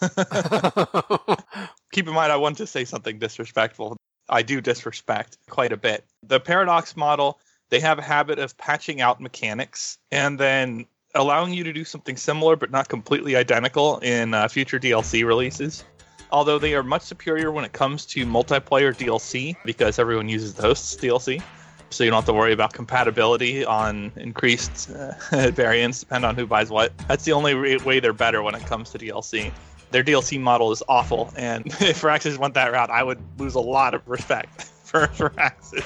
Keep 1.92 2.08
in 2.08 2.14
mind, 2.14 2.32
I 2.32 2.36
want 2.36 2.56
to 2.56 2.66
say 2.66 2.86
something 2.86 3.18
disrespectful. 3.18 3.98
I 4.30 4.40
do 4.40 4.62
disrespect 4.62 5.36
quite 5.50 5.72
a 5.72 5.76
bit. 5.76 6.06
The 6.22 6.40
Paradox 6.40 6.96
model, 6.96 7.38
they 7.68 7.80
have 7.80 7.98
a 7.98 8.02
habit 8.02 8.38
of 8.38 8.56
patching 8.56 9.02
out 9.02 9.20
mechanics 9.20 9.98
and 10.10 10.40
then 10.40 10.86
allowing 11.14 11.52
you 11.52 11.64
to 11.64 11.72
do 11.74 11.84
something 11.84 12.16
similar 12.16 12.56
but 12.56 12.70
not 12.70 12.88
completely 12.88 13.36
identical 13.36 13.98
in 13.98 14.32
uh, 14.32 14.48
future 14.48 14.78
DLC 14.78 15.26
releases. 15.26 15.84
Although 16.32 16.58
they 16.58 16.74
are 16.74 16.82
much 16.82 17.02
superior 17.02 17.50
when 17.50 17.64
it 17.64 17.72
comes 17.72 18.06
to 18.06 18.24
multiplayer 18.24 18.94
DLC 18.94 19.56
because 19.64 19.98
everyone 19.98 20.28
uses 20.28 20.54
the 20.54 20.62
host's 20.62 20.96
DLC 20.96 21.42
so 21.90 22.04
you 22.04 22.10
don't 22.10 22.18
have 22.18 22.24
to 22.26 22.32
worry 22.32 22.52
about 22.52 22.72
compatibility 22.72 23.64
on 23.64 24.12
increased 24.16 24.90
uh, 24.90 25.12
variants 25.50 26.00
depend 26.00 26.24
on 26.24 26.36
who 26.36 26.46
buys 26.46 26.70
what 26.70 26.96
that's 27.08 27.24
the 27.24 27.32
only 27.32 27.54
re- 27.54 27.76
way 27.78 28.00
they're 28.00 28.12
better 28.12 28.42
when 28.42 28.54
it 28.54 28.64
comes 28.66 28.90
to 28.90 28.98
dlc 28.98 29.52
their 29.90 30.04
dlc 30.04 30.40
model 30.40 30.70
is 30.70 30.82
awful 30.88 31.32
and 31.36 31.66
if 31.80 32.00
Firaxis 32.00 32.38
went 32.38 32.54
that 32.54 32.72
route 32.72 32.90
i 32.90 33.02
would 33.02 33.18
lose 33.38 33.54
a 33.54 33.60
lot 33.60 33.94
of 33.94 34.06
respect 34.08 34.62
for 34.84 35.06
Firaxis. 35.08 35.84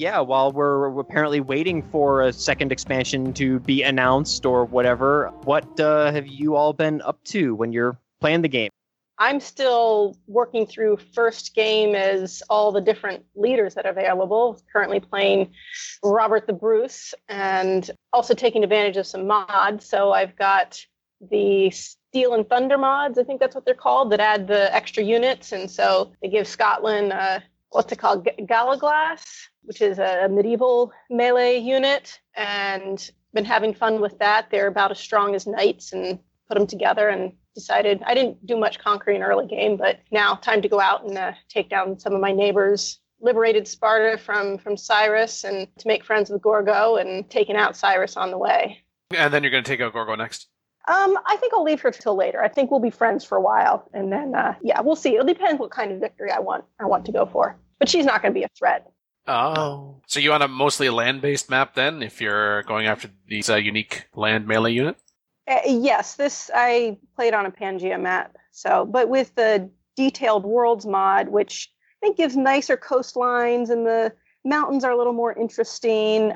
Yeah, 0.00 0.20
while 0.20 0.50
we're 0.50 0.98
apparently 0.98 1.40
waiting 1.40 1.82
for 1.82 2.22
a 2.22 2.32
second 2.32 2.72
expansion 2.72 3.34
to 3.34 3.60
be 3.60 3.82
announced 3.82 4.46
or 4.46 4.64
whatever, 4.64 5.30
what 5.44 5.78
uh, 5.78 6.10
have 6.10 6.26
you 6.26 6.56
all 6.56 6.72
been 6.72 7.02
up 7.02 7.22
to 7.24 7.54
when 7.54 7.70
you're 7.70 7.98
playing 8.18 8.40
the 8.40 8.48
game? 8.48 8.70
I'm 9.18 9.40
still 9.40 10.16
working 10.26 10.66
through 10.66 11.00
first 11.12 11.54
game 11.54 11.94
as 11.94 12.42
all 12.48 12.72
the 12.72 12.80
different 12.80 13.26
leaders 13.34 13.74
that 13.74 13.84
are 13.84 13.90
available. 13.90 14.58
Currently 14.72 15.00
playing 15.00 15.52
Robert 16.02 16.46
the 16.46 16.54
Bruce 16.54 17.12
and 17.28 17.90
also 18.10 18.32
taking 18.32 18.64
advantage 18.64 18.96
of 18.96 19.06
some 19.06 19.26
mods. 19.26 19.84
So 19.84 20.12
I've 20.12 20.34
got 20.34 20.80
the 21.30 21.68
Steel 21.72 22.32
and 22.32 22.48
Thunder 22.48 22.78
mods. 22.78 23.18
I 23.18 23.22
think 23.22 23.38
that's 23.38 23.54
what 23.54 23.66
they're 23.66 23.74
called 23.74 24.12
that 24.12 24.20
add 24.20 24.48
the 24.48 24.74
extra 24.74 25.02
units, 25.04 25.52
and 25.52 25.70
so 25.70 26.12
they 26.22 26.28
give 26.28 26.48
Scotland 26.48 27.12
uh, 27.12 27.40
what's 27.70 27.92
it 27.92 27.98
called, 27.98 28.28
Gallowglass, 28.46 29.48
which 29.62 29.80
is 29.80 29.98
a 29.98 30.28
medieval 30.28 30.92
melee 31.08 31.58
unit, 31.58 32.20
and 32.34 33.10
been 33.32 33.44
having 33.44 33.74
fun 33.74 34.00
with 34.00 34.18
that. 34.18 34.48
They're 34.50 34.66
about 34.66 34.90
as 34.90 34.98
strong 34.98 35.34
as 35.34 35.46
knights, 35.46 35.92
and 35.92 36.18
put 36.48 36.58
them 36.58 36.66
together 36.66 37.08
and 37.08 37.32
decided 37.54 38.02
I 38.04 38.14
didn't 38.14 38.44
do 38.44 38.56
much 38.56 38.78
conquering 38.78 39.22
early 39.22 39.46
game, 39.46 39.76
but 39.76 40.00
now 40.10 40.34
time 40.34 40.62
to 40.62 40.68
go 40.68 40.80
out 40.80 41.04
and 41.04 41.16
uh, 41.16 41.32
take 41.48 41.70
down 41.70 41.98
some 41.98 42.14
of 42.14 42.20
my 42.20 42.32
neighbors. 42.32 42.98
Liberated 43.22 43.68
Sparta 43.68 44.16
from 44.16 44.56
from 44.56 44.78
Cyrus 44.78 45.44
and 45.44 45.68
to 45.76 45.86
make 45.86 46.06
friends 46.06 46.30
with 46.30 46.40
Gorgo 46.40 46.96
and 46.96 47.28
taking 47.28 47.54
out 47.54 47.76
Cyrus 47.76 48.16
on 48.16 48.30
the 48.30 48.38
way. 48.38 48.78
And 49.14 49.30
then 49.32 49.42
you're 49.42 49.50
going 49.50 49.62
to 49.62 49.70
take 49.70 49.82
out 49.82 49.92
Gorgo 49.92 50.14
next. 50.14 50.48
Um, 50.88 51.18
I 51.26 51.36
think 51.36 51.52
I'll 51.54 51.62
leave 51.62 51.80
her 51.82 51.90
till 51.90 52.16
later. 52.16 52.42
I 52.42 52.48
think 52.48 52.70
we'll 52.70 52.80
be 52.80 52.90
friends 52.90 53.24
for 53.24 53.36
a 53.36 53.40
while, 53.40 53.88
and 53.92 54.12
then 54.12 54.34
uh, 54.34 54.54
yeah, 54.62 54.80
we'll 54.80 54.96
see. 54.96 55.14
It'll 55.14 55.26
depend 55.26 55.58
what 55.58 55.70
kind 55.70 55.92
of 55.92 56.00
victory 56.00 56.30
I 56.30 56.40
want. 56.40 56.64
I 56.80 56.86
want 56.86 57.04
to 57.06 57.12
go 57.12 57.26
for, 57.26 57.56
but 57.78 57.88
she's 57.88 58.06
not 58.06 58.22
going 58.22 58.32
to 58.32 58.38
be 58.38 58.44
a 58.44 58.48
threat. 58.58 58.90
Oh. 59.26 60.00
So 60.06 60.18
you 60.18 60.30
want 60.30 60.42
a 60.42 60.48
mostly 60.48 60.90
land-based 60.90 61.50
map 61.50 61.74
then, 61.74 62.02
if 62.02 62.20
you're 62.20 62.62
going 62.64 62.86
after 62.86 63.10
these 63.28 63.50
uh, 63.50 63.56
unique 63.56 64.06
land 64.14 64.46
melee 64.46 64.72
unit? 64.72 64.96
Uh, 65.46 65.58
yes, 65.66 66.16
this 66.16 66.50
I 66.54 66.98
played 67.14 67.34
on 67.34 67.46
a 67.46 67.50
Pangea 67.50 68.00
map. 68.00 68.36
So, 68.50 68.86
but 68.86 69.08
with 69.08 69.34
the 69.34 69.70
detailed 69.96 70.44
worlds 70.44 70.86
mod, 70.86 71.28
which 71.28 71.70
I 72.02 72.06
think 72.06 72.16
gives 72.16 72.36
nicer 72.36 72.76
coastlines 72.76 73.68
and 73.70 73.86
the 73.86 74.12
mountains 74.44 74.84
are 74.84 74.92
a 74.92 74.96
little 74.96 75.12
more 75.12 75.32
interesting. 75.32 76.32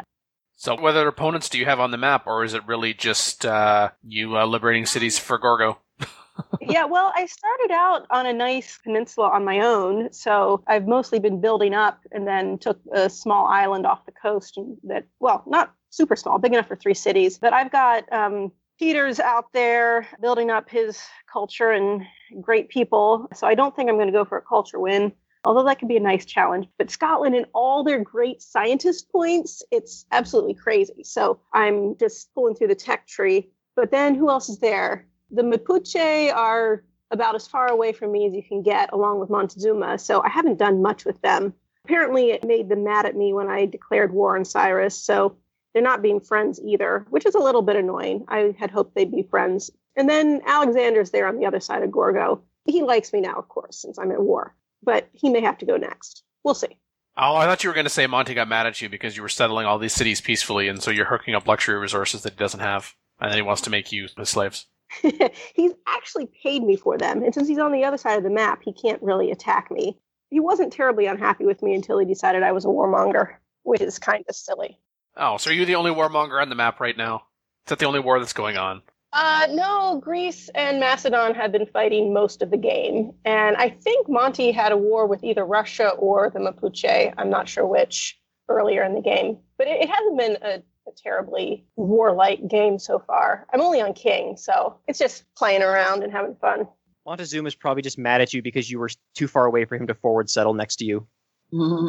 So 0.56 0.74
what 0.74 0.96
other 0.96 1.08
opponents 1.08 1.48
do 1.48 1.58
you 1.58 1.64
have 1.64 1.80
on 1.80 1.90
the 1.90 1.96
map, 1.96 2.26
or 2.26 2.44
is 2.44 2.54
it 2.54 2.66
really 2.66 2.94
just 2.94 3.44
uh, 3.44 3.90
you 4.06 4.38
uh, 4.38 4.46
liberating 4.46 4.86
cities 4.86 5.18
for 5.18 5.38
Gorgo? 5.38 5.78
yeah, 6.60 6.84
well, 6.84 7.12
I 7.14 7.26
started 7.26 7.72
out 7.72 8.06
on 8.10 8.26
a 8.26 8.32
nice 8.32 8.78
peninsula 8.82 9.28
on 9.28 9.44
my 9.44 9.60
own, 9.60 10.12
so 10.12 10.62
I've 10.66 10.86
mostly 10.86 11.18
been 11.18 11.40
building 11.40 11.74
up, 11.74 12.00
and 12.12 12.26
then 12.26 12.58
took 12.58 12.80
a 12.92 13.10
small 13.10 13.46
island 13.46 13.86
off 13.86 14.06
the 14.06 14.12
coast 14.12 14.58
that, 14.84 15.06
well, 15.20 15.42
not 15.46 15.74
super 15.90 16.16
small, 16.16 16.38
big 16.38 16.52
enough 16.52 16.68
for 16.68 16.76
three 16.76 16.94
cities. 16.94 17.38
But 17.38 17.52
I've 17.52 17.70
got 17.70 18.10
um, 18.12 18.52
Peter's 18.78 19.20
out 19.20 19.52
there 19.52 20.08
building 20.20 20.50
up 20.50 20.68
his 20.68 21.00
culture 21.32 21.70
and 21.70 22.02
great 22.40 22.68
people, 22.68 23.28
so 23.34 23.46
I 23.46 23.54
don't 23.54 23.74
think 23.74 23.88
I'm 23.88 23.96
going 23.96 24.08
to 24.08 24.12
go 24.12 24.24
for 24.24 24.38
a 24.38 24.42
culture 24.42 24.78
win. 24.78 25.12
Although 25.44 25.64
that 25.64 25.78
could 25.78 25.88
be 25.88 25.96
a 25.96 26.00
nice 26.00 26.24
challenge. 26.24 26.68
But 26.78 26.90
Scotland 26.90 27.34
and 27.34 27.46
all 27.54 27.84
their 27.84 28.02
great 28.02 28.40
scientist 28.42 29.10
points, 29.10 29.62
it's 29.70 30.06
absolutely 30.10 30.54
crazy. 30.54 31.04
So 31.04 31.40
I'm 31.52 31.96
just 31.98 32.34
pulling 32.34 32.54
through 32.54 32.68
the 32.68 32.74
tech 32.74 33.06
tree. 33.06 33.50
But 33.76 33.90
then 33.90 34.14
who 34.14 34.30
else 34.30 34.48
is 34.48 34.58
there? 34.58 35.06
The 35.30 35.42
Mapuche 35.42 36.34
are 36.34 36.84
about 37.10 37.34
as 37.34 37.46
far 37.46 37.68
away 37.68 37.92
from 37.92 38.12
me 38.12 38.26
as 38.26 38.34
you 38.34 38.42
can 38.42 38.62
get, 38.62 38.92
along 38.92 39.20
with 39.20 39.30
Montezuma. 39.30 39.98
So 39.98 40.22
I 40.22 40.28
haven't 40.28 40.58
done 40.58 40.82
much 40.82 41.04
with 41.04 41.20
them. 41.22 41.54
Apparently, 41.84 42.30
it 42.30 42.44
made 42.44 42.68
them 42.68 42.84
mad 42.84 43.04
at 43.04 43.16
me 43.16 43.32
when 43.34 43.48
I 43.48 43.66
declared 43.66 44.12
war 44.12 44.36
on 44.36 44.44
Cyrus. 44.44 44.98
So 44.98 45.36
they're 45.72 45.82
not 45.82 46.02
being 46.02 46.20
friends 46.20 46.60
either, 46.64 47.06
which 47.10 47.26
is 47.26 47.34
a 47.34 47.40
little 47.40 47.62
bit 47.62 47.76
annoying. 47.76 48.24
I 48.28 48.54
had 48.58 48.70
hoped 48.70 48.94
they'd 48.94 49.10
be 49.10 49.22
friends. 49.22 49.70
And 49.96 50.08
then 50.08 50.40
Alexander's 50.46 51.10
there 51.10 51.26
on 51.26 51.36
the 51.36 51.46
other 51.46 51.60
side 51.60 51.82
of 51.82 51.90
Gorgo. 51.90 52.42
He 52.64 52.82
likes 52.82 53.12
me 53.12 53.20
now, 53.20 53.34
of 53.34 53.48
course, 53.48 53.82
since 53.82 53.98
I'm 53.98 54.12
at 54.12 54.22
war, 54.22 54.54
but 54.84 55.08
he 55.12 55.30
may 55.30 55.40
have 55.40 55.58
to 55.58 55.66
go 55.66 55.76
next. 55.76 56.22
We'll 56.42 56.54
see. 56.54 56.78
Oh, 57.16 57.36
I 57.36 57.44
thought 57.44 57.62
you 57.62 57.70
were 57.70 57.74
going 57.74 57.86
to 57.86 57.90
say 57.90 58.06
Monty 58.06 58.34
got 58.34 58.48
mad 58.48 58.66
at 58.66 58.82
you 58.82 58.88
because 58.88 59.16
you 59.16 59.22
were 59.22 59.28
settling 59.28 59.66
all 59.66 59.78
these 59.78 59.92
cities 59.92 60.20
peacefully, 60.20 60.68
and 60.68 60.82
so 60.82 60.90
you're 60.90 61.04
hooking 61.04 61.34
up 61.34 61.46
luxury 61.46 61.78
resources 61.78 62.22
that 62.22 62.32
he 62.32 62.38
doesn't 62.38 62.60
have, 62.60 62.92
and 63.20 63.30
then 63.30 63.38
he 63.38 63.42
wants 63.42 63.62
to 63.62 63.70
make 63.70 63.92
you 63.92 64.08
his 64.16 64.28
slaves. 64.28 64.66
he's 65.54 65.72
actually 65.86 66.28
paid 66.42 66.62
me 66.62 66.76
for 66.76 66.98
them, 66.98 67.22
and 67.22 67.32
since 67.32 67.46
he's 67.46 67.58
on 67.58 67.72
the 67.72 67.84
other 67.84 67.96
side 67.96 68.18
of 68.18 68.24
the 68.24 68.30
map, 68.30 68.62
he 68.64 68.72
can't 68.72 69.02
really 69.02 69.30
attack 69.30 69.70
me. 69.70 69.98
He 70.30 70.40
wasn't 70.40 70.72
terribly 70.72 71.06
unhappy 71.06 71.44
with 71.44 71.62
me 71.62 71.74
until 71.74 71.98
he 71.98 72.04
decided 72.04 72.42
I 72.42 72.52
was 72.52 72.64
a 72.64 72.68
warmonger, 72.68 73.36
which 73.62 73.80
is 73.80 74.00
kind 74.00 74.24
of 74.28 74.34
silly. 74.34 74.80
Oh, 75.16 75.36
so 75.36 75.50
are 75.50 75.54
you 75.54 75.64
the 75.64 75.76
only 75.76 75.92
warmonger 75.92 76.42
on 76.42 76.48
the 76.48 76.56
map 76.56 76.80
right 76.80 76.96
now? 76.96 77.16
Is 77.64 77.70
that 77.70 77.78
the 77.78 77.86
only 77.86 78.00
war 78.00 78.18
that's 78.18 78.32
going 78.32 78.56
on? 78.56 78.82
Uh, 79.14 79.46
no, 79.52 80.00
Greece 80.02 80.50
and 80.56 80.80
Macedon 80.80 81.36
have 81.36 81.52
been 81.52 81.66
fighting 81.66 82.12
most 82.12 82.42
of 82.42 82.50
the 82.50 82.56
game. 82.56 83.12
And 83.24 83.56
I 83.56 83.70
think 83.70 84.08
Monty 84.08 84.50
had 84.50 84.72
a 84.72 84.76
war 84.76 85.06
with 85.06 85.22
either 85.22 85.44
Russia 85.44 85.90
or 85.90 86.30
the 86.30 86.40
Mapuche. 86.40 87.14
I'm 87.16 87.30
not 87.30 87.48
sure 87.48 87.64
which 87.64 88.18
earlier 88.48 88.82
in 88.82 88.92
the 88.94 89.00
game. 89.00 89.38
But 89.56 89.68
it, 89.68 89.82
it 89.82 89.88
hasn't 89.88 90.18
been 90.18 90.36
a, 90.42 90.62
a 90.88 90.92
terribly 90.96 91.64
warlike 91.76 92.46
game 92.48 92.76
so 92.80 92.98
far. 92.98 93.46
I'm 93.52 93.60
only 93.60 93.80
on 93.80 93.94
King, 93.94 94.36
so 94.36 94.78
it's 94.88 94.98
just 94.98 95.24
playing 95.36 95.62
around 95.62 96.02
and 96.02 96.12
having 96.12 96.34
fun. 96.34 96.66
Montezuma 97.06 97.46
is 97.46 97.54
probably 97.54 97.82
just 97.82 97.98
mad 97.98 98.20
at 98.20 98.34
you 98.34 98.42
because 98.42 98.68
you 98.68 98.80
were 98.80 98.90
too 99.14 99.28
far 99.28 99.46
away 99.46 99.64
for 99.64 99.76
him 99.76 99.86
to 99.86 99.94
forward 99.94 100.28
settle 100.28 100.54
next 100.54 100.76
to 100.76 100.84
you. 100.84 101.06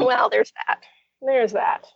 Well, 0.05 0.30
there's 0.30 0.53
that. 0.67 0.84
There's 1.23 1.53
that. 1.53 1.88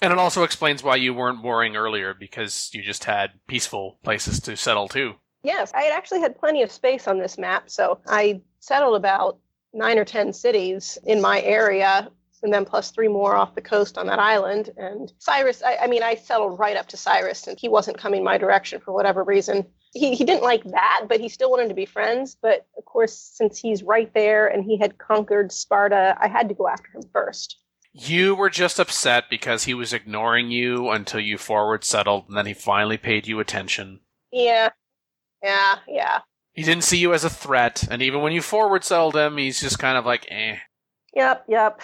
And 0.00 0.12
it 0.12 0.18
also 0.18 0.44
explains 0.44 0.82
why 0.82 0.96
you 0.96 1.12
weren't 1.12 1.42
warring 1.42 1.76
earlier 1.76 2.14
because 2.14 2.70
you 2.72 2.82
just 2.82 3.04
had 3.04 3.32
peaceful 3.46 3.98
places 4.04 4.40
to 4.40 4.56
settle 4.56 4.88
too. 4.88 5.14
Yes, 5.42 5.72
I 5.74 5.82
had 5.82 5.92
actually 5.92 6.20
had 6.20 6.38
plenty 6.38 6.62
of 6.62 6.70
space 6.70 7.08
on 7.08 7.18
this 7.18 7.38
map, 7.38 7.70
so 7.70 8.00
I 8.06 8.40
settled 8.60 8.96
about 8.96 9.38
nine 9.72 9.98
or 9.98 10.04
ten 10.04 10.32
cities 10.32 10.98
in 11.04 11.20
my 11.20 11.40
area, 11.42 12.10
and 12.42 12.52
then 12.52 12.64
plus 12.64 12.90
three 12.90 13.08
more 13.08 13.34
off 13.34 13.54
the 13.54 13.60
coast 13.60 13.98
on 13.98 14.06
that 14.06 14.18
island. 14.18 14.70
And 14.76 15.12
Cyrus, 15.18 15.62
I, 15.62 15.76
I 15.82 15.86
mean, 15.86 16.02
I 16.02 16.14
settled 16.14 16.58
right 16.58 16.76
up 16.76 16.86
to 16.88 16.96
Cyrus, 16.96 17.46
and 17.46 17.58
he 17.58 17.68
wasn't 17.68 17.98
coming 17.98 18.22
my 18.24 18.38
direction 18.38 18.80
for 18.80 18.92
whatever 18.92 19.24
reason. 19.24 19.66
He, 19.92 20.14
he 20.14 20.24
didn't 20.24 20.42
like 20.42 20.64
that, 20.64 21.06
but 21.08 21.20
he 21.20 21.28
still 21.28 21.50
wanted 21.50 21.68
to 21.68 21.74
be 21.74 21.86
friends. 21.86 22.36
But 22.40 22.66
of 22.76 22.84
course, 22.84 23.16
since 23.16 23.58
he's 23.58 23.82
right 23.82 24.12
there 24.14 24.46
and 24.46 24.64
he 24.64 24.76
had 24.76 24.98
conquered 24.98 25.50
Sparta, 25.50 26.16
I 26.20 26.28
had 26.28 26.48
to 26.48 26.54
go 26.54 26.68
after 26.68 26.88
him 26.94 27.02
first. 27.12 27.58
You 28.00 28.36
were 28.36 28.48
just 28.48 28.78
upset 28.78 29.24
because 29.28 29.64
he 29.64 29.74
was 29.74 29.92
ignoring 29.92 30.52
you 30.52 30.88
until 30.90 31.18
you 31.18 31.36
forward 31.36 31.82
settled, 31.82 32.28
and 32.28 32.36
then 32.36 32.46
he 32.46 32.54
finally 32.54 32.96
paid 32.96 33.26
you 33.26 33.40
attention. 33.40 33.98
Yeah, 34.30 34.68
yeah, 35.42 35.78
yeah. 35.88 36.20
He 36.52 36.62
didn't 36.62 36.84
see 36.84 36.98
you 36.98 37.12
as 37.12 37.24
a 37.24 37.30
threat, 37.30 37.88
and 37.90 38.00
even 38.00 38.22
when 38.22 38.32
you 38.32 38.40
forward 38.40 38.84
settled 38.84 39.16
him, 39.16 39.36
he's 39.36 39.60
just 39.60 39.80
kind 39.80 39.98
of 39.98 40.06
like, 40.06 40.26
eh. 40.30 40.58
Yep, 41.14 41.46
yep. 41.48 41.80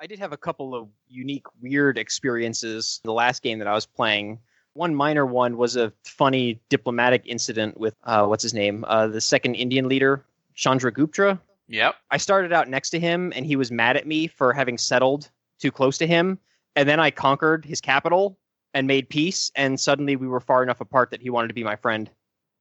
I 0.00 0.06
did 0.06 0.20
have 0.20 0.32
a 0.32 0.36
couple 0.36 0.74
of 0.74 0.88
unique, 1.08 1.46
weird 1.60 1.98
experiences 1.98 3.00
the 3.02 3.12
last 3.12 3.42
game 3.42 3.58
that 3.58 3.68
I 3.68 3.74
was 3.74 3.86
playing. 3.86 4.38
One 4.74 4.94
minor 4.94 5.26
one 5.26 5.56
was 5.56 5.74
a 5.74 5.92
funny 6.04 6.60
diplomatic 6.68 7.22
incident 7.26 7.76
with 7.76 7.94
uh, 8.04 8.24
what's 8.26 8.44
his 8.44 8.54
name, 8.54 8.84
uh, 8.86 9.08
the 9.08 9.20
second 9.20 9.56
Indian 9.56 9.88
leader, 9.88 10.24
Chandragupta. 10.56 11.40
Yep. 11.66 11.96
I 12.10 12.16
started 12.18 12.52
out 12.52 12.68
next 12.68 12.90
to 12.90 13.00
him, 13.00 13.32
and 13.34 13.44
he 13.44 13.56
was 13.56 13.72
mad 13.72 13.96
at 13.96 14.06
me 14.06 14.28
for 14.28 14.52
having 14.52 14.78
settled 14.78 15.28
too 15.60 15.70
close 15.70 15.98
to 15.98 16.06
him. 16.06 16.38
And 16.76 16.88
then 16.88 17.00
I 17.00 17.10
conquered 17.10 17.64
his 17.64 17.80
capital 17.80 18.38
and 18.74 18.86
made 18.86 19.08
peace, 19.08 19.50
and 19.56 19.78
suddenly 19.78 20.16
we 20.16 20.28
were 20.28 20.40
far 20.40 20.62
enough 20.62 20.80
apart 20.80 21.10
that 21.10 21.20
he 21.20 21.30
wanted 21.30 21.48
to 21.48 21.54
be 21.54 21.64
my 21.64 21.76
friend. 21.76 22.10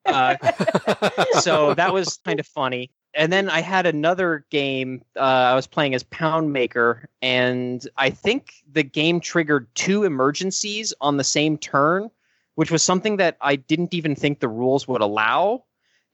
Uh, 0.05 0.35
so 1.41 1.73
that 1.75 1.93
was 1.93 2.19
kind 2.25 2.39
of 2.39 2.47
funny. 2.47 2.91
And 3.13 3.33
then 3.33 3.49
I 3.49 3.61
had 3.61 3.85
another 3.85 4.45
game. 4.49 5.03
Uh, 5.15 5.19
I 5.19 5.55
was 5.55 5.67
playing 5.67 5.95
as 5.95 6.03
Poundmaker, 6.03 7.05
and 7.21 7.87
I 7.97 8.09
think 8.09 8.53
the 8.71 8.83
game 8.83 9.19
triggered 9.19 9.67
two 9.75 10.03
emergencies 10.03 10.93
on 11.01 11.17
the 11.17 11.23
same 11.23 11.57
turn, 11.57 12.09
which 12.55 12.71
was 12.71 12.83
something 12.83 13.17
that 13.17 13.37
I 13.41 13.55
didn't 13.55 13.93
even 13.93 14.15
think 14.15 14.39
the 14.39 14.47
rules 14.47 14.87
would 14.87 15.01
allow. 15.01 15.65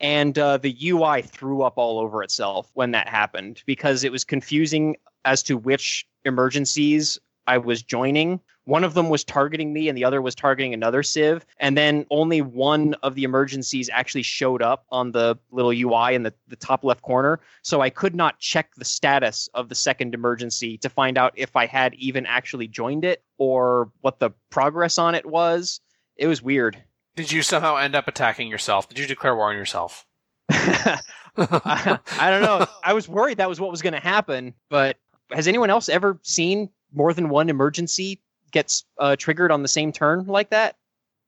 And 0.02 0.38
uh, 0.38 0.58
the 0.58 0.76
UI 0.90 1.22
threw 1.22 1.62
up 1.62 1.78
all 1.78 2.00
over 2.00 2.22
itself 2.22 2.70
when 2.74 2.92
that 2.92 3.08
happened 3.08 3.64
because 3.66 4.04
it 4.04 4.12
was 4.12 4.26
confusing 4.26 4.98
as 5.24 5.42
to 5.44 5.58
which 5.58 6.06
emergencies 6.26 7.20
I 7.48 7.58
was 7.58 7.82
joining. 7.82 8.40
One 8.66 8.84
of 8.84 8.96
them 8.96 9.10
was 9.10 9.24
targeting 9.24 9.72
me, 9.74 9.88
and 9.88 9.98
the 9.98 10.04
other 10.04 10.22
was 10.22 10.34
targeting 10.34 10.74
another 10.74 11.04
Civ. 11.04 11.46
And 11.60 11.78
then 11.78 12.06
only 12.10 12.42
one 12.42 12.96
of 13.04 13.14
the 13.14 13.24
emergencies 13.24 13.90
actually 13.94 14.24
showed 14.24 14.64
up 14.64 14.86
on 14.90 15.12
the 15.12 15.38
little 15.52 15.72
UI 15.72 16.16
in 16.16 16.24
the, 16.24 16.34
the 16.48 16.56
top 16.56 16.84
left 16.84 17.04
corner. 17.04 17.40
So 17.62 17.82
I 17.82 17.92
could 17.92 18.16
not 18.16 18.40
check 18.40 18.74
the 18.76 18.86
status 18.86 19.48
of 19.54 19.70
the 19.70 19.76
second 19.76 20.16
emergency 20.16 20.80
to 20.80 20.90
find 20.90 21.18
out 21.18 21.34
if 21.36 21.56
I 21.56 21.68
had 21.68 21.94
even 21.96 22.26
actually 22.26 22.68
joined 22.68 23.06
it 23.06 23.24
or 23.38 23.92
what 24.02 24.20
the 24.20 24.32
progress 24.50 24.98
on 24.98 25.14
it 25.14 25.26
was. 25.26 25.80
It 26.18 26.28
was 26.28 26.42
weird. 26.42 26.82
Did 27.16 27.32
you 27.32 27.44
somehow 27.44 27.78
end 27.78 27.96
up 27.96 28.08
attacking 28.08 28.48
yourself? 28.48 28.90
Did 28.90 28.98
you 28.98 29.06
declare 29.06 29.36
war 29.36 29.50
on 29.50 29.56
yourself? 29.56 30.08
I, 30.50 31.00
I 31.38 32.30
don't 32.30 32.42
know. 32.42 32.66
I 32.84 32.94
was 32.94 33.08
worried 33.08 33.38
that 33.38 33.50
was 33.50 33.60
what 33.60 33.70
was 33.70 33.82
going 33.82 33.94
to 33.94 34.00
happen, 34.00 34.54
but 34.70 34.98
has 35.32 35.48
anyone 35.48 35.70
else 35.70 35.90
ever 35.90 36.20
seen 36.24 36.70
more 36.94 37.14
than 37.14 37.30
one 37.30 37.50
emergency 37.50 38.22
gets 38.52 38.86
uh, 39.00 39.16
triggered 39.16 39.52
on 39.52 39.62
the 39.62 39.68
same 39.68 39.92
turn 39.92 40.26
like 40.26 40.50
that? 40.50 40.76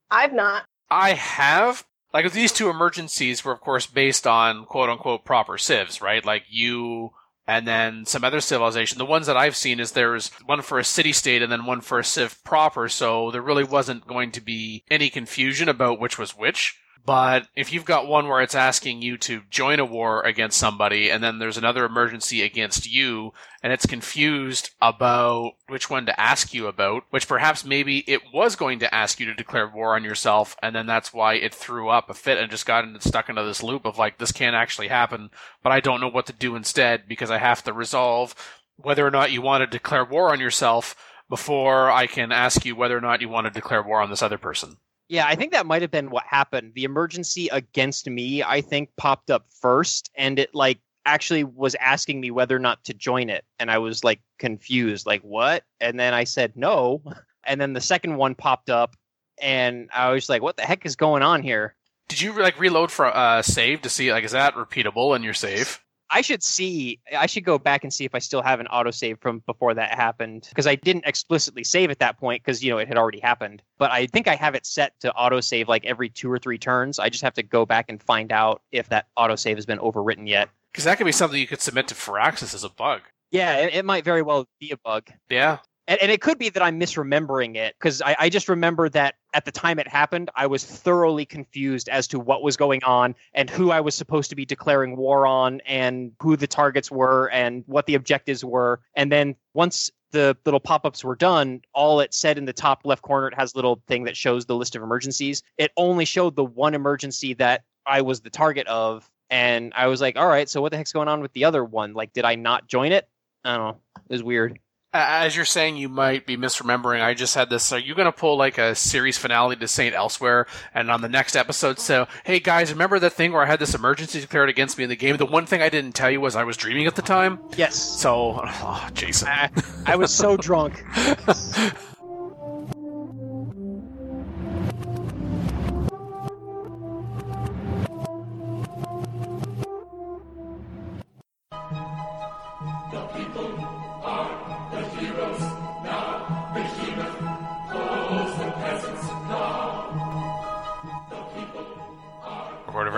I've 0.10 0.34
not. 0.34 0.64
I 0.90 1.14
have. 1.14 1.86
Like 2.14 2.32
these 2.32 2.54
two 2.54 2.70
emergencies 2.70 3.44
were, 3.44 3.52
of 3.52 3.62
course, 3.62 3.86
based 3.86 4.26
on 4.26 4.66
quote 4.66 4.90
unquote 4.90 5.26
proper 5.26 5.58
civs, 5.58 6.02
right? 6.02 6.26
Like 6.26 6.44
you 6.50 7.12
and 7.48 7.68
then 7.68 8.06
some 8.06 8.24
other 8.24 8.42
civilization. 8.42 8.98
The 8.98 9.06
ones 9.06 9.28
that 9.28 9.38
I've 9.38 9.56
seen 9.56 9.80
is 9.80 9.92
there's 9.92 10.30
one 10.46 10.62
for 10.62 10.80
a 10.80 10.84
city 10.84 11.14
state 11.14 11.42
and 11.42 11.52
then 11.52 11.66
one 11.66 11.82
for 11.82 11.98
a 11.98 12.04
civ 12.04 12.44
proper, 12.44 12.90
so 12.90 13.32
there 13.32 13.42
really 13.42 13.64
wasn't 13.64 14.06
going 14.06 14.32
to 14.34 14.42
be 14.42 14.84
any 14.90 15.10
confusion 15.10 15.70
about 15.70 16.00
which 16.00 16.20
was 16.20 16.32
which. 16.32 16.78
But 17.08 17.48
if 17.56 17.72
you've 17.72 17.86
got 17.86 18.10
one 18.10 18.28
where 18.28 18.42
it's 18.42 18.54
asking 18.54 19.02
you 19.02 19.18
to 19.20 19.44
join 19.50 19.80
a 19.80 19.86
war 19.86 20.22
against 20.24 20.58
somebody, 20.58 21.10
and 21.10 21.24
then 21.24 21.40
there's 21.40 21.56
another 21.56 21.86
emergency 21.86 22.42
against 22.42 22.86
you, 22.86 23.32
and 23.64 23.72
it's 23.72 23.86
confused 23.86 24.72
about 24.82 25.54
which 25.70 25.90
one 25.90 26.06
to 26.08 26.20
ask 26.20 26.54
you 26.54 26.68
about, 26.68 27.04
which 27.10 27.26
perhaps 27.26 27.64
maybe 27.64 28.00
it 28.08 28.34
was 28.34 28.58
going 28.58 28.80
to 28.80 28.94
ask 28.94 29.22
you 29.22 29.26
to 29.28 29.34
declare 29.34 29.70
war 29.70 29.96
on 29.96 30.04
yourself, 30.04 30.58
and 30.62 30.76
then 30.76 30.86
that's 30.86 31.14
why 31.14 31.36
it 31.36 31.56
threw 31.56 31.88
up 31.88 32.10
a 32.10 32.14
fit 32.14 32.40
and 32.40 32.52
just 32.52 32.66
got 32.66 32.84
stuck 33.02 33.30
into 33.30 33.44
this 33.46 33.64
loop 33.64 33.86
of 33.86 33.98
like, 33.98 34.18
this 34.18 34.34
can't 34.34 34.54
actually 34.54 34.90
happen, 34.90 35.30
but 35.64 35.72
I 35.72 35.80
don't 35.80 36.02
know 36.02 36.10
what 36.10 36.26
to 36.26 36.34
do 36.34 36.58
instead 36.58 37.08
because 37.08 37.32
I 37.32 37.38
have 37.38 37.64
to 37.64 37.72
resolve 37.72 38.36
whether 38.76 39.08
or 39.08 39.12
not 39.12 39.32
you 39.32 39.42
want 39.42 39.62
to 39.62 39.78
declare 39.78 40.04
war 40.04 40.34
on 40.34 40.42
yourself 40.42 40.94
before 41.30 41.90
I 41.90 42.06
can 42.06 42.34
ask 42.34 42.66
you 42.66 42.76
whether 42.76 42.98
or 42.98 43.02
not 43.02 43.22
you 43.22 43.30
want 43.30 43.48
to 43.48 43.52
declare 43.52 43.82
war 43.82 44.02
on 44.02 44.10
this 44.10 44.22
other 44.22 44.38
person. 44.38 44.76
Yeah, 45.10 45.26
I 45.26 45.36
think 45.36 45.54
that 45.54 45.66
might 45.66 45.82
have 45.82 45.92
been 45.92 46.10
what 46.10 46.26
happened. 46.26 46.74
The 46.76 46.84
emergency 46.84 47.48
against 47.52 48.10
me, 48.10 48.44
I 48.44 48.62
think, 48.62 48.90
popped 48.98 49.32
up 49.32 49.46
first, 49.62 50.12
and 50.16 50.38
it 50.38 50.54
like 50.54 50.80
actually 51.06 51.46
was 51.46 51.76
asking 51.76 52.20
me 52.20 52.32
whether 52.32 52.56
or 52.56 52.60
not 52.60 52.84
to 52.86 52.94
join 52.94 53.30
it, 53.30 53.46
and 53.60 53.72
I 53.72 53.78
was 53.78 54.04
like 54.04 54.20
confused, 54.38 55.06
like 55.06 55.22
what? 55.22 55.64
And 55.80 56.00
then 56.00 56.14
I 56.14 56.26
said 56.26 56.54
no, 56.56 57.02
and 57.46 57.60
then 57.62 57.74
the 57.74 57.82
second 57.82 58.18
one 58.18 58.36
popped 58.36 58.70
up, 58.70 58.96
and 59.42 59.90
I 59.94 60.12
was 60.12 60.28
like, 60.28 60.42
what 60.42 60.58
the 60.58 60.64
heck 60.64 60.86
is 60.86 60.96
going 60.96 61.24
on 61.24 61.42
here? 61.42 61.76
Did 62.10 62.22
you 62.22 62.34
like 62.34 62.60
reload 62.60 62.92
for 62.92 63.06
uh, 63.06 63.42
save 63.42 63.82
to 63.82 63.90
see 63.90 64.12
like 64.12 64.24
is 64.24 64.32
that 64.32 64.56
repeatable 64.56 65.16
and 65.16 65.24
you're 65.24 65.34
save? 65.34 65.82
I 66.10 66.22
should 66.22 66.44
see. 66.44 67.00
I 67.18 67.26
should 67.26 67.44
go 67.44 67.58
back 67.58 67.84
and 67.84 67.94
see 67.94 68.06
if 68.06 68.16
I 68.16 68.20
still 68.20 68.42
have 68.42 68.60
an 68.60 68.68
autosave 68.72 69.20
from 69.20 69.40
before 69.46 69.74
that 69.74 69.94
happened 69.94 70.48
because 70.50 70.68
I 70.68 70.76
didn't 70.76 71.06
explicitly 71.06 71.64
save 71.64 71.92
at 71.92 72.00
that 72.00 72.18
point 72.18 72.44
because 72.44 72.64
you 72.64 72.72
know 72.72 72.78
it 72.78 72.88
had 72.88 72.98
already 72.98 73.20
happened. 73.20 73.62
But 73.78 73.92
I 73.92 74.08
think 74.08 74.28
I 74.28 74.36
have 74.36 74.56
it 74.56 74.66
set 74.66 75.00
to 75.02 75.14
autosave 75.18 75.68
like 75.68 75.86
every 75.86 76.10
two 76.10 76.32
or 76.32 76.40
three 76.40 76.58
turns. 76.58 77.00
I 77.00 77.10
just 77.10 77.24
have 77.24 77.34
to 77.36 77.44
go 77.44 77.66
back 77.66 77.86
and 77.90 78.02
find 78.02 78.32
out 78.32 78.62
if 78.72 78.90
that 78.90 79.08
autosave 79.18 79.56
has 79.56 79.66
been 79.66 79.80
overwritten 79.80 80.28
yet. 80.28 80.50
Because 80.72 80.86
that 80.86 80.98
could 80.98 81.06
be 81.06 81.12
something 81.12 81.40
you 81.40 81.48
could 81.48 81.62
submit 81.62 81.88
to 81.90 81.96
Firaxis 81.96 82.54
as 82.54 82.64
a 82.64 82.70
bug. 82.70 83.02
Yeah, 83.32 83.58
it, 83.58 83.76
it 83.76 83.86
might 83.86 84.06
very 84.06 84.22
well 84.22 84.48
be 84.60 84.72
a 84.72 84.78
bug. 84.78 85.10
Yeah. 85.30 85.58
And, 85.88 86.02
and 86.02 86.12
it 86.12 86.22
could 86.22 86.38
be 86.38 86.50
that 86.50 86.62
I'm 86.62 86.80
misremembering 86.80 87.56
it 87.56 87.76
because 87.80 88.02
I, 88.02 88.16
I 88.20 88.30
just 88.30 88.50
remember 88.50 88.90
that 88.90 89.16
at 89.34 89.46
the 89.46 89.52
time 89.52 89.80
it 89.80 89.88
happened, 89.88 90.30
I 90.36 90.48
was 90.48 90.64
thoroughly 90.66 91.26
confused 91.26 91.88
as 91.90 92.08
to 92.10 92.20
what 92.20 92.44
was 92.44 92.58
going 92.58 92.84
on 92.84 93.16
and 93.34 93.50
who 93.50 93.72
I 93.72 93.80
was 93.80 93.96
supposed 93.96 94.30
to 94.30 94.36
be 94.36 94.46
declaring 94.46 94.98
war 94.98 95.26
on 95.26 95.62
and 95.66 96.12
who 96.22 96.36
the 96.36 96.48
targets 96.48 96.92
were 96.92 97.30
and 97.32 97.64
what 97.68 97.86
the 97.86 97.96
objectives 97.96 98.44
were. 98.44 98.82
And 98.96 99.12
then 99.12 99.36
once 99.54 99.90
the 100.12 100.38
little 100.46 100.60
pop-ups 100.60 101.04
were 101.04 101.16
done, 101.16 101.62
all 101.74 102.00
it 102.00 102.14
said 102.14 102.38
in 102.38 102.46
the 102.46 102.54
top 102.54 102.82
left 102.84 103.02
corner, 103.02 103.28
it 103.28 103.36
has 103.36 103.54
a 103.54 103.58
little 103.58 103.82
thing 103.88 104.04
that 104.06 104.18
shows 104.18 104.46
the 104.46 104.56
list 104.56 104.76
of 104.76 104.84
emergencies. 104.84 105.44
It 105.58 105.72
only 105.78 106.06
showed 106.06 106.36
the 106.36 106.46
one 106.46 106.74
emergency 106.74 107.34
that 107.36 107.64
I 107.86 108.02
was 108.02 108.22
the 108.22 108.30
target 108.30 108.68
of. 108.68 109.10
And 109.30 109.74
I 109.76 109.88
was 109.88 110.00
like, 110.00 110.18
all 110.18 110.28
right, 110.28 110.48
so 110.48 110.62
what 110.62 110.72
the 110.72 110.78
heck's 110.78 110.94
going 110.94 111.10
on 111.10 111.22
with 111.22 111.34
the 111.34 111.44
other 111.44 111.64
one? 111.64 111.94
Like, 111.94 112.14
did 112.14 112.24
I 112.24 112.36
not 112.36 112.68
join 112.68 112.94
it? 112.94 113.10
I 113.44 113.58
don't 113.58 113.66
know. 113.66 113.82
It 113.98 114.14
was 114.14 114.24
weird 114.24 114.60
as 114.94 115.36
you're 115.36 115.46
saying 115.46 115.76
you 115.76 115.90
might 115.90 116.26
be 116.26 116.38
misremembering 116.38 117.02
i 117.02 117.14
just 117.14 117.36
had 117.36 117.50
this 117.50 117.72
are 117.74 117.80
you 117.80 117.94
going 117.94 118.06
to 118.06 118.12
pull 118.12 118.38
like 118.38 118.58
a 118.58 118.74
series 118.74 119.18
finale 119.18 119.56
to 119.56 119.68
saint 119.68 119.94
elsewhere 119.94 120.48
and 120.74 120.90
on 120.90 121.02
the 121.02 121.10
next 121.10 121.36
episode 121.36 121.78
so 121.78 122.08
hey 122.24 122.40
guys 122.40 122.72
remember 122.72 122.98
that 122.98 123.12
thing 123.12 123.32
where 123.32 123.42
i 123.42 123.46
had 123.46 123.60
this 123.60 123.76
emergency 123.76 124.22
declared 124.22 124.50
against 124.50 124.78
me 124.78 124.84
in 124.84 124.90
the 124.90 124.96
game? 124.96 125.18
The 125.18 125.26
one 125.26 125.46
thing 125.46 125.62
i 125.62 125.70
didn't 125.70 125.94
tell 125.94 126.10
you 126.10 126.22
was 126.22 126.36
i 126.36 126.44
was 126.44 126.56
dreaming 126.58 126.88
at 126.88 126.96
the 126.96 127.02
time? 127.02 127.40
Yes. 127.58 127.76
So 127.76 128.40
oh, 128.44 128.90
jason. 128.94 129.28
I, 129.28 129.50
I 129.86 129.96
was 129.98 130.14
so 130.14 130.38
drunk 130.48 130.84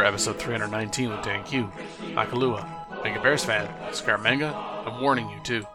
episode 0.09 0.39
319 0.39 1.11
with 1.11 1.21
Dan 1.21 1.43
Q, 1.43 1.71
Akalua, 2.15 2.67
Mega 3.03 3.21
Bears 3.21 3.45
fan, 3.45 3.67
Scarmenga, 3.91 4.51
I'm 4.87 5.03
warning 5.03 5.29
you 5.29 5.39
too. 5.43 5.67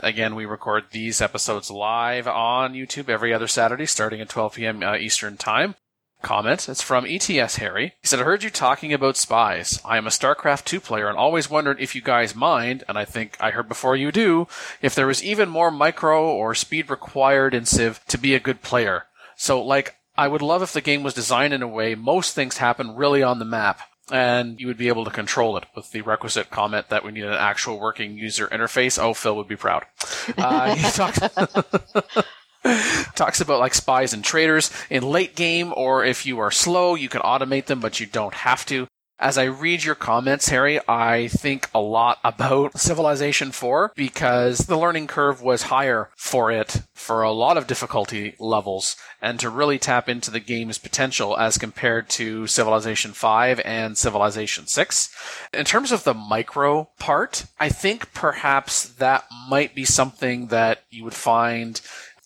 Again, 0.00 0.34
we 0.34 0.44
record 0.44 0.84
these 0.90 1.22
episodes 1.22 1.70
live 1.70 2.28
on 2.28 2.74
YouTube 2.74 3.08
every 3.08 3.32
other 3.32 3.48
Saturday 3.48 3.86
starting 3.86 4.20
at 4.20 4.28
12 4.28 4.54
p.m. 4.56 4.82
Uh, 4.82 4.96
Eastern 4.96 5.38
Time. 5.38 5.74
Comment. 6.20 6.68
It's 6.68 6.82
from 6.82 7.06
ETS 7.06 7.56
Harry. 7.56 7.94
He 8.02 8.06
said, 8.06 8.20
I 8.20 8.24
heard 8.24 8.42
you 8.42 8.50
talking 8.50 8.92
about 8.92 9.16
spies. 9.16 9.80
I 9.86 9.96
am 9.96 10.06
a 10.06 10.10
StarCraft 10.10 10.66
2 10.66 10.78
player 10.78 11.08
and 11.08 11.16
always 11.16 11.48
wondered 11.48 11.80
if 11.80 11.94
you 11.94 12.02
guys 12.02 12.34
mind, 12.34 12.84
and 12.88 12.98
I 12.98 13.06
think 13.06 13.38
I 13.40 13.52
heard 13.52 13.70
before 13.70 13.96
you 13.96 14.12
do, 14.12 14.48
if 14.82 14.94
there 14.94 15.06
was 15.06 15.24
even 15.24 15.48
more 15.48 15.70
micro 15.70 16.28
or 16.28 16.54
speed 16.54 16.90
required 16.90 17.54
in 17.54 17.64
Civ 17.64 18.04
to 18.08 18.18
be 18.18 18.34
a 18.34 18.40
good 18.40 18.60
player. 18.60 19.04
So, 19.34 19.64
like, 19.64 19.96
I 20.20 20.28
would 20.28 20.42
love 20.42 20.60
if 20.60 20.74
the 20.74 20.82
game 20.82 21.02
was 21.02 21.14
designed 21.14 21.54
in 21.54 21.62
a 21.62 21.66
way 21.66 21.94
most 21.94 22.34
things 22.34 22.58
happen 22.58 22.94
really 22.94 23.22
on 23.22 23.38
the 23.38 23.46
map. 23.46 23.80
And 24.12 24.60
you 24.60 24.66
would 24.66 24.76
be 24.76 24.88
able 24.88 25.06
to 25.06 25.10
control 25.10 25.56
it 25.56 25.64
with 25.74 25.92
the 25.92 26.02
requisite 26.02 26.50
comment 26.50 26.90
that 26.90 27.02
we 27.02 27.12
need 27.12 27.24
an 27.24 27.32
actual 27.32 27.80
working 27.80 28.18
user 28.18 28.46
interface. 28.48 29.02
Oh, 29.02 29.14
Phil 29.14 29.34
would 29.36 29.48
be 29.48 29.56
proud. 29.56 29.86
Uh, 30.36 30.74
he 30.76 30.82
talks, 30.90 31.20
talks 33.14 33.40
about 33.40 33.60
like 33.60 33.72
spies 33.72 34.12
and 34.12 34.22
traders 34.22 34.70
in 34.90 35.04
late 35.04 35.36
game, 35.36 35.72
or 35.74 36.04
if 36.04 36.26
you 36.26 36.38
are 36.38 36.50
slow, 36.50 36.96
you 36.96 37.08
can 37.08 37.22
automate 37.22 37.64
them, 37.64 37.80
but 37.80 37.98
you 37.98 38.04
don't 38.04 38.34
have 38.34 38.66
to. 38.66 38.88
As 39.20 39.36
I 39.36 39.44
read 39.44 39.84
your 39.84 39.94
comments, 39.94 40.48
Harry, 40.48 40.80
I 40.88 41.28
think 41.28 41.68
a 41.74 41.78
lot 41.78 42.20
about 42.24 42.80
Civilization 42.80 43.52
4 43.52 43.92
because 43.94 44.60
the 44.60 44.78
learning 44.78 45.08
curve 45.08 45.42
was 45.42 45.64
higher 45.64 46.08
for 46.16 46.50
it 46.50 46.80
for 46.94 47.20
a 47.20 47.30
lot 47.30 47.58
of 47.58 47.66
difficulty 47.66 48.34
levels 48.40 48.96
and 49.20 49.38
to 49.38 49.50
really 49.50 49.78
tap 49.78 50.08
into 50.08 50.30
the 50.30 50.40
game's 50.40 50.78
potential 50.78 51.36
as 51.36 51.58
compared 51.58 52.08
to 52.08 52.46
Civilization 52.46 53.12
5 53.12 53.60
and 53.62 53.98
Civilization 53.98 54.66
6. 54.66 55.14
In 55.52 55.66
terms 55.66 55.92
of 55.92 56.04
the 56.04 56.14
micro 56.14 56.88
part, 56.98 57.44
I 57.60 57.68
think 57.68 58.14
perhaps 58.14 58.84
that 58.84 59.26
might 59.50 59.74
be 59.74 59.84
something 59.84 60.46
that 60.46 60.84
you 60.88 61.04
would 61.04 61.12
find 61.12 61.78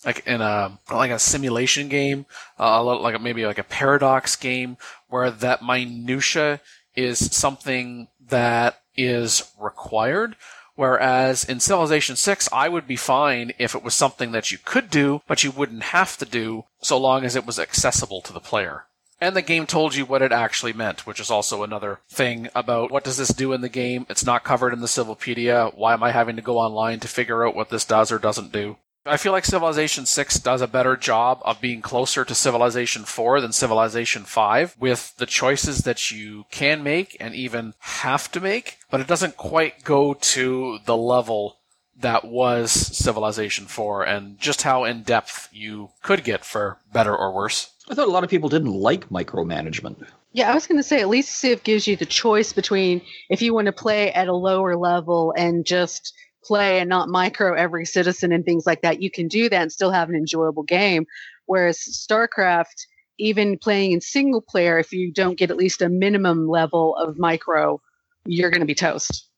like 0.05 0.25
in 0.27 0.41
a 0.41 0.79
like 0.93 1.11
a 1.11 1.19
simulation 1.19 1.89
game, 1.89 2.27
uh, 2.59 2.83
like 2.85 3.21
maybe 3.21 3.47
like 3.47 3.59
a 3.59 3.65
paradox 3.65 4.37
game 4.37 4.77
where 5.09 5.31
that 5.31 5.63
minutia 5.63 6.61
is 6.95 7.35
something 7.35 8.09
that 8.29 8.81
is 8.97 9.51
required. 9.59 10.37
Whereas 10.77 11.45
in 11.45 11.61
Civilization 11.61 12.17
6, 12.17 12.49
I 12.53 12.69
would 12.69 12.87
be 12.87 12.97
fine 12.97 13.53
if 13.59 13.75
it 13.75 13.85
was 13.85 13.95
something 13.95 14.33
that 14.33 14.51
you 14.51 14.59
could 14.59 14.91
do, 14.91 15.23
but 15.29 15.45
you 15.45 15.53
wouldn't 15.53 15.85
have 15.85 16.17
to 16.19 16.25
do 16.25 16.65
so 16.81 16.99
long 16.99 17.25
as 17.25 17.37
it 17.37 17.47
was 17.47 17.61
accessible 17.61 18.21
to 18.23 18.33
the 18.33 18.41
player. 18.41 18.87
And 19.21 19.37
the 19.37 19.43
game 19.43 19.67
told 19.67 19.95
you 19.95 20.05
what 20.05 20.23
it 20.23 20.33
actually 20.33 20.73
meant, 20.73 21.07
which 21.07 21.21
is 21.21 21.31
also 21.31 21.63
another 21.63 22.01
thing 22.09 22.49
about 22.55 22.91
what 22.91 23.05
does 23.05 23.17
this 23.17 23.29
do 23.29 23.53
in 23.53 23.61
the 23.61 23.69
game? 23.69 24.05
It's 24.11 24.27
not 24.27 24.43
covered 24.43 24.73
in 24.73 24.81
the 24.81 24.89
Civilopedia. 24.89 25.71
Why 25.75 25.93
am 25.93 26.03
I 26.03 26.11
having 26.11 26.37
to 26.37 26.43
go 26.43 26.59
online 26.59 26.99
to 27.01 27.09
figure 27.09 27.47
out 27.47 27.55
what 27.55 27.71
this 27.71 27.85
does 27.85 28.11
or 28.11 28.19
doesn't 28.19 28.53
do? 28.53 28.77
I 29.07 29.19
feel 29.19 29.33
like 29.33 29.45
Civilization 29.45 30.07
6 30.07 30.39
does 30.39 30.63
a 30.63 30.67
better 30.67 30.97
job 30.97 31.43
of 31.45 31.61
being 31.61 31.83
closer 31.83 32.25
to 32.25 32.35
Civilization 32.35 33.05
4 33.05 33.43
than 33.43 33.53
Civilization 33.53 34.23
5 34.23 34.77
with 34.81 35.15
the 35.19 35.27
choices 35.27 35.81
that 35.81 36.11
you 36.11 36.47
can 36.51 36.83
make 36.83 37.15
and 37.21 37.35
even 37.35 37.75
have 37.81 38.33
to 38.33 38.41
make, 38.41 38.79
but 38.91 39.01
it 39.01 39.07
doesn't 39.07 39.37
quite 39.37 39.85
go 39.85 40.15
to 40.15 40.79
the 40.87 40.97
level 40.97 41.59
that 42.01 42.25
was 42.25 42.73
Civilization 42.73 43.67
4 43.67 44.05
and 44.05 44.39
just 44.39 44.63
how 44.63 44.85
in 44.85 45.03
depth 45.03 45.51
you 45.53 45.91
could 46.03 46.25
get 46.25 46.43
for 46.43 46.79
better 46.91 47.15
or 47.15 47.31
worse. 47.35 47.73
I 47.91 47.95
thought 47.95 48.09
a 48.09 48.11
lot 48.11 48.25
of 48.25 48.31
people 48.31 48.49
didn't 48.49 48.73
like 48.73 49.11
micromanagement. 49.11 50.07
Yeah, 50.33 50.51
I 50.51 50.55
was 50.55 50.67
going 50.67 50.79
to 50.79 50.83
say 50.83 51.03
at 51.03 51.11
least 51.11 51.37
Civ 51.37 51.63
gives 51.63 51.87
you 51.87 51.95
the 51.95 52.07
choice 52.07 52.55
between 52.55 53.03
if 53.29 53.43
you 53.43 53.53
want 53.53 53.67
to 53.67 53.73
play 53.73 54.11
at 54.13 54.29
a 54.29 54.35
lower 54.35 54.77
level 54.77 55.35
and 55.37 55.67
just 55.67 56.15
play 56.45 56.79
and 56.79 56.89
not 56.89 57.09
micro 57.09 57.55
every 57.55 57.87
citizen 57.87 58.33
and 58.33 58.45
things 58.45 58.67
like 58.67 58.83
that. 58.83 59.03
You 59.03 59.11
can 59.11 59.29
do 59.29 59.49
that 59.49 59.63
and 59.63 59.73
still 59.73 59.91
have 59.91 60.09
an 60.09 60.15
enjoyable 60.15 60.63
game. 60.63 61.07
Whereas 61.47 61.79
StarCraft, 61.79 62.87
even 63.19 63.59
playing 63.59 63.93
in 63.93 64.01
single 64.01 64.43
player, 64.43 64.79
if 64.79 64.93
you 64.93 65.13
don't 65.13 65.39
get 65.39 65.51
at 65.51 65.57
least 65.57 65.83
a 65.83 65.89
minimum 65.89 66.49
level 66.49 66.97
of 66.97 67.19
micro, 67.19 67.81
you're 68.27 68.51
going 68.51 68.61
to 68.61 68.67
be 68.67 68.75
toast. 68.75 69.29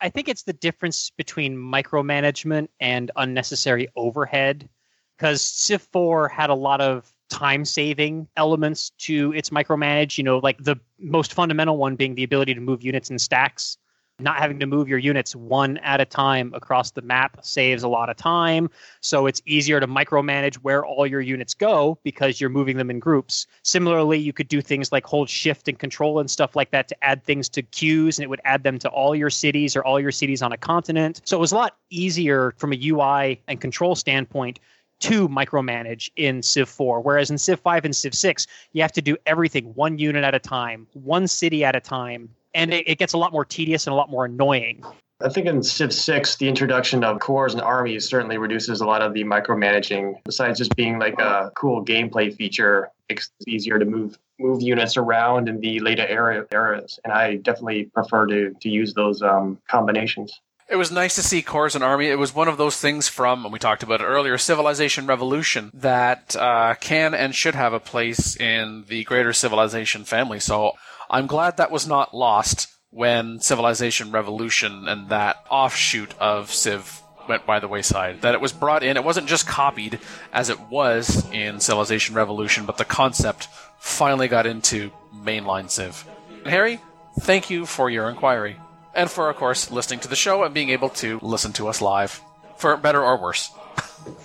I 0.00 0.08
think 0.08 0.28
it's 0.28 0.44
the 0.44 0.52
difference 0.52 1.10
between 1.10 1.56
micromanagement 1.56 2.68
and 2.80 3.10
unnecessary 3.16 3.88
overhead 3.96 4.68
because 5.16 5.42
Civ 5.42 5.82
4 5.92 6.28
had 6.28 6.50
a 6.50 6.54
lot 6.54 6.80
of 6.80 7.12
time 7.28 7.64
saving 7.64 8.28
elements 8.36 8.90
to 8.98 9.32
its 9.32 9.50
micromanage, 9.50 10.18
you 10.18 10.24
know, 10.24 10.38
like 10.38 10.58
the 10.58 10.76
most 10.98 11.32
fundamental 11.32 11.78
one 11.78 11.96
being 11.96 12.14
the 12.14 12.24
ability 12.24 12.54
to 12.54 12.60
move 12.60 12.82
units 12.82 13.10
in 13.10 13.18
stacks 13.18 13.78
Not 14.18 14.38
having 14.38 14.60
to 14.60 14.66
move 14.66 14.88
your 14.88 14.98
units 14.98 15.34
one 15.34 15.78
at 15.78 16.00
a 16.00 16.04
time 16.04 16.52
across 16.54 16.90
the 16.90 17.02
map 17.02 17.38
saves 17.42 17.82
a 17.82 17.88
lot 17.88 18.08
of 18.08 18.16
time. 18.16 18.70
So 19.00 19.26
it's 19.26 19.42
easier 19.46 19.80
to 19.80 19.86
micromanage 19.86 20.56
where 20.56 20.84
all 20.84 21.06
your 21.06 21.20
units 21.20 21.54
go 21.54 21.98
because 22.04 22.40
you're 22.40 22.50
moving 22.50 22.76
them 22.76 22.90
in 22.90 22.98
groups. 22.98 23.46
Similarly, 23.64 24.18
you 24.18 24.32
could 24.32 24.48
do 24.48 24.60
things 24.60 24.92
like 24.92 25.06
hold 25.06 25.28
shift 25.28 25.66
and 25.66 25.78
control 25.78 26.20
and 26.20 26.30
stuff 26.30 26.54
like 26.54 26.70
that 26.70 26.88
to 26.88 27.04
add 27.04 27.24
things 27.24 27.48
to 27.50 27.62
queues, 27.62 28.18
and 28.18 28.24
it 28.24 28.28
would 28.28 28.42
add 28.44 28.62
them 28.62 28.78
to 28.80 28.88
all 28.90 29.16
your 29.16 29.30
cities 29.30 29.74
or 29.74 29.84
all 29.84 29.98
your 29.98 30.12
cities 30.12 30.42
on 30.42 30.52
a 30.52 30.58
continent. 30.58 31.20
So 31.24 31.36
it 31.36 31.40
was 31.40 31.52
a 31.52 31.56
lot 31.56 31.76
easier 31.90 32.54
from 32.58 32.72
a 32.72 32.78
UI 32.80 33.40
and 33.48 33.60
control 33.60 33.96
standpoint 33.96 34.60
to 35.00 35.28
micromanage 35.28 36.10
in 36.14 36.42
Civ 36.42 36.68
4. 36.68 37.00
Whereas 37.00 37.28
in 37.28 37.38
Civ 37.38 37.58
5 37.58 37.84
and 37.84 37.96
Civ 37.96 38.14
6, 38.14 38.46
you 38.72 38.82
have 38.82 38.92
to 38.92 39.02
do 39.02 39.16
everything 39.26 39.74
one 39.74 39.98
unit 39.98 40.22
at 40.22 40.34
a 40.34 40.38
time, 40.38 40.86
one 40.92 41.26
city 41.26 41.64
at 41.64 41.74
a 41.74 41.80
time. 41.80 42.28
And 42.54 42.72
it, 42.72 42.88
it 42.88 42.98
gets 42.98 43.12
a 43.12 43.18
lot 43.18 43.32
more 43.32 43.44
tedious 43.44 43.86
and 43.86 43.92
a 43.92 43.96
lot 43.96 44.10
more 44.10 44.24
annoying. 44.24 44.84
I 45.24 45.28
think 45.28 45.46
in 45.46 45.62
Civ 45.62 45.92
6, 45.92 46.36
the 46.36 46.48
introduction 46.48 47.04
of 47.04 47.20
corps 47.20 47.52
and 47.52 47.60
armies 47.60 48.08
certainly 48.08 48.38
reduces 48.38 48.80
a 48.80 48.86
lot 48.86 49.02
of 49.02 49.14
the 49.14 49.22
micromanaging. 49.22 50.16
Besides 50.24 50.58
just 50.58 50.74
being 50.74 50.98
like 50.98 51.18
a 51.20 51.52
cool 51.54 51.84
gameplay 51.84 52.34
feature, 52.34 52.90
makes 53.08 53.30
it 53.40 53.48
easier 53.48 53.78
to 53.78 53.84
move 53.84 54.18
move 54.38 54.60
units 54.60 54.96
around 54.96 55.48
in 55.48 55.60
the 55.60 55.78
later 55.80 56.06
era 56.06 56.46
eras. 56.50 56.98
And 57.04 57.12
I 57.12 57.36
definitely 57.36 57.84
prefer 57.84 58.26
to, 58.26 58.54
to 58.60 58.68
use 58.68 58.92
those 58.94 59.22
um, 59.22 59.58
combinations. 59.68 60.40
It 60.68 60.76
was 60.76 60.90
nice 60.90 61.14
to 61.16 61.22
see 61.22 61.42
Corps 61.42 61.74
and 61.74 61.84
Army. 61.84 62.06
It 62.06 62.18
was 62.18 62.34
one 62.34 62.48
of 62.48 62.56
those 62.56 62.76
things 62.76 63.06
from, 63.06 63.44
and 63.44 63.52
we 63.52 63.58
talked 63.58 63.82
about 63.82 64.00
it 64.00 64.04
earlier, 64.04 64.38
Civilization 64.38 65.06
Revolution 65.06 65.70
that 65.74 66.34
uh, 66.34 66.74
can 66.80 67.14
and 67.14 67.34
should 67.34 67.54
have 67.54 67.72
a 67.72 67.80
place 67.80 68.36
in 68.36 68.84
the 68.88 69.04
greater 69.04 69.32
Civilization 69.32 70.04
family. 70.04 70.40
So 70.40 70.72
I'm 71.12 71.26
glad 71.26 71.58
that 71.58 71.70
was 71.70 71.86
not 71.86 72.14
lost 72.14 72.68
when 72.88 73.38
Civilization 73.38 74.12
Revolution 74.12 74.88
and 74.88 75.10
that 75.10 75.44
offshoot 75.50 76.14
of 76.18 76.50
Civ 76.50 77.02
went 77.28 77.44
by 77.44 77.60
the 77.60 77.68
wayside. 77.68 78.22
That 78.22 78.34
it 78.34 78.40
was 78.40 78.52
brought 78.52 78.82
in, 78.82 78.96
it 78.96 79.04
wasn't 79.04 79.28
just 79.28 79.46
copied 79.46 80.00
as 80.32 80.48
it 80.48 80.58
was 80.70 81.30
in 81.30 81.60
Civilization 81.60 82.14
Revolution, 82.14 82.64
but 82.64 82.78
the 82.78 82.86
concept 82.86 83.48
finally 83.78 84.26
got 84.26 84.46
into 84.46 84.90
mainline 85.14 85.70
Civ. 85.70 86.06
Harry, 86.46 86.80
thank 87.20 87.50
you 87.50 87.66
for 87.66 87.90
your 87.90 88.08
inquiry. 88.08 88.56
And 88.94 89.10
for, 89.10 89.28
of 89.28 89.36
course, 89.36 89.70
listening 89.70 90.00
to 90.00 90.08
the 90.08 90.16
show 90.16 90.44
and 90.44 90.54
being 90.54 90.70
able 90.70 90.88
to 90.90 91.18
listen 91.22 91.52
to 91.54 91.68
us 91.68 91.82
live. 91.82 92.22
For 92.56 92.76
better 92.76 93.02
or 93.02 93.20
worse. 93.20 93.50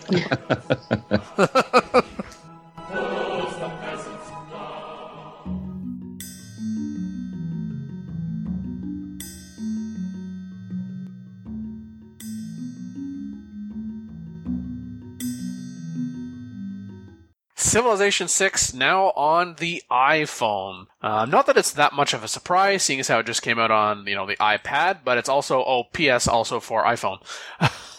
Civilization 17.67 18.29
6 18.29 18.73
now 18.75 19.07
on 19.07 19.55
the 19.55 19.83
iPhone. 19.91 20.87
Uh, 20.99 21.25
not 21.25 21.45
that 21.45 21.57
it's 21.57 21.73
that 21.73 21.93
much 21.93 22.13
of 22.13 22.23
a 22.23 22.27
surprise, 22.27 22.81
seeing 22.81 22.99
as 22.99 23.07
how 23.07 23.19
it 23.19 23.25
just 23.25 23.43
came 23.43 23.59
out 23.59 23.69
on, 23.69 24.05
you 24.07 24.15
know, 24.15 24.25
the 24.25 24.35
iPad, 24.37 24.99
but 25.03 25.17
it's 25.17 25.29
also, 25.29 25.63
oh, 25.63 25.83
PS 25.93 26.27
also 26.27 26.59
for 26.59 26.83
iPhone. 26.83 27.19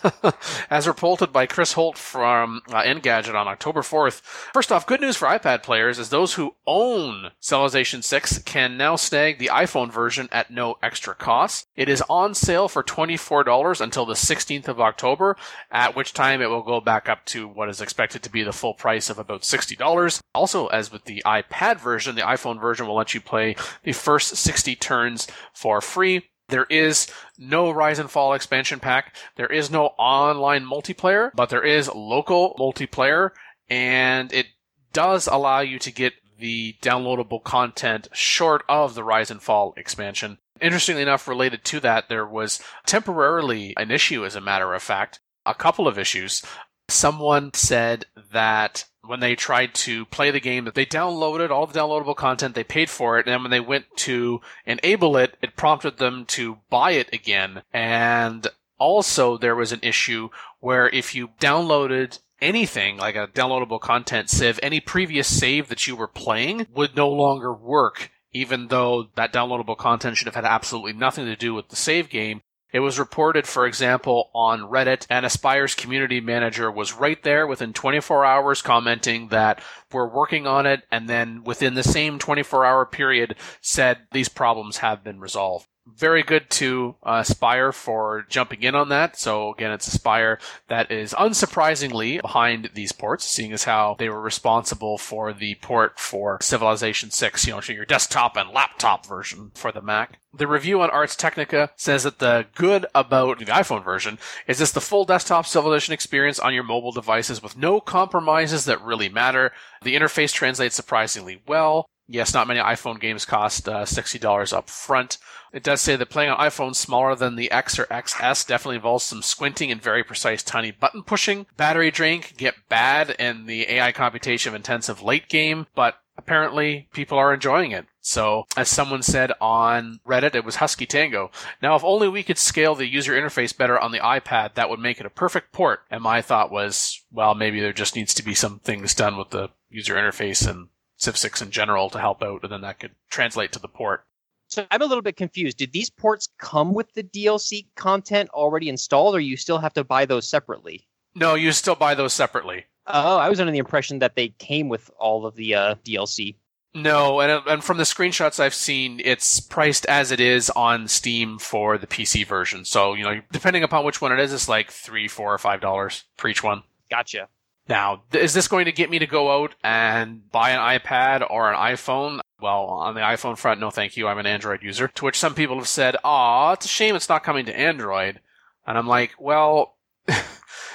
As 0.71 0.87
reported 0.87 1.33
by 1.33 1.47
Chris 1.47 1.73
Holt 1.73 1.99
from 1.99 2.63
uh, 2.69 2.83
Engadget 2.83 3.35
on 3.35 3.49
October 3.49 3.83
4th. 3.83 4.21
First 4.53 4.71
off, 4.71 4.87
good 4.87 5.01
news 5.01 5.17
for 5.17 5.27
iPad 5.27 5.63
players 5.63 5.99
is 5.99 6.11
those 6.11 6.35
who 6.35 6.55
own 6.67 7.31
Civilization 7.41 8.03
6 8.03 8.39
can 8.41 8.77
now 8.77 8.97
snag 8.97 9.39
the 9.39 9.51
iPhone 9.53 9.93
version 9.93 10.29
at 10.31 10.51
no 10.51 10.77
extra 10.83 11.15
cost. 11.15 11.67
It 11.75 11.89
is 11.89 12.03
on 12.09 12.35
sale 12.35 12.69
for 12.69 12.83
$24 12.83 13.81
until 13.81 14.07
the 14.07 14.15
16th 14.15 14.69
of 14.69 14.81
October, 14.81 15.37
at 15.71 15.97
which 15.97 16.13
time 16.13 16.41
it 16.41 16.51
will 16.51 16.63
go 16.63 16.81
back 16.81 17.09
up 17.09 17.25
to 17.27 17.49
what 17.49 17.69
is 17.69 17.81
expected 17.81 18.23
to 18.23 18.31
be 18.31 18.43
the 18.43 18.53
full 18.53 18.75
price 18.75 19.11
of 19.11 19.19
about 19.19 19.43
$60. 19.43 20.21
Also, 20.35 20.67
as 20.69 20.93
with 20.93 21.05
the 21.05 21.23
iPad 21.27 21.81
version, 21.81 22.15
the 22.15 22.23
iPhone 22.23 22.61
version 22.61 22.87
will 22.89 22.97
let 22.97 23.15
you 23.15 23.21
play 23.21 23.55
the 23.85 23.93
first 23.93 24.37
60 24.37 24.75
turns 24.77 25.29
for 25.53 25.81
free. 25.81 26.25
There 26.49 26.67
is 26.71 27.09
no 27.37 27.71
Rise 27.71 27.99
and 27.99 28.11
Fall 28.11 28.33
expansion 28.33 28.81
pack. 28.81 29.15
There 29.37 29.47
is 29.47 29.71
no 29.71 29.89
online 29.99 30.65
multiplayer, 30.65 31.31
but 31.35 31.51
there 31.51 31.65
is 31.65 31.93
local 31.95 32.57
multiplayer, 32.59 33.31
and 33.69 34.33
it 34.33 34.47
does 34.93 35.27
allow 35.27 35.61
you 35.61 35.79
to 35.81 35.93
get 35.93 36.15
the 36.39 36.77
downloadable 36.81 37.43
content 37.43 38.09
short 38.13 38.63
of 38.69 38.95
the 38.95 39.05
Rise 39.05 39.31
and 39.31 39.43
Fall 39.43 39.75
expansion. 39.77 40.39
Interestingly 40.61 41.03
enough, 41.03 41.29
related 41.29 41.65
to 41.65 41.81
that, 41.81 42.09
there 42.09 42.27
was 42.27 42.63
temporarily 42.87 43.75
an 43.77 43.91
issue, 43.91 44.25
as 44.25 44.35
a 44.35 44.41
matter 44.41 44.73
of 44.73 44.83
fact, 44.83 45.21
a 45.45 45.55
couple 45.55 45.87
of 45.87 45.99
issues. 45.99 46.43
Someone 46.89 47.53
said 47.53 48.07
that 48.33 48.85
when 49.09 49.21
they 49.21 49.35
tried 49.35 49.75
to 49.75 50.05
play 50.07 50.31
the 50.31 50.41
game 50.41 50.65
that 50.67 50.75
they 50.75 50.87
downloaded 50.87 51.51
all 51.51 51.67
the 51.67 51.79
downloadable 51.79 52.15
content, 52.15 52.55
they 52.55 52.65
paid 52.65 52.91
for 52.91 53.19
it, 53.19 53.27
and 53.27 53.33
then 53.33 53.43
when 53.43 53.51
they 53.51 53.61
went 53.61 53.87
to 53.97 54.41
enable 54.67 55.17
it, 55.17 55.37
it 55.43 55.57
prompted 55.57 55.97
them 55.97 56.25
to 56.27 56.59
buy 56.71 56.93
it 56.93 57.09
again. 57.13 57.63
And 57.73 58.47
also 58.79 59.39
there 59.39 59.57
was 59.57 59.73
an 59.73 59.81
issue 59.83 60.29
where 60.61 60.89
if 60.89 61.15
you 61.15 61.31
downloaded 61.41 62.19
anything 62.41 62.99
like 62.99 63.17
a 63.17 63.27
downloadable 63.27 63.81
content 63.81 64.31
Civ, 64.31 64.61
any 64.63 64.79
previous 64.79 65.27
save 65.27 65.69
that 65.69 65.87
you 65.87 65.97
were 65.97 66.07
playing 66.07 66.67
would 66.73 66.95
no 66.95 67.09
longer 67.09 67.53
work 67.53 68.11
even 68.33 68.69
though 68.69 69.09
that 69.15 69.33
downloadable 69.33 69.77
content 69.77 70.17
should 70.17 70.27
have 70.27 70.35
had 70.35 70.45
absolutely 70.45 70.93
nothing 70.93 71.25
to 71.25 71.37
do 71.37 71.55
with 71.55 71.69
the 71.69 71.77
save 71.77 72.09
game, 72.09 72.43
it 72.73 72.81
was 72.81 72.99
reported, 72.99 73.47
for 73.47 73.67
example, 73.67 74.31
on 74.35 74.61
Reddit, 74.61 75.07
and 75.09 75.25
Aspyr's 75.25 75.75
community 75.75 76.21
manager 76.21 76.71
was 76.71 76.93
right 76.93 77.23
there 77.23 77.47
within 77.47 77.73
24 77.73 78.25
hours 78.25 78.63
commenting 78.63 79.29
that 79.29 79.63
we're 79.93 80.09
working 80.09 80.47
on 80.47 80.67
it, 80.67 80.83
and 80.91 81.09
then 81.09 81.45
within 81.45 81.75
the 81.75 81.83
same 81.83 82.19
24 82.19 82.65
hour 82.65 82.85
period 82.85 83.37
said 83.61 83.99
these 84.13 84.29
problems 84.29 84.79
have 84.79 85.03
been 85.03 85.21
resolved 85.21 85.67
very 85.97 86.23
good 86.23 86.51
to 86.51 86.95
uh, 87.03 87.23
Aspyr 87.23 87.73
for 87.73 88.27
jumping 88.29 88.63
in 88.63 88.75
on 88.75 88.89
that. 88.89 89.19
So 89.19 89.53
again, 89.53 89.73
it's 89.73 89.97
Aspyr 89.97 90.39
that 90.69 90.91
is 90.91 91.13
unsurprisingly 91.15 92.21
behind 92.21 92.71
these 92.75 92.93
ports, 92.93 93.25
seeing 93.25 93.53
as 93.53 93.65
how 93.65 93.97
they 93.99 94.09
were 94.09 94.21
responsible 94.21 94.99
for 94.99 95.33
the 95.33 95.57
port 95.57 95.99
for 95.99 96.39
Civilization 96.41 97.11
6, 97.11 97.47
you 97.47 97.53
know, 97.53 97.61
your 97.69 97.85
desktop 97.85 98.37
and 98.37 98.51
laptop 98.51 99.07
version 99.07 99.51
for 99.55 99.73
the 99.73 99.83
Mac. 99.83 100.19
The 100.33 100.47
review 100.47 100.81
on 100.83 100.91
Ars 100.91 101.17
Technica 101.17 101.71
says 101.77 102.05
that 102.05 102.19
the 102.19 102.47
good 102.55 102.87
about 102.95 103.39
the 103.39 103.47
iPhone 103.47 103.83
version 103.83 104.19
is 104.47 104.59
this 104.59 104.73
the 104.73 104.81
full 104.81 105.05
desktop 105.05 105.47
Civilization 105.47 105.95
experience 105.95 106.39
on 106.39 106.55
your 106.55 106.65
mobile 106.65 106.93
devices 106.93 107.43
with 107.43 107.57
no 107.57 107.81
compromises 107.81 108.65
that 108.67 108.83
really 108.83 109.09
matter. 109.09 109.53
The 109.83 109.97
interface 109.97 110.33
translates 110.33 110.77
surprisingly 110.77 111.43
well. 111.47 111.87
Yes, 112.11 112.33
not 112.33 112.49
many 112.49 112.59
iPhone 112.59 112.99
games 112.99 113.27
cost 113.27 113.69
uh, 113.69 113.85
$60 113.85 114.53
up 114.57 114.71
front. 114.71 115.19
It 115.53 115.63
does 115.63 115.83
say 115.83 115.95
that 115.95 116.09
playing 116.09 116.31
on 116.31 116.39
iPhones 116.39 116.77
smaller 116.77 117.15
than 117.15 117.37
the 117.37 117.51
X 117.51 117.79
or 117.79 117.85
XS 117.85 118.47
definitely 118.47 118.77
involves 118.77 119.05
some 119.05 119.21
squinting 119.21 119.71
and 119.71 119.81
very 119.81 120.03
precise 120.03 120.43
tiny 120.43 120.71
button 120.71 121.03
pushing. 121.03 121.47
Battery 121.59 121.91
drain 121.91 122.23
can 122.23 122.37
get 122.39 122.69
bad 122.71 123.11
in 123.19 123.45
the 123.45 123.71
AI 123.71 123.93
computation 123.93 124.55
intensive 124.55 125.03
late 125.03 125.29
game, 125.29 125.67
but 125.75 126.01
apparently 126.17 126.89
people 126.95 127.19
are 127.19 127.35
enjoying 127.35 127.73
it. 127.73 127.87
So, 128.01 128.47
as 128.57 128.71
someone 128.71 129.03
said 129.03 129.33
on 129.39 130.01
Reddit, 130.07 130.35
it 130.35 130.45
was 130.45 130.57
Husky 130.57 130.87
Tango. 130.87 131.31
Now, 131.61 131.77
if 131.77 131.85
only 131.85 132.09
we 132.09 132.23
could 132.23 132.39
scale 132.39 132.75
the 132.75 132.87
user 132.87 133.13
interface 133.13 133.55
better 133.55 133.79
on 133.79 133.93
the 133.93 133.99
iPad, 133.99 134.55
that 134.55 134.71
would 134.71 134.81
make 134.81 134.99
it 134.99 135.05
a 135.05 135.11
perfect 135.11 135.53
port. 135.53 135.81
And 135.91 136.03
my 136.03 136.23
thought 136.23 136.51
was, 136.51 137.03
well, 137.13 137.35
maybe 137.35 137.61
there 137.61 137.75
just 137.75 137.95
needs 137.95 138.15
to 138.15 138.23
be 138.23 138.35
some 138.35 138.61
things 138.61 138.95
done 138.95 139.19
with 139.19 139.29
the 139.29 139.51
user 139.69 139.95
interface 139.95 140.49
and 140.49 140.69
Civ 140.99 141.17
6 141.17 141.43
in 141.43 141.51
general 141.51 141.91
to 141.91 141.99
help 141.99 142.23
out, 142.23 142.43
and 142.43 142.53
then 142.53 142.61
that 142.63 142.81
could 142.81 142.95
translate 143.09 143.53
to 143.53 143.59
the 143.59 143.69
port. 143.69 144.05
So 144.49 144.67
I'm 144.71 144.83
a 144.83 144.87
little 144.87 145.03
bit 145.03 145.17
confused. 145.17 145.59
Did 145.59 145.73
these 145.73 145.91
ports 145.91 146.29
come 146.39 146.73
with 146.75 146.93
the 146.95 147.03
DLC 147.03 147.67
content 147.77 148.31
already 148.31 148.69
installed, 148.69 149.15
or 149.15 149.21
you 149.21 149.37
still 149.37 149.59
have 149.59 149.75
to 149.75 149.85
buy 149.85 150.07
those 150.07 150.29
separately? 150.29 150.87
No, 151.15 151.35
you 151.35 151.53
still 151.53 151.75
buy 151.75 151.95
those 151.95 152.13
separately. 152.13 152.65
Oh, 152.87 153.19
I 153.19 153.29
was 153.29 153.41
under 153.41 153.53
the 153.53 153.59
impression 153.59 153.99
that 153.99 154.17
they 154.17 154.29
came 154.29 154.69
with 154.69 154.91
all 154.99 155.27
of 155.27 155.37
the 155.37 155.55
uh, 155.55 155.75
DLC. 155.85 156.37
No, 156.75 157.21
and 157.21 157.43
and 157.47 157.65
from 157.65 157.79
the 157.79 157.85
screenshots 157.85 158.41
I've 158.41 158.55
seen, 158.55 159.01
it's 159.05 159.41
priced 159.41 159.87
as 159.87 160.13
it 160.13 160.21
is 160.21 160.51
on 160.51 160.87
Steam 160.87 161.39
for 161.39 161.79
the 161.79 161.87
PC 161.87 162.27
version. 162.27 162.65
So 162.65 162.95
you 162.95 163.05
know, 163.05 163.21
depending 163.33 163.63
upon 163.63 163.85
which 163.85 164.01
one 164.01 164.13
it 164.13 164.21
is, 164.21 164.33
it's 164.33 164.49
like 164.49 164.71
three, 164.71 165.09
four, 165.09 165.33
or 165.33 165.39
five 165.39 165.61
dollars 165.61 166.05
for 166.17 166.29
each 166.29 166.43
one. 166.43 166.63
Gotcha. 166.91 167.29
Now, 167.69 168.03
is 168.13 168.33
this 168.33 168.49
going 168.49 168.65
to 168.65 168.73
get 168.73 168.91
me 168.91 168.99
to 168.99 169.07
go 169.07 169.43
out 169.43 169.55
and 169.63 170.31
buy 170.31 170.51
an 170.51 170.81
iPad 170.81 171.29
or 171.29 171.53
an 171.53 171.59
iPhone? 171.59 172.21
Well, 172.41 172.65
on 172.67 172.95
the 172.95 173.01
iPhone 173.01 173.37
front, 173.37 173.61
no 173.61 173.71
thank 173.71 173.97
you. 173.97 174.09
I'm 174.09 174.19
an 174.19 174.27
Android 174.27 174.63
user. 174.63 174.89
To 174.89 175.05
which 175.05 175.19
some 175.19 175.35
people 175.35 175.57
have 175.57 175.69
said, 175.69 175.97
aw, 176.03 176.53
it's 176.53 176.65
a 176.65 176.69
shame 176.69 176.97
it's 176.97 177.09
not 177.09 177.25
coming 177.25 177.45
to 177.47 177.59
Android. 177.59 178.21
And 178.67 178.79
I'm 178.79 178.87
like, 178.87 179.15
well, 179.19 179.77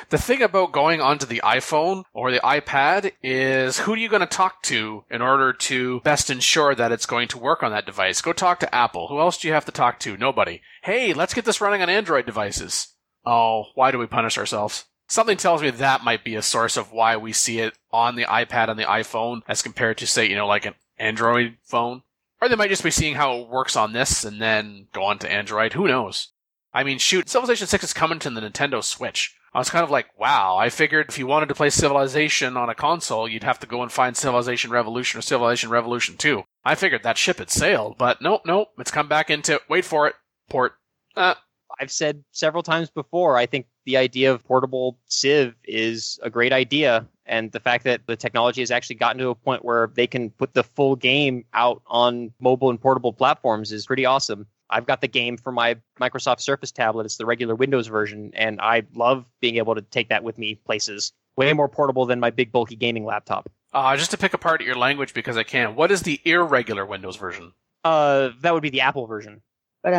the 0.10 0.18
thing 0.18 0.44
about 0.44 0.72
going 0.72 1.02
onto 1.02 1.26
the 1.26 1.42
iPhone 1.44 2.04
or 2.14 2.32
the 2.32 2.42
iPad 2.42 3.14
is 3.24 3.80
who 3.80 3.94
are 3.94 3.98
you 3.98 4.10
going 4.10 4.20
to 4.20 4.28
talk 4.28 4.62
to 4.64 5.04
in 5.10 5.22
order 5.22 5.54
to 5.54 6.00
best 6.02 6.30
ensure 6.30 6.76
that 6.76 6.92
it's 6.92 7.08
going 7.08 7.28
to 7.30 7.40
work 7.40 7.64
on 7.64 7.72
that 7.72 7.88
device? 7.88 8.22
Go 8.22 8.34
talk 8.34 8.60
to 8.60 8.76
Apple. 8.76 9.08
Who 9.08 9.20
else 9.20 9.40
do 9.40 9.48
you 9.48 9.54
have 9.56 9.66
to 9.66 9.72
talk 9.72 10.00
to? 10.02 10.18
Nobody. 10.18 10.62
Hey, 10.84 11.14
let's 11.14 11.34
get 11.34 11.46
this 11.46 11.62
running 11.62 11.82
on 11.82 11.90
Android 11.90 12.28
devices. 12.28 12.94
Oh, 13.26 13.66
why 13.74 13.90
do 13.90 13.98
we 13.98 14.06
punish 14.06 14.38
ourselves? 14.38 14.86
Something 15.08 15.38
tells 15.38 15.62
me 15.62 15.70
that 15.70 16.04
might 16.04 16.24
be 16.24 16.36
a 16.36 16.42
source 16.42 16.78
of 16.78 16.92
why 16.92 17.18
we 17.18 17.34
see 17.34 17.60
it 17.60 17.78
on 17.92 18.16
the 18.16 18.26
iPad 18.26 18.70
and 18.70 18.80
the 18.80 18.86
iPhone 18.86 19.42
as 19.48 19.62
compared 19.62 19.98
to, 20.00 20.08
say, 20.08 20.28
you 20.28 20.36
know, 20.36 20.48
like 20.48 20.66
an 20.66 20.76
Android 20.98 21.58
phone. 21.64 22.04
Or 22.42 22.50
they 22.50 22.56
might 22.56 22.70
just 22.70 22.84
be 22.84 22.92
seeing 22.92 23.16
how 23.16 23.38
it 23.38 23.50
works 23.50 23.76
on 23.76 23.94
this 23.94 24.24
and 24.24 24.42
then 24.42 24.88
go 24.92 25.04
on 25.04 25.20
to 25.20 25.32
Android. 25.32 25.74
Who 25.74 25.88
knows? 25.88 26.30
I 26.74 26.84
mean, 26.84 26.98
shoot, 26.98 27.30
Civilization 27.30 27.68
6 27.68 27.84
is 27.84 27.94
coming 27.94 28.20
to 28.20 28.30
the 28.30 28.42
Nintendo 28.42 28.84
Switch. 28.84 29.36
I 29.54 29.60
was 29.60 29.70
kind 29.70 29.84
of 29.84 29.92
like, 29.92 30.08
wow, 30.18 30.58
I 30.58 30.70
figured 30.70 31.06
if 31.10 31.20
you 31.20 31.28
wanted 31.28 31.48
to 31.50 31.56
play 31.56 31.70
Civilization 31.70 32.58
on 32.58 32.70
a 32.70 32.76
console, 32.76 33.30
you'd 33.30 33.44
have 33.44 33.60
to 33.60 33.68
go 33.68 33.84
and 33.84 33.92
find 33.92 34.18
Civilization 34.18 34.72
Revolution 34.72 35.20
or 35.20 35.22
Civilization 35.22 35.70
Revolution 35.70 36.18
2. 36.18 36.44
I 36.66 36.74
figured 36.74 37.04
that 37.04 37.20
ship 37.20 37.38
had 37.38 37.52
sailed, 37.52 37.98
but 38.00 38.20
nope, 38.20 38.42
nope, 38.46 38.70
it's 38.80 38.90
come 38.90 39.08
back 39.08 39.30
into, 39.30 39.62
wait 39.70 39.86
for 39.86 40.08
it, 40.08 40.16
port. 40.50 40.74
Uh, 41.16 41.36
I've 41.80 41.92
said 41.92 42.24
several 42.32 42.64
times 42.64 42.90
before, 42.90 43.38
I 43.38 43.46
think 43.46 43.68
the 43.86 43.98
idea 43.98 44.32
of 44.32 44.44
portable 44.44 44.98
Civ 45.08 45.56
is 45.66 46.20
a 46.24 46.30
great 46.30 46.54
idea. 46.54 47.08
And 47.26 47.52
the 47.52 47.60
fact 47.60 47.86
that 47.86 48.02
the 48.06 48.16
technology 48.18 48.62
has 48.62 48.72
actually 48.72 48.98
gotten 48.98 49.18
to 49.20 49.30
a 49.30 49.36
point 49.36 49.64
where 49.64 49.90
they 49.94 50.08
can 50.08 50.30
put 50.32 50.54
the 50.54 50.64
full 50.64 50.96
game 50.96 51.46
out 51.54 51.82
on 51.88 52.32
mobile 52.42 52.70
and 52.70 52.80
portable 52.80 53.14
platforms 53.14 53.72
is 53.72 53.86
pretty 53.86 54.06
awesome. 54.06 54.46
I've 54.70 54.86
got 54.86 55.02
the 55.02 55.08
game 55.08 55.38
for 55.38 55.52
my 55.52 55.78
Microsoft 56.02 56.42
Surface 56.42 56.72
tablet. 56.72 57.06
It's 57.06 57.18
the 57.18 57.26
regular 57.26 57.56
Windows 57.56 57.88
version, 57.88 58.32
and 58.34 58.60
I 58.60 58.84
love 58.96 59.26
being 59.40 59.58
able 59.58 59.76
to 59.76 59.82
take 59.82 60.10
that 60.10 60.24
with 60.24 60.38
me 60.38 60.56
places. 60.66 61.14
Way 61.38 61.54
more 61.54 61.70
portable 61.70 62.06
than 62.06 62.20
my 62.20 62.30
big 62.30 62.52
bulky 62.52 62.76
gaming 62.76 63.06
laptop. 63.06 63.50
uh, 63.72 63.96
just 63.98 64.12
to 64.12 64.18
pick 64.18 64.34
apart 64.34 64.62
your 64.62 64.76
language 64.76 65.14
because 65.14 65.38
I 65.38 65.44
can, 65.44 65.76
what 65.76 65.92
is 65.92 66.02
the 66.02 66.20
irregular 66.26 66.86
Windows 66.86 67.16
version? 67.16 67.54
Uh, 67.84 68.30
that 68.42 68.54
would 68.54 68.64
be 68.64 68.70
the 68.70 68.82
Apple 68.82 69.08
version. 69.08 69.42
But 69.82 69.94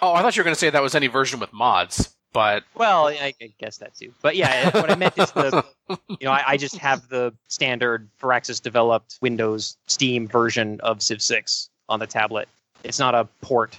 Oh, 0.00 0.12
I 0.12 0.22
thought 0.22 0.36
you 0.36 0.40
were 0.40 0.44
going 0.44 0.54
to 0.54 0.58
say 0.58 0.70
that 0.70 0.82
was 0.82 0.94
any 0.94 1.06
version 1.06 1.40
with 1.40 1.52
mods, 1.52 2.15
but 2.36 2.64
Well, 2.74 3.08
I, 3.08 3.32
I 3.40 3.50
guess 3.58 3.78
that 3.78 3.94
too. 3.94 4.12
But 4.20 4.36
yeah, 4.36 4.68
what 4.78 4.90
I 4.90 4.94
meant 4.94 5.16
is 5.16 5.32
the, 5.32 5.64
you 5.88 6.26
know, 6.26 6.32
I, 6.32 6.44
I 6.48 6.56
just 6.58 6.76
have 6.76 7.08
the 7.08 7.32
standard 7.48 8.10
Firaxis 8.20 8.60
developed 8.60 9.16
Windows 9.22 9.78
Steam 9.86 10.28
version 10.28 10.78
of 10.82 11.00
Civ 11.00 11.22
6 11.22 11.70
on 11.88 11.98
the 11.98 12.06
tablet. 12.06 12.46
It's 12.84 12.98
not 12.98 13.14
a 13.14 13.24
port. 13.40 13.78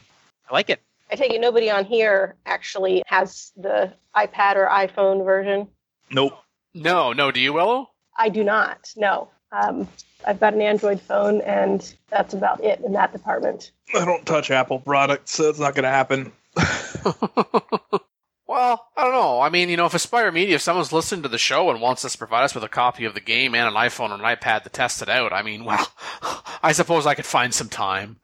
I 0.49 0.55
like 0.55 0.71
it. 0.71 0.81
I 1.11 1.15
take 1.15 1.33
it 1.33 1.39
nobody 1.39 1.69
on 1.69 1.85
here 1.85 2.33
actually 2.47 3.03
has 3.05 3.51
the 3.57 3.93
iPad 4.15 4.55
or 4.55 4.65
iPhone 4.65 5.23
version. 5.23 5.67
Nope. 6.09 6.33
no, 6.73 7.13
no, 7.13 7.29
do 7.29 7.39
you, 7.39 7.53
Willow? 7.53 7.91
I 8.17 8.29
do 8.29 8.43
not. 8.43 8.91
No. 8.97 9.29
Um, 9.51 9.87
I've 10.25 10.39
got 10.39 10.55
an 10.55 10.63
Android 10.63 10.99
phone, 10.99 11.41
and 11.41 11.93
that's 12.09 12.33
about 12.33 12.63
it 12.63 12.79
in 12.79 12.93
that 12.93 13.11
department. 13.11 13.71
I 13.93 14.03
don't 14.03 14.25
touch 14.25 14.49
Apple 14.49 14.79
products, 14.79 15.35
so 15.35 15.47
it's 15.47 15.59
not 15.59 15.75
going 15.75 15.83
to 15.83 15.89
happen. 15.89 16.31
well, 18.47 18.87
I 18.95 19.03
don't 19.03 19.11
know. 19.11 19.41
I 19.41 19.49
mean, 19.49 19.69
you 19.69 19.75
know, 19.75 19.87
if 19.87 19.93
Aspyr 19.93 20.33
Media, 20.33 20.55
if 20.55 20.61
someone's 20.61 20.93
listening 20.93 21.23
to 21.23 21.29
the 21.29 21.37
show 21.37 21.69
and 21.69 21.81
wants 21.81 22.05
us 22.05 22.13
to 22.13 22.17
provide 22.17 22.43
us 22.43 22.55
with 22.55 22.63
a 22.63 22.69
copy 22.69 23.03
of 23.03 23.13
the 23.13 23.19
game 23.19 23.53
and 23.53 23.67
an 23.67 23.73
iPhone 23.73 24.11
or 24.11 24.15
an 24.15 24.21
iPad 24.21 24.63
to 24.63 24.69
test 24.69 25.01
it 25.01 25.09
out, 25.09 25.33
I 25.33 25.41
mean, 25.41 25.65
well, 25.65 25.85
I 26.63 26.71
suppose 26.71 27.05
I 27.05 27.13
could 27.13 27.25
find 27.25 27.53
some 27.53 27.67
time. 27.67 28.17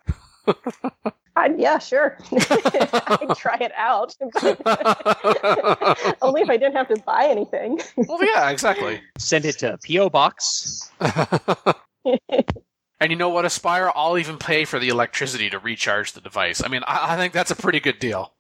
I, 1.36 1.50
yeah, 1.58 1.80
sure. 1.80 2.18
I'd 2.32 3.36
try 3.36 3.58
it 3.60 3.72
out. 3.76 4.16
Only 6.22 6.42
if 6.42 6.50
I 6.50 6.58
didn't 6.58 6.76
have 6.76 6.88
to 6.90 7.02
buy 7.06 7.26
anything. 7.26 7.82
well, 7.98 8.24
yeah, 8.24 8.50
exactly. 8.50 9.02
Send 9.18 9.46
it 9.46 9.58
to 9.60 9.78
P.O. 9.84 10.10
Box. 10.10 10.92
and 11.02 13.10
you 13.10 13.16
know 13.16 13.30
what, 13.30 13.46
Aspyr? 13.46 13.92
I'll 13.96 14.20
even 14.20 14.38
pay 14.38 14.64
for 14.64 14.78
the 14.78 14.90
electricity 14.90 15.50
to 15.50 15.60
recharge 15.60 16.14
the 16.14 16.22
device. 16.22 16.64
I 16.64 16.68
mean, 16.68 16.84
I, 16.86 17.16
I 17.16 17.18
think 17.18 17.34
that's 17.34 17.52
a 17.52 17.56
pretty 17.56 17.80
good 17.80 18.00
deal. 18.00 18.34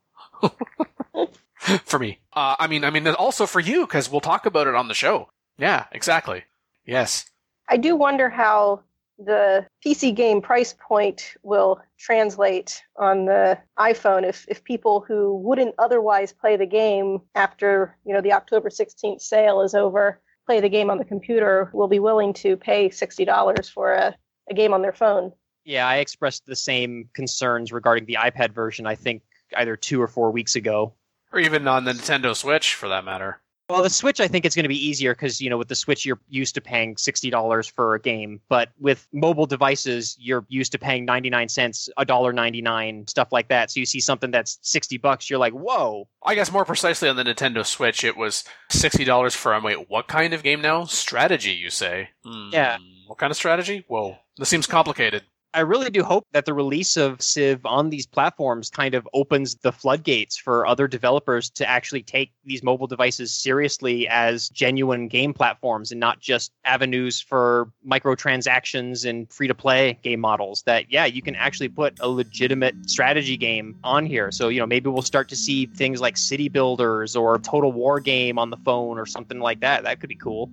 for 1.86 1.99
me. 1.99 2.20
Uh, 2.34 2.55
I 2.59 2.68
mean, 2.68 2.84
I 2.84 2.89
mean, 2.89 3.07
also 3.07 3.45
for 3.45 3.59
you, 3.59 3.86
because 3.86 4.11
we'll 4.11 4.22
talk 4.22 4.45
about 4.45 4.68
it 4.68 4.76
on 4.76 4.88
the 4.88 4.93
show. 4.93 5.30
Yeah, 5.57 5.86
exactly. 5.91 6.43
Yes. 6.86 7.26
I 7.70 7.78
do 7.78 7.95
wonder 7.95 8.30
how 8.30 8.82
the 9.18 9.66
PC 9.86 10.14
game 10.16 10.41
price 10.41 10.76
point 10.80 11.36
will 11.43 11.80
translate 11.99 12.82
on 12.97 13.26
the 13.26 13.57
iPhone 13.80 14.28
if, 14.28 14.45
if 14.49 14.64
people 14.64 15.05
who 15.07 15.38
wouldn't 15.38 15.76
otherwise 15.78 16.34
play 16.34 16.57
the 16.57 16.66
game 16.66 17.20
after 17.36 17.95
you 18.05 18.14
know 18.14 18.22
the 18.22 18.34
October 18.34 18.70
16th 18.70 19.22
sale 19.22 19.61
is 19.61 19.76
over 19.76 20.20
play 20.45 20.59
the 20.59 20.70
game 20.70 20.89
on 20.89 20.97
the 20.97 21.05
computer 21.05 21.70
will 21.74 21.88
be 21.88 21.99
willing 21.99 22.34
to 22.34 22.57
pay 22.57 22.89
$60 22.89 23.72
for 23.72 23.93
a, 23.93 24.16
a 24.49 24.53
game 24.53 24.74
on 24.74 24.82
their 24.82 24.93
phone. 24.93 25.32
Yeah, 25.64 25.88
I 25.88 25.97
expressed 25.97 26.45
the 26.45 26.55
same 26.55 27.09
concerns 27.14 27.72
regarding 27.72 28.05
the 28.05 28.18
iPad 28.20 28.53
version, 28.53 28.86
I 28.86 28.95
think 28.95 29.24
either 29.55 29.78
two 29.78 30.01
or 30.01 30.07
four 30.07 30.32
weeks 30.32 30.55
ago. 30.55 30.93
Or 31.34 31.40
even 31.40 31.68
on 31.68 31.84
the 31.84 31.94
Nintendo 31.94 32.36
Switch, 32.36 32.76
for 32.76 32.88
that 32.90 33.04
matter. 33.04 33.40
Well, 33.70 33.82
the 33.82 33.90
Switch, 33.90 34.20
I 34.20 34.28
think 34.28 34.46
it's 34.46 34.56
going 34.56 34.66
to 34.66 34.70
be 34.70 34.88
easier 34.88 35.16
because, 35.16 35.42
you 35.42 35.50
know, 35.50 35.58
with 35.58 35.70
the 35.70 35.74
Switch, 35.76 36.06
you're 36.06 36.20
used 36.30 36.54
to 36.56 36.62
paying 36.62 36.94
$60 36.96 37.72
for 37.72 37.96
a 37.96 38.00
game. 38.00 38.40
But 38.50 38.70
with 38.80 39.08
mobile 39.14 39.46
devices, 39.48 40.16
you're 40.20 40.46
used 40.50 40.74
to 40.74 40.78
paying 40.78 41.06
99 41.06 41.50
cents, 41.50 41.90
$1.99, 41.98 43.10
stuff 43.10 43.32
like 43.32 43.48
that. 43.48 43.72
So 43.72 43.80
you 43.80 43.86
see 43.86 44.00
something 44.02 44.32
that's 44.32 44.60
60 44.62 44.98
bucks, 44.98 45.30
you're 45.30 45.40
like, 45.40 45.54
whoa. 45.54 46.08
I 46.24 46.36
guess 46.36 46.52
more 46.52 46.66
precisely 46.66 47.10
on 47.10 47.16
the 47.16 47.24
Nintendo 47.24 47.66
Switch, 47.66 48.04
it 48.04 48.18
was 48.18 48.44
$60 48.72 49.36
for, 49.36 49.54
um, 49.54 49.64
wait, 49.64 49.90
what 49.90 50.08
kind 50.08 50.34
of 50.34 50.44
game 50.44 50.62
now? 50.62 50.86
Strategy, 50.86 51.52
you 51.54 51.70
say? 51.70 52.10
Hmm, 52.24 52.50
Yeah. 52.52 52.78
What 53.08 53.18
kind 53.18 53.32
of 53.32 53.38
strategy? 53.38 53.84
Whoa. 53.88 54.18
This 54.38 54.50
seems 54.50 54.66
complicated. 54.68 55.24
I 55.56 55.60
really 55.60 55.91
do 55.91 56.04
hope 56.04 56.26
that 56.32 56.45
the 56.45 56.54
release 56.54 56.97
of 56.97 57.22
Civ 57.22 57.64
on 57.64 57.91
these 57.91 58.08
platforms 58.08 58.72
kind 58.72 58.95
of 58.95 59.08
opens 59.14 59.54
the 59.56 59.72
floodgates 59.72 60.36
for 60.36 60.66
other 60.66 60.88
developers 60.88 61.51
to 61.51 61.70
actually 61.70 62.01
take 62.01 62.32
these 62.43 62.64
mobile 62.64 62.88
devices 62.88 63.32
seriously 63.32 64.08
as 64.08 64.49
genuine 64.49 65.08
game 65.08 65.32
platforms 65.32 65.91
and 65.91 65.99
not 65.99 66.20
just 66.20 66.51
avenues 66.66 67.22
for 67.22 67.72
microtransactions 67.88 69.08
and 69.08 69.32
free 69.32 69.47
to 69.47 69.54
play 69.54 69.99
game 70.01 70.20
models. 70.20 70.64
That, 70.64 70.91
yeah, 70.91 71.06
you 71.06 71.22
can 71.22 71.36
actually 71.36 71.70
put 71.70 71.99
a 71.99 72.10
legitimate 72.10 72.89
strategy 72.89 73.38
game 73.38 73.78
on 73.84 74.08
here. 74.08 74.32
So, 74.32 74.49
you 74.49 74.60
know, 74.60 74.66
maybe 74.66 74.89
we'll 74.89 75.04
start 75.04 75.30
to 75.30 75.36
see 75.36 75.68
things 75.68 76.01
like 76.01 76.18
City 76.18 76.49
Builders 76.49 77.16
or 77.16 77.38
Total 77.38 77.72
War 77.72 77.99
game 77.99 78.39
on 78.39 78.49
the 78.49 78.58
phone 78.58 78.97
or 78.97 79.06
something 79.06 79.39
like 79.39 79.60
that. 79.60 79.84
That 79.84 79.99
could 79.99 80.10
be 80.10 80.16
cool. 80.16 80.49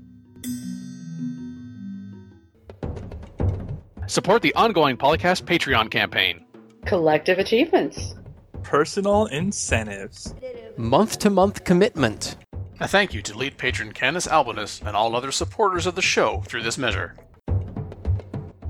Support 4.11 4.43
the 4.43 4.53
ongoing 4.57 4.97
Polycast 4.97 5.43
Patreon 5.45 5.89
campaign. 5.89 6.45
collective 6.85 7.39
achievements. 7.39 8.17
Personal 8.65 9.27
incentives. 9.27 10.35
Month 10.77 11.21
to 11.21 11.31
month 11.31 11.63
commitment. 11.63 12.37
A 12.81 12.89
thank 12.89 13.15
you 13.15 13.23
to 13.23 13.39
lead 13.39 13.57
patron 13.57 13.93
Candace 13.93 14.27
Albinus 14.27 14.81
and 14.85 14.97
all 14.97 15.15
other 15.15 15.31
supporters 15.31 15.87
of 15.87 15.95
the 15.95 16.03
show 16.03 16.43
through 16.47 16.65
this 16.65 16.77
measure. 16.77 17.15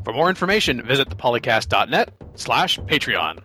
For 0.04 0.12
more 0.12 0.28
information, 0.28 0.84
visit 0.84 1.08
thepolycast.net 1.08 2.12
slash 2.34 2.78
Patreon. 2.80 3.40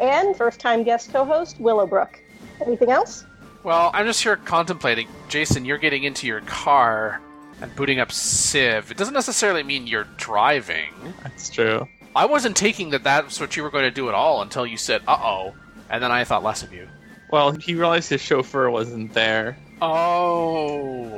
And 0.00 0.36
first 0.36 0.60
time 0.60 0.82
guest 0.82 1.12
co 1.12 1.24
host, 1.24 1.58
Willowbrook. 1.60 2.18
Anything 2.64 2.90
else? 2.90 3.24
Well, 3.62 3.90
I'm 3.92 4.06
just 4.06 4.22
here 4.22 4.36
contemplating. 4.36 5.08
Jason, 5.28 5.64
you're 5.64 5.78
getting 5.78 6.04
into 6.04 6.26
your 6.26 6.40
car 6.42 7.20
and 7.60 7.74
booting 7.76 8.00
up 8.00 8.12
Civ. 8.12 8.90
It 8.90 8.96
doesn't 8.96 9.12
necessarily 9.14 9.62
mean 9.62 9.86
you're 9.86 10.08
driving. 10.16 10.90
That's 11.22 11.50
true. 11.50 11.86
I 12.16 12.26
wasn't 12.26 12.56
taking 12.56 12.90
that 12.90 13.04
that's 13.04 13.38
what 13.40 13.56
you 13.56 13.62
were 13.62 13.70
going 13.70 13.84
to 13.84 13.90
do 13.90 14.08
at 14.08 14.14
all 14.14 14.42
until 14.42 14.66
you 14.66 14.76
said, 14.76 15.02
uh 15.06 15.18
oh. 15.20 15.54
And 15.90 16.02
then 16.02 16.10
I 16.10 16.24
thought 16.24 16.42
less 16.42 16.62
of 16.62 16.72
you. 16.72 16.88
Well, 17.30 17.52
he 17.52 17.74
realized 17.74 18.08
his 18.10 18.20
chauffeur 18.20 18.70
wasn't 18.70 19.12
there. 19.14 19.56
Oh, 19.82 19.88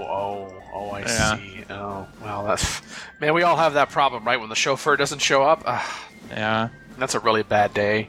oh, 0.02 0.62
oh, 0.74 0.90
I 0.90 1.00
Yeah. 1.00 1.36
see. 1.36 1.64
Oh, 1.70 2.06
well, 2.22 2.44
that's. 2.44 2.82
Man, 3.20 3.34
we 3.34 3.42
all 3.42 3.56
have 3.56 3.74
that 3.74 3.90
problem, 3.90 4.24
right? 4.24 4.38
When 4.38 4.48
the 4.48 4.54
chauffeur 4.54 4.96
doesn't 4.96 5.20
show 5.20 5.42
up? 5.42 5.62
Ah, 5.66 6.08
Yeah. 6.30 6.68
that's 6.98 7.14
a 7.14 7.20
really 7.20 7.42
bad 7.42 7.72
day. 7.74 8.08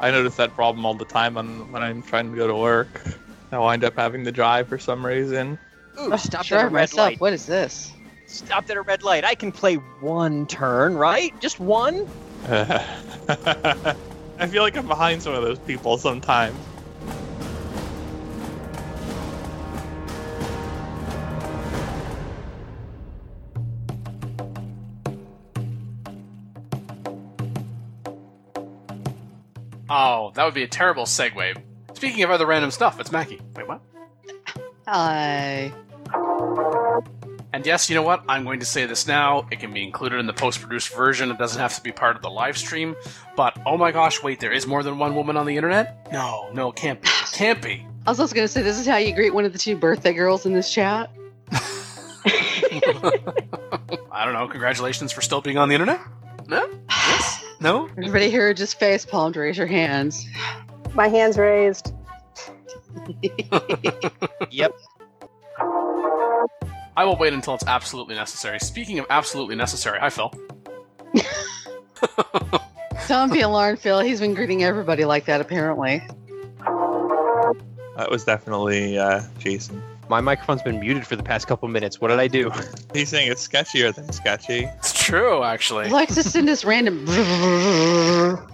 I 0.00 0.10
notice 0.10 0.36
that 0.36 0.54
problem 0.54 0.84
all 0.86 0.94
the 0.94 1.04
time 1.04 1.36
on, 1.36 1.70
when 1.72 1.82
I'm 1.82 2.02
trying 2.02 2.30
to 2.30 2.36
go 2.36 2.46
to 2.46 2.54
work. 2.54 3.00
I 3.52 3.58
wind 3.58 3.84
up 3.84 3.96
having 3.96 4.24
to 4.24 4.32
drive 4.32 4.68
for 4.68 4.78
some 4.78 5.04
reason. 5.04 5.58
Ooh, 6.00 6.16
stopped 6.18 6.46
Sure, 6.46 6.58
at 6.58 6.64
a 6.64 6.68
red 6.68 6.72
myself. 6.72 6.98
light. 6.98 7.20
What 7.20 7.32
is 7.32 7.46
this? 7.46 7.92
Stopped 8.26 8.70
at 8.70 8.76
a 8.76 8.82
red 8.82 9.02
light. 9.04 9.24
I 9.24 9.34
can 9.34 9.52
play 9.52 9.74
one 10.00 10.46
turn, 10.46 10.96
right? 10.96 11.38
Just 11.40 11.60
one? 11.60 12.08
I 12.48 13.94
feel 14.48 14.62
like 14.62 14.76
I'm 14.76 14.88
behind 14.88 15.22
some 15.22 15.34
of 15.34 15.42
those 15.42 15.58
people 15.60 15.96
sometimes. 15.98 16.56
Oh, 29.96 30.32
that 30.34 30.44
would 30.44 30.54
be 30.54 30.64
a 30.64 30.68
terrible 30.68 31.04
segue. 31.04 31.56
Speaking 31.92 32.24
of 32.24 32.30
other 32.32 32.46
random 32.46 32.72
stuff, 32.72 32.98
it's 32.98 33.12
Mackie. 33.12 33.40
Wait, 33.54 33.68
what? 33.68 33.80
Hi. 34.88 35.72
And 37.52 37.64
yes, 37.64 37.88
you 37.88 37.94
know 37.94 38.02
what? 38.02 38.24
I'm 38.28 38.42
going 38.42 38.58
to 38.58 38.66
say 38.66 38.86
this 38.86 39.06
now. 39.06 39.46
It 39.52 39.60
can 39.60 39.72
be 39.72 39.84
included 39.84 40.18
in 40.18 40.26
the 40.26 40.32
post 40.32 40.60
produced 40.60 40.92
version. 40.92 41.30
It 41.30 41.38
doesn't 41.38 41.60
have 41.60 41.76
to 41.76 41.80
be 41.80 41.92
part 41.92 42.16
of 42.16 42.22
the 42.22 42.28
live 42.28 42.58
stream. 42.58 42.96
But 43.36 43.56
oh 43.64 43.76
my 43.76 43.92
gosh, 43.92 44.20
wait, 44.20 44.40
there 44.40 44.50
is 44.50 44.66
more 44.66 44.82
than 44.82 44.98
one 44.98 45.14
woman 45.14 45.36
on 45.36 45.46
the 45.46 45.54
internet? 45.54 46.08
No, 46.12 46.50
no, 46.52 46.70
it 46.70 46.74
can't 46.74 47.00
be. 47.00 47.06
It 47.06 47.32
can't 47.32 47.62
be. 47.62 47.86
I 48.08 48.10
was 48.10 48.18
also 48.18 48.34
going 48.34 48.48
to 48.48 48.52
say, 48.52 48.62
this 48.62 48.80
is 48.80 48.88
how 48.88 48.96
you 48.96 49.14
greet 49.14 49.32
one 49.32 49.44
of 49.44 49.52
the 49.52 49.60
two 49.60 49.76
birthday 49.76 50.12
girls 50.12 50.44
in 50.44 50.54
this 50.54 50.72
chat. 50.72 51.08
I 54.10 54.24
don't 54.24 54.32
know. 54.32 54.48
Congratulations 54.48 55.12
for 55.12 55.20
still 55.20 55.40
being 55.40 55.56
on 55.56 55.68
the 55.68 55.76
internet? 55.76 56.00
No? 56.48 56.68
Yes? 56.90 57.43
No? 57.60 57.88
Everybody 57.96 58.30
here 58.30 58.52
just 58.54 58.78
face 58.78 59.04
palmed. 59.04 59.36
Raise 59.36 59.56
your 59.56 59.66
hands. 59.66 60.26
My 60.94 61.08
hands 61.08 61.38
raised. 61.38 61.92
Yep. 64.50 64.72
I 66.96 67.04
will 67.04 67.16
wait 67.16 67.32
until 67.32 67.54
it's 67.54 67.66
absolutely 67.66 68.14
necessary. 68.14 68.60
Speaking 68.60 69.00
of 69.00 69.06
absolutely 69.10 69.56
necessary, 69.56 69.98
hi 69.98 70.10
Phil. 70.10 70.32
Don't 73.08 73.32
be 73.32 73.40
alarmed, 73.40 73.80
Phil. 73.80 74.00
He's 74.00 74.20
been 74.20 74.34
greeting 74.34 74.62
everybody 74.62 75.04
like 75.04 75.24
that, 75.26 75.40
apparently. 75.40 76.02
That 77.96 78.10
was 78.10 78.24
definitely 78.24 78.98
uh, 78.98 79.22
Jason. 79.38 79.82
My 80.08 80.20
microphone's 80.20 80.62
been 80.62 80.80
muted 80.80 81.06
for 81.06 81.16
the 81.16 81.22
past 81.22 81.46
couple 81.46 81.66
minutes. 81.68 82.00
What 82.00 82.08
did 82.08 82.18
I 82.20 82.28
do? 82.28 82.50
He's 82.94 83.08
saying 83.08 83.30
it's 83.30 83.46
sketchier 83.46 83.94
than 83.94 84.12
sketchy. 84.12 84.64
It's 84.64 84.92
true, 84.92 85.42
actually. 85.42 85.86
He 85.86 85.92
likes 85.92 86.14
to 86.14 86.22
send 86.22 86.48
us 86.48 86.64
random. 86.64 87.04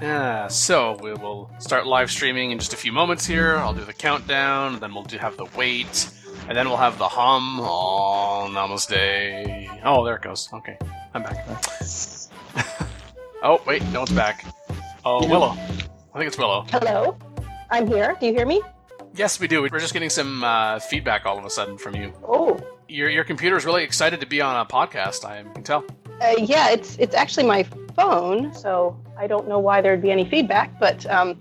Yeah, 0.00 0.48
so 0.48 0.98
we 1.00 1.14
will 1.14 1.48
start 1.60 1.86
live 1.86 2.10
streaming 2.10 2.50
in 2.50 2.58
just 2.58 2.72
a 2.72 2.76
few 2.76 2.90
moments 2.90 3.24
here. 3.24 3.56
I'll 3.58 3.72
do 3.72 3.84
the 3.84 3.92
countdown, 3.92 4.80
then 4.80 4.92
we'll 4.92 5.04
do 5.04 5.16
have 5.16 5.36
the 5.36 5.46
wait, 5.56 6.10
and 6.48 6.58
then 6.58 6.68
we'll 6.68 6.76
have 6.76 6.98
the 6.98 7.06
hum. 7.06 7.60
Oh, 7.60 8.48
namaste. 8.50 9.80
Oh, 9.84 10.04
there 10.04 10.16
it 10.16 10.22
goes. 10.22 10.48
Okay, 10.52 10.76
I'm 11.14 11.22
back. 11.22 11.46
oh, 13.44 13.62
wait, 13.64 13.84
no 13.92 14.00
one's 14.00 14.10
back. 14.10 14.44
Oh, 15.04 15.24
Willow. 15.28 15.50
I 15.50 16.18
think 16.18 16.26
it's 16.26 16.36
Willow. 16.36 16.66
Hello. 16.72 17.16
I'm 17.70 17.86
here. 17.86 18.16
Do 18.18 18.26
you 18.26 18.34
hear 18.34 18.44
me? 18.44 18.60
Yes, 19.14 19.38
we 19.38 19.46
do. 19.46 19.62
We're 19.62 19.78
just 19.78 19.92
getting 19.92 20.10
some 20.10 20.42
uh, 20.42 20.78
feedback 20.78 21.26
all 21.26 21.38
of 21.38 21.44
a 21.44 21.50
sudden 21.50 21.76
from 21.76 21.94
you. 21.96 22.12
Oh. 22.26 22.58
Your 22.88 23.08
your 23.08 23.24
computer 23.24 23.56
is 23.56 23.64
really 23.64 23.84
excited 23.84 24.20
to 24.20 24.26
be 24.26 24.40
on 24.40 24.56
a 24.60 24.66
podcast. 24.66 25.24
I 25.24 25.42
can 25.54 25.62
tell. 25.62 25.84
Uh, 26.20 26.34
yeah, 26.38 26.70
it's 26.70 26.96
it's 26.98 27.14
actually 27.14 27.46
my 27.46 27.62
phone, 27.94 28.54
so 28.54 28.98
I 29.18 29.26
don't 29.26 29.48
know 29.48 29.58
why 29.58 29.80
there'd 29.80 30.02
be 30.02 30.10
any 30.10 30.24
feedback, 30.24 30.78
but 30.78 31.06
um, 31.06 31.40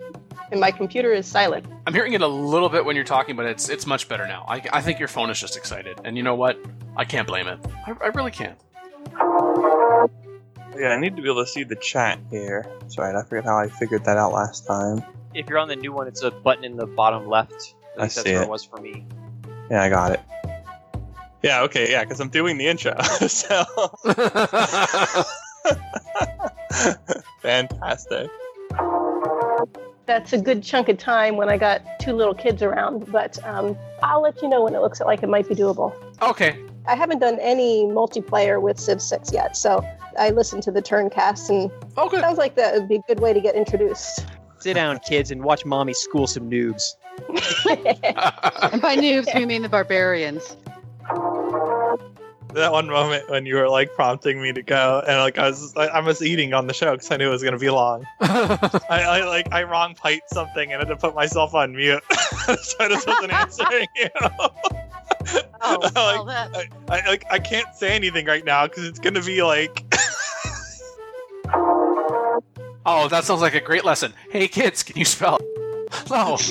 and 0.51 0.59
my 0.59 0.71
computer 0.71 1.11
is 1.13 1.25
silent. 1.25 1.65
I'm 1.87 1.93
hearing 1.93 2.13
it 2.13 2.21
a 2.21 2.27
little 2.27 2.69
bit 2.69 2.85
when 2.85 2.95
you're 2.95 3.05
talking, 3.05 3.35
but 3.35 3.45
it's 3.45 3.69
it's 3.69 3.85
much 3.85 4.07
better 4.07 4.27
now. 4.27 4.45
I, 4.47 4.61
I 4.71 4.81
think 4.81 4.99
your 4.99 5.07
phone 5.07 5.29
is 5.29 5.39
just 5.39 5.57
excited, 5.57 5.99
and 6.03 6.17
you 6.17 6.23
know 6.23 6.35
what? 6.35 6.57
I 6.95 7.05
can't 7.05 7.27
blame 7.27 7.47
it. 7.47 7.59
I, 7.87 7.95
I 8.01 8.07
really 8.07 8.31
can't. 8.31 8.59
Yeah, 10.77 10.89
I 10.89 10.99
need 10.99 11.15
to 11.15 11.21
be 11.21 11.29
able 11.29 11.43
to 11.43 11.49
see 11.49 11.63
the 11.63 11.75
chat 11.75 12.19
here. 12.29 12.65
That's 12.79 12.97
right. 12.97 13.15
I 13.15 13.23
forget 13.23 13.45
how 13.45 13.57
I 13.57 13.67
figured 13.67 14.05
that 14.05 14.17
out 14.17 14.31
last 14.31 14.65
time. 14.65 15.03
If 15.33 15.49
you're 15.49 15.59
on 15.59 15.67
the 15.67 15.75
new 15.75 15.93
one, 15.93 16.07
it's 16.07 16.23
a 16.23 16.31
button 16.31 16.63
in 16.63 16.75
the 16.75 16.85
bottom 16.85 17.27
left. 17.27 17.75
At 17.95 17.99
I 17.99 18.03
least 18.03 18.15
that's 18.15 18.27
see 18.27 18.33
where 18.33 18.41
it. 18.41 18.45
it 18.45 18.49
was 18.49 18.65
for 18.65 18.77
me. 18.77 19.05
Yeah, 19.69 19.83
I 19.83 19.89
got 19.89 20.11
it. 20.11 20.19
Yeah, 21.41 21.61
okay, 21.63 21.89
yeah, 21.89 22.03
because 22.03 22.19
I'm 22.19 22.29
doing 22.29 22.57
the 22.57 22.67
intro. 22.67 23.01
so 23.27 23.63
fantastic. 27.41 28.29
That's 30.05 30.33
a 30.33 30.37
good 30.37 30.61
chunk 30.61 30.89
of 30.89 30.97
time 30.97 31.37
when 31.37 31.49
I 31.49 31.57
got 31.57 31.81
two 31.99 32.13
little 32.13 32.35
kids 32.35 32.61
around, 32.61 33.09
but 33.11 33.43
um, 33.45 33.77
I'll 34.03 34.21
let 34.21 34.41
you 34.41 34.49
know 34.49 34.63
when 34.63 34.75
it 34.75 34.81
looks 34.81 34.99
like 34.99 35.23
it 35.23 35.29
might 35.29 35.47
be 35.47 35.55
doable. 35.55 35.93
Okay. 36.21 36.57
I 36.87 36.95
haven't 36.95 37.19
done 37.19 37.39
any 37.39 37.85
multiplayer 37.85 38.61
with 38.61 38.79
Civ 38.79 39.01
6 39.01 39.31
yet, 39.31 39.55
so 39.55 39.85
I 40.19 40.31
listened 40.31 40.63
to 40.63 40.71
the 40.71 40.81
turncasts, 40.81 41.49
and 41.49 41.71
oh, 41.97 42.09
good. 42.09 42.21
sounds 42.21 42.37
like 42.37 42.55
that 42.55 42.73
would 42.73 42.89
be 42.89 42.95
a 42.95 43.01
good 43.07 43.19
way 43.19 43.33
to 43.33 43.39
get 43.39 43.55
introduced. 43.55 44.25
Sit 44.61 44.73
down, 44.75 44.99
kids, 44.99 45.31
and 45.31 45.43
watch 45.43 45.65
mommy 45.65 45.93
school 45.93 46.27
some 46.27 46.49
noobs. 46.49 46.95
and 47.29 48.81
by 48.81 48.95
noobs, 48.95 49.33
we 49.35 49.45
mean 49.45 49.61
the 49.63 49.69
barbarians. 49.69 50.55
That 52.53 52.71
one 52.71 52.87
moment 52.87 53.29
when 53.29 53.45
you 53.45 53.55
were 53.55 53.69
like 53.69 53.93
prompting 53.95 54.41
me 54.41 54.51
to 54.53 54.61
go, 54.61 55.01
and 55.07 55.17
like 55.19 55.37
I 55.37 55.47
was, 55.49 55.73
I, 55.77 55.87
I 55.87 55.99
was 56.01 56.21
eating 56.21 56.53
on 56.53 56.67
the 56.67 56.73
show 56.73 56.91
because 56.91 57.09
I 57.09 57.17
knew 57.17 57.27
it 57.27 57.31
was 57.31 57.43
gonna 57.43 57.57
be 57.57 57.69
long. 57.69 58.05
I, 58.21 58.79
I 58.89 59.23
like 59.25 59.51
I 59.53 59.63
wrong 59.63 59.95
piped 59.95 60.29
something 60.29 60.71
and 60.71 60.79
had 60.79 60.89
to 60.89 60.95
put 60.97 61.15
myself 61.15 61.53
on 61.55 61.75
mute, 61.75 62.03
so 62.11 62.75
I 62.79 62.89
just 62.89 63.07
wasn't 63.07 63.31
answering 63.33 63.87
you. 63.95 64.09
Oh, 65.61 65.77
like, 65.81 65.93
well, 65.95 66.25
that- 66.25 66.49
I, 66.89 66.99
I 66.99 67.07
like 67.07 67.25
I 67.31 67.39
can't 67.39 67.73
say 67.75 67.95
anything 67.95 68.25
right 68.25 68.43
now 68.43 68.67
because 68.67 68.85
it's 68.85 68.99
gonna 68.99 69.21
be 69.21 69.41
like 69.43 69.85
Oh, 72.85 73.07
that 73.09 73.23
sounds 73.25 73.41
like 73.41 73.53
a 73.53 73.61
great 73.61 73.85
lesson. 73.85 74.13
Hey, 74.31 74.47
kids, 74.47 74.83
can 74.83 74.97
you 74.97 75.05
spell? 75.05 75.39
No. 76.09 76.37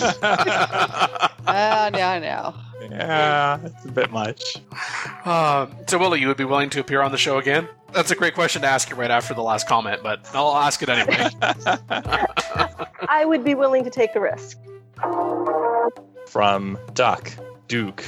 Ah, 1.46 1.90
now, 1.92 2.18
now. 2.18 2.54
yeah, 2.82 3.58
it's 3.64 3.84
a 3.86 3.90
bit 3.90 4.12
much. 4.12 4.56
Uh, 5.24 5.66
so, 5.88 5.98
Willow, 5.98 6.14
you 6.14 6.28
would 6.28 6.36
be 6.36 6.44
willing 6.44 6.70
to 6.70 6.80
appear 6.80 7.00
on 7.00 7.10
the 7.10 7.18
show 7.18 7.38
again? 7.38 7.66
That's 7.92 8.10
a 8.12 8.14
great 8.14 8.34
question 8.34 8.62
to 8.62 8.68
ask 8.68 8.88
you 8.90 8.94
right 8.94 9.10
after 9.10 9.34
the 9.34 9.42
last 9.42 9.66
comment, 9.66 10.00
but 10.02 10.28
I'll 10.34 10.54
ask 10.54 10.80
it 10.82 10.88
anyway. 10.90 11.28
I 13.08 13.24
would 13.24 13.42
be 13.42 13.54
willing 13.54 13.82
to 13.84 13.90
take 13.90 14.12
the 14.12 14.20
risk. 14.20 14.58
From 16.28 16.78
Duck, 16.92 17.32
Duke, 17.66 18.04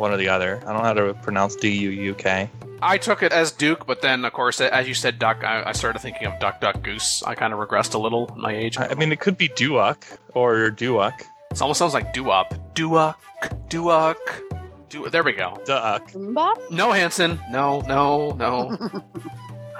one 0.00 0.10
or 0.12 0.16
the 0.16 0.28
other. 0.28 0.56
I 0.62 0.72
don't 0.72 0.78
know 0.78 0.82
how 0.82 0.94
to 0.94 1.14
pronounce 1.22 1.54
D 1.54 1.70
U 1.70 1.90
U 1.90 2.14
K. 2.14 2.50
I 2.82 2.96
took 2.96 3.22
it 3.22 3.30
as 3.30 3.52
Duke, 3.52 3.86
but 3.86 4.00
then, 4.00 4.24
of 4.24 4.32
course, 4.32 4.60
as 4.60 4.88
you 4.88 4.94
said 4.94 5.18
Duck, 5.18 5.44
I, 5.44 5.62
I 5.66 5.72
started 5.72 5.98
thinking 5.98 6.26
of 6.26 6.40
Duck, 6.40 6.60
Duck, 6.60 6.82
Goose. 6.82 7.22
I 7.24 7.34
kind 7.34 7.52
of 7.52 7.58
regressed 7.58 7.94
a 7.94 7.98
little 7.98 8.32
in 8.34 8.40
my 8.40 8.54
age. 8.54 8.78
I 8.78 8.88
I 8.88 8.94
mean, 8.94 9.12
it 9.12 9.20
could 9.20 9.36
be 9.36 9.48
Duak 9.48 10.04
or 10.34 10.70
Duak. 10.70 11.22
It 11.50 11.60
almost 11.60 11.78
sounds 11.78 11.94
like 11.94 12.14
Duop. 12.14 12.58
Duck, 12.74 13.20
Duck, 13.68 14.42
Du. 14.88 15.08
There 15.08 15.22
we 15.22 15.32
go. 15.32 15.60
Duck. 15.64 16.14
No, 16.14 16.92
Hanson. 16.92 17.38
No, 17.50 17.80
no, 17.82 18.32
no. 18.32 18.76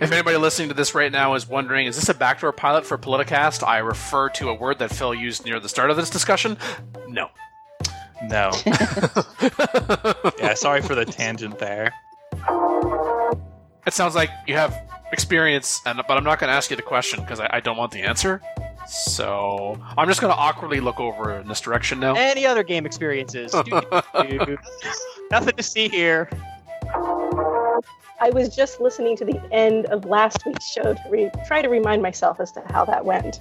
if 0.00 0.12
anybody 0.12 0.36
listening 0.36 0.68
to 0.68 0.74
this 0.74 0.94
right 0.94 1.10
now 1.10 1.34
is 1.34 1.48
wondering, 1.48 1.86
is 1.86 1.96
this 1.96 2.08
a 2.08 2.14
backdoor 2.14 2.52
pilot 2.52 2.84
for 2.84 2.98
Politicast? 2.98 3.66
I 3.66 3.78
refer 3.78 4.28
to 4.30 4.50
a 4.50 4.54
word 4.54 4.78
that 4.80 4.90
Phil 4.90 5.14
used 5.14 5.44
near 5.44 5.58
the 5.58 5.68
start 5.68 5.90
of 5.90 5.96
this 5.96 6.10
discussion. 6.10 6.58
No. 7.08 7.30
No. 8.24 8.52
yeah, 10.38 10.54
sorry 10.54 10.82
for 10.82 10.94
the 10.94 11.04
tangent 11.04 11.58
there. 11.58 11.92
It 13.86 13.92
sounds 13.92 14.14
like 14.14 14.30
you 14.46 14.54
have 14.54 14.74
experience, 15.12 15.80
and 15.86 16.00
but 16.06 16.16
I'm 16.16 16.24
not 16.24 16.38
going 16.38 16.48
to 16.48 16.54
ask 16.54 16.70
you 16.70 16.76
the 16.76 16.82
question 16.82 17.20
because 17.20 17.40
I, 17.40 17.48
I 17.54 17.60
don't 17.60 17.76
want 17.76 17.92
the 17.92 18.02
answer. 18.02 18.40
So 18.86 19.78
I'm 19.96 20.08
just 20.08 20.20
going 20.20 20.32
to 20.32 20.38
awkwardly 20.38 20.80
look 20.80 20.98
over 20.98 21.38
in 21.38 21.48
this 21.48 21.60
direction 21.60 22.00
now. 22.00 22.14
Any 22.14 22.46
other 22.46 22.62
game 22.62 22.86
experiences? 22.86 23.54
Nothing 25.30 25.56
to 25.56 25.62
see 25.62 25.88
here. 25.88 26.28
I 28.20 28.30
was 28.30 28.54
just 28.54 28.80
listening 28.80 29.16
to 29.16 29.24
the 29.24 29.40
end 29.52 29.86
of 29.86 30.04
last 30.04 30.44
week's 30.46 30.68
show 30.70 30.94
to 30.94 31.02
re- 31.10 31.30
try 31.46 31.62
to 31.62 31.68
remind 31.68 32.02
myself 32.02 32.38
as 32.38 32.52
to 32.52 32.62
how 32.70 32.84
that 32.84 33.04
went. 33.04 33.40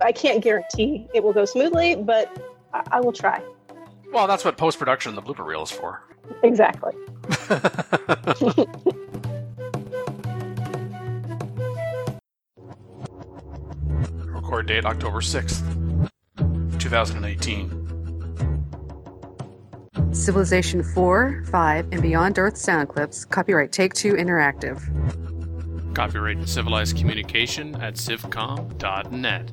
I 0.00 0.12
can't 0.12 0.42
guarantee 0.42 1.06
it 1.14 1.22
will 1.22 1.32
go 1.32 1.44
smoothly, 1.44 1.94
but 1.96 2.36
I, 2.72 2.82
I 2.92 3.00
will 3.00 3.12
try. 3.12 3.40
Well, 4.12 4.26
that's 4.26 4.44
what 4.44 4.56
post 4.56 4.78
production 4.78 5.14
the 5.14 5.22
blooper 5.22 5.44
reel 5.44 5.62
is 5.62 5.70
for. 5.70 6.02
Exactly. 6.42 6.92
Record 14.28 14.66
date 14.66 14.84
October 14.84 15.20
6th, 15.20 16.10
2018. 16.78 17.86
Civilization 20.12 20.82
4, 20.82 21.44
5, 21.50 21.88
and 21.92 22.02
Beyond 22.02 22.38
Earth 22.38 22.56
sound 22.56 22.88
clips. 22.88 23.24
Copyright 23.24 23.72
Take 23.72 23.92
Two 23.94 24.14
Interactive. 24.14 24.82
Copyright 25.94 26.48
Civilized 26.48 26.96
Communication 26.96 27.74
at 27.76 27.94
civcom.net. 27.94 29.52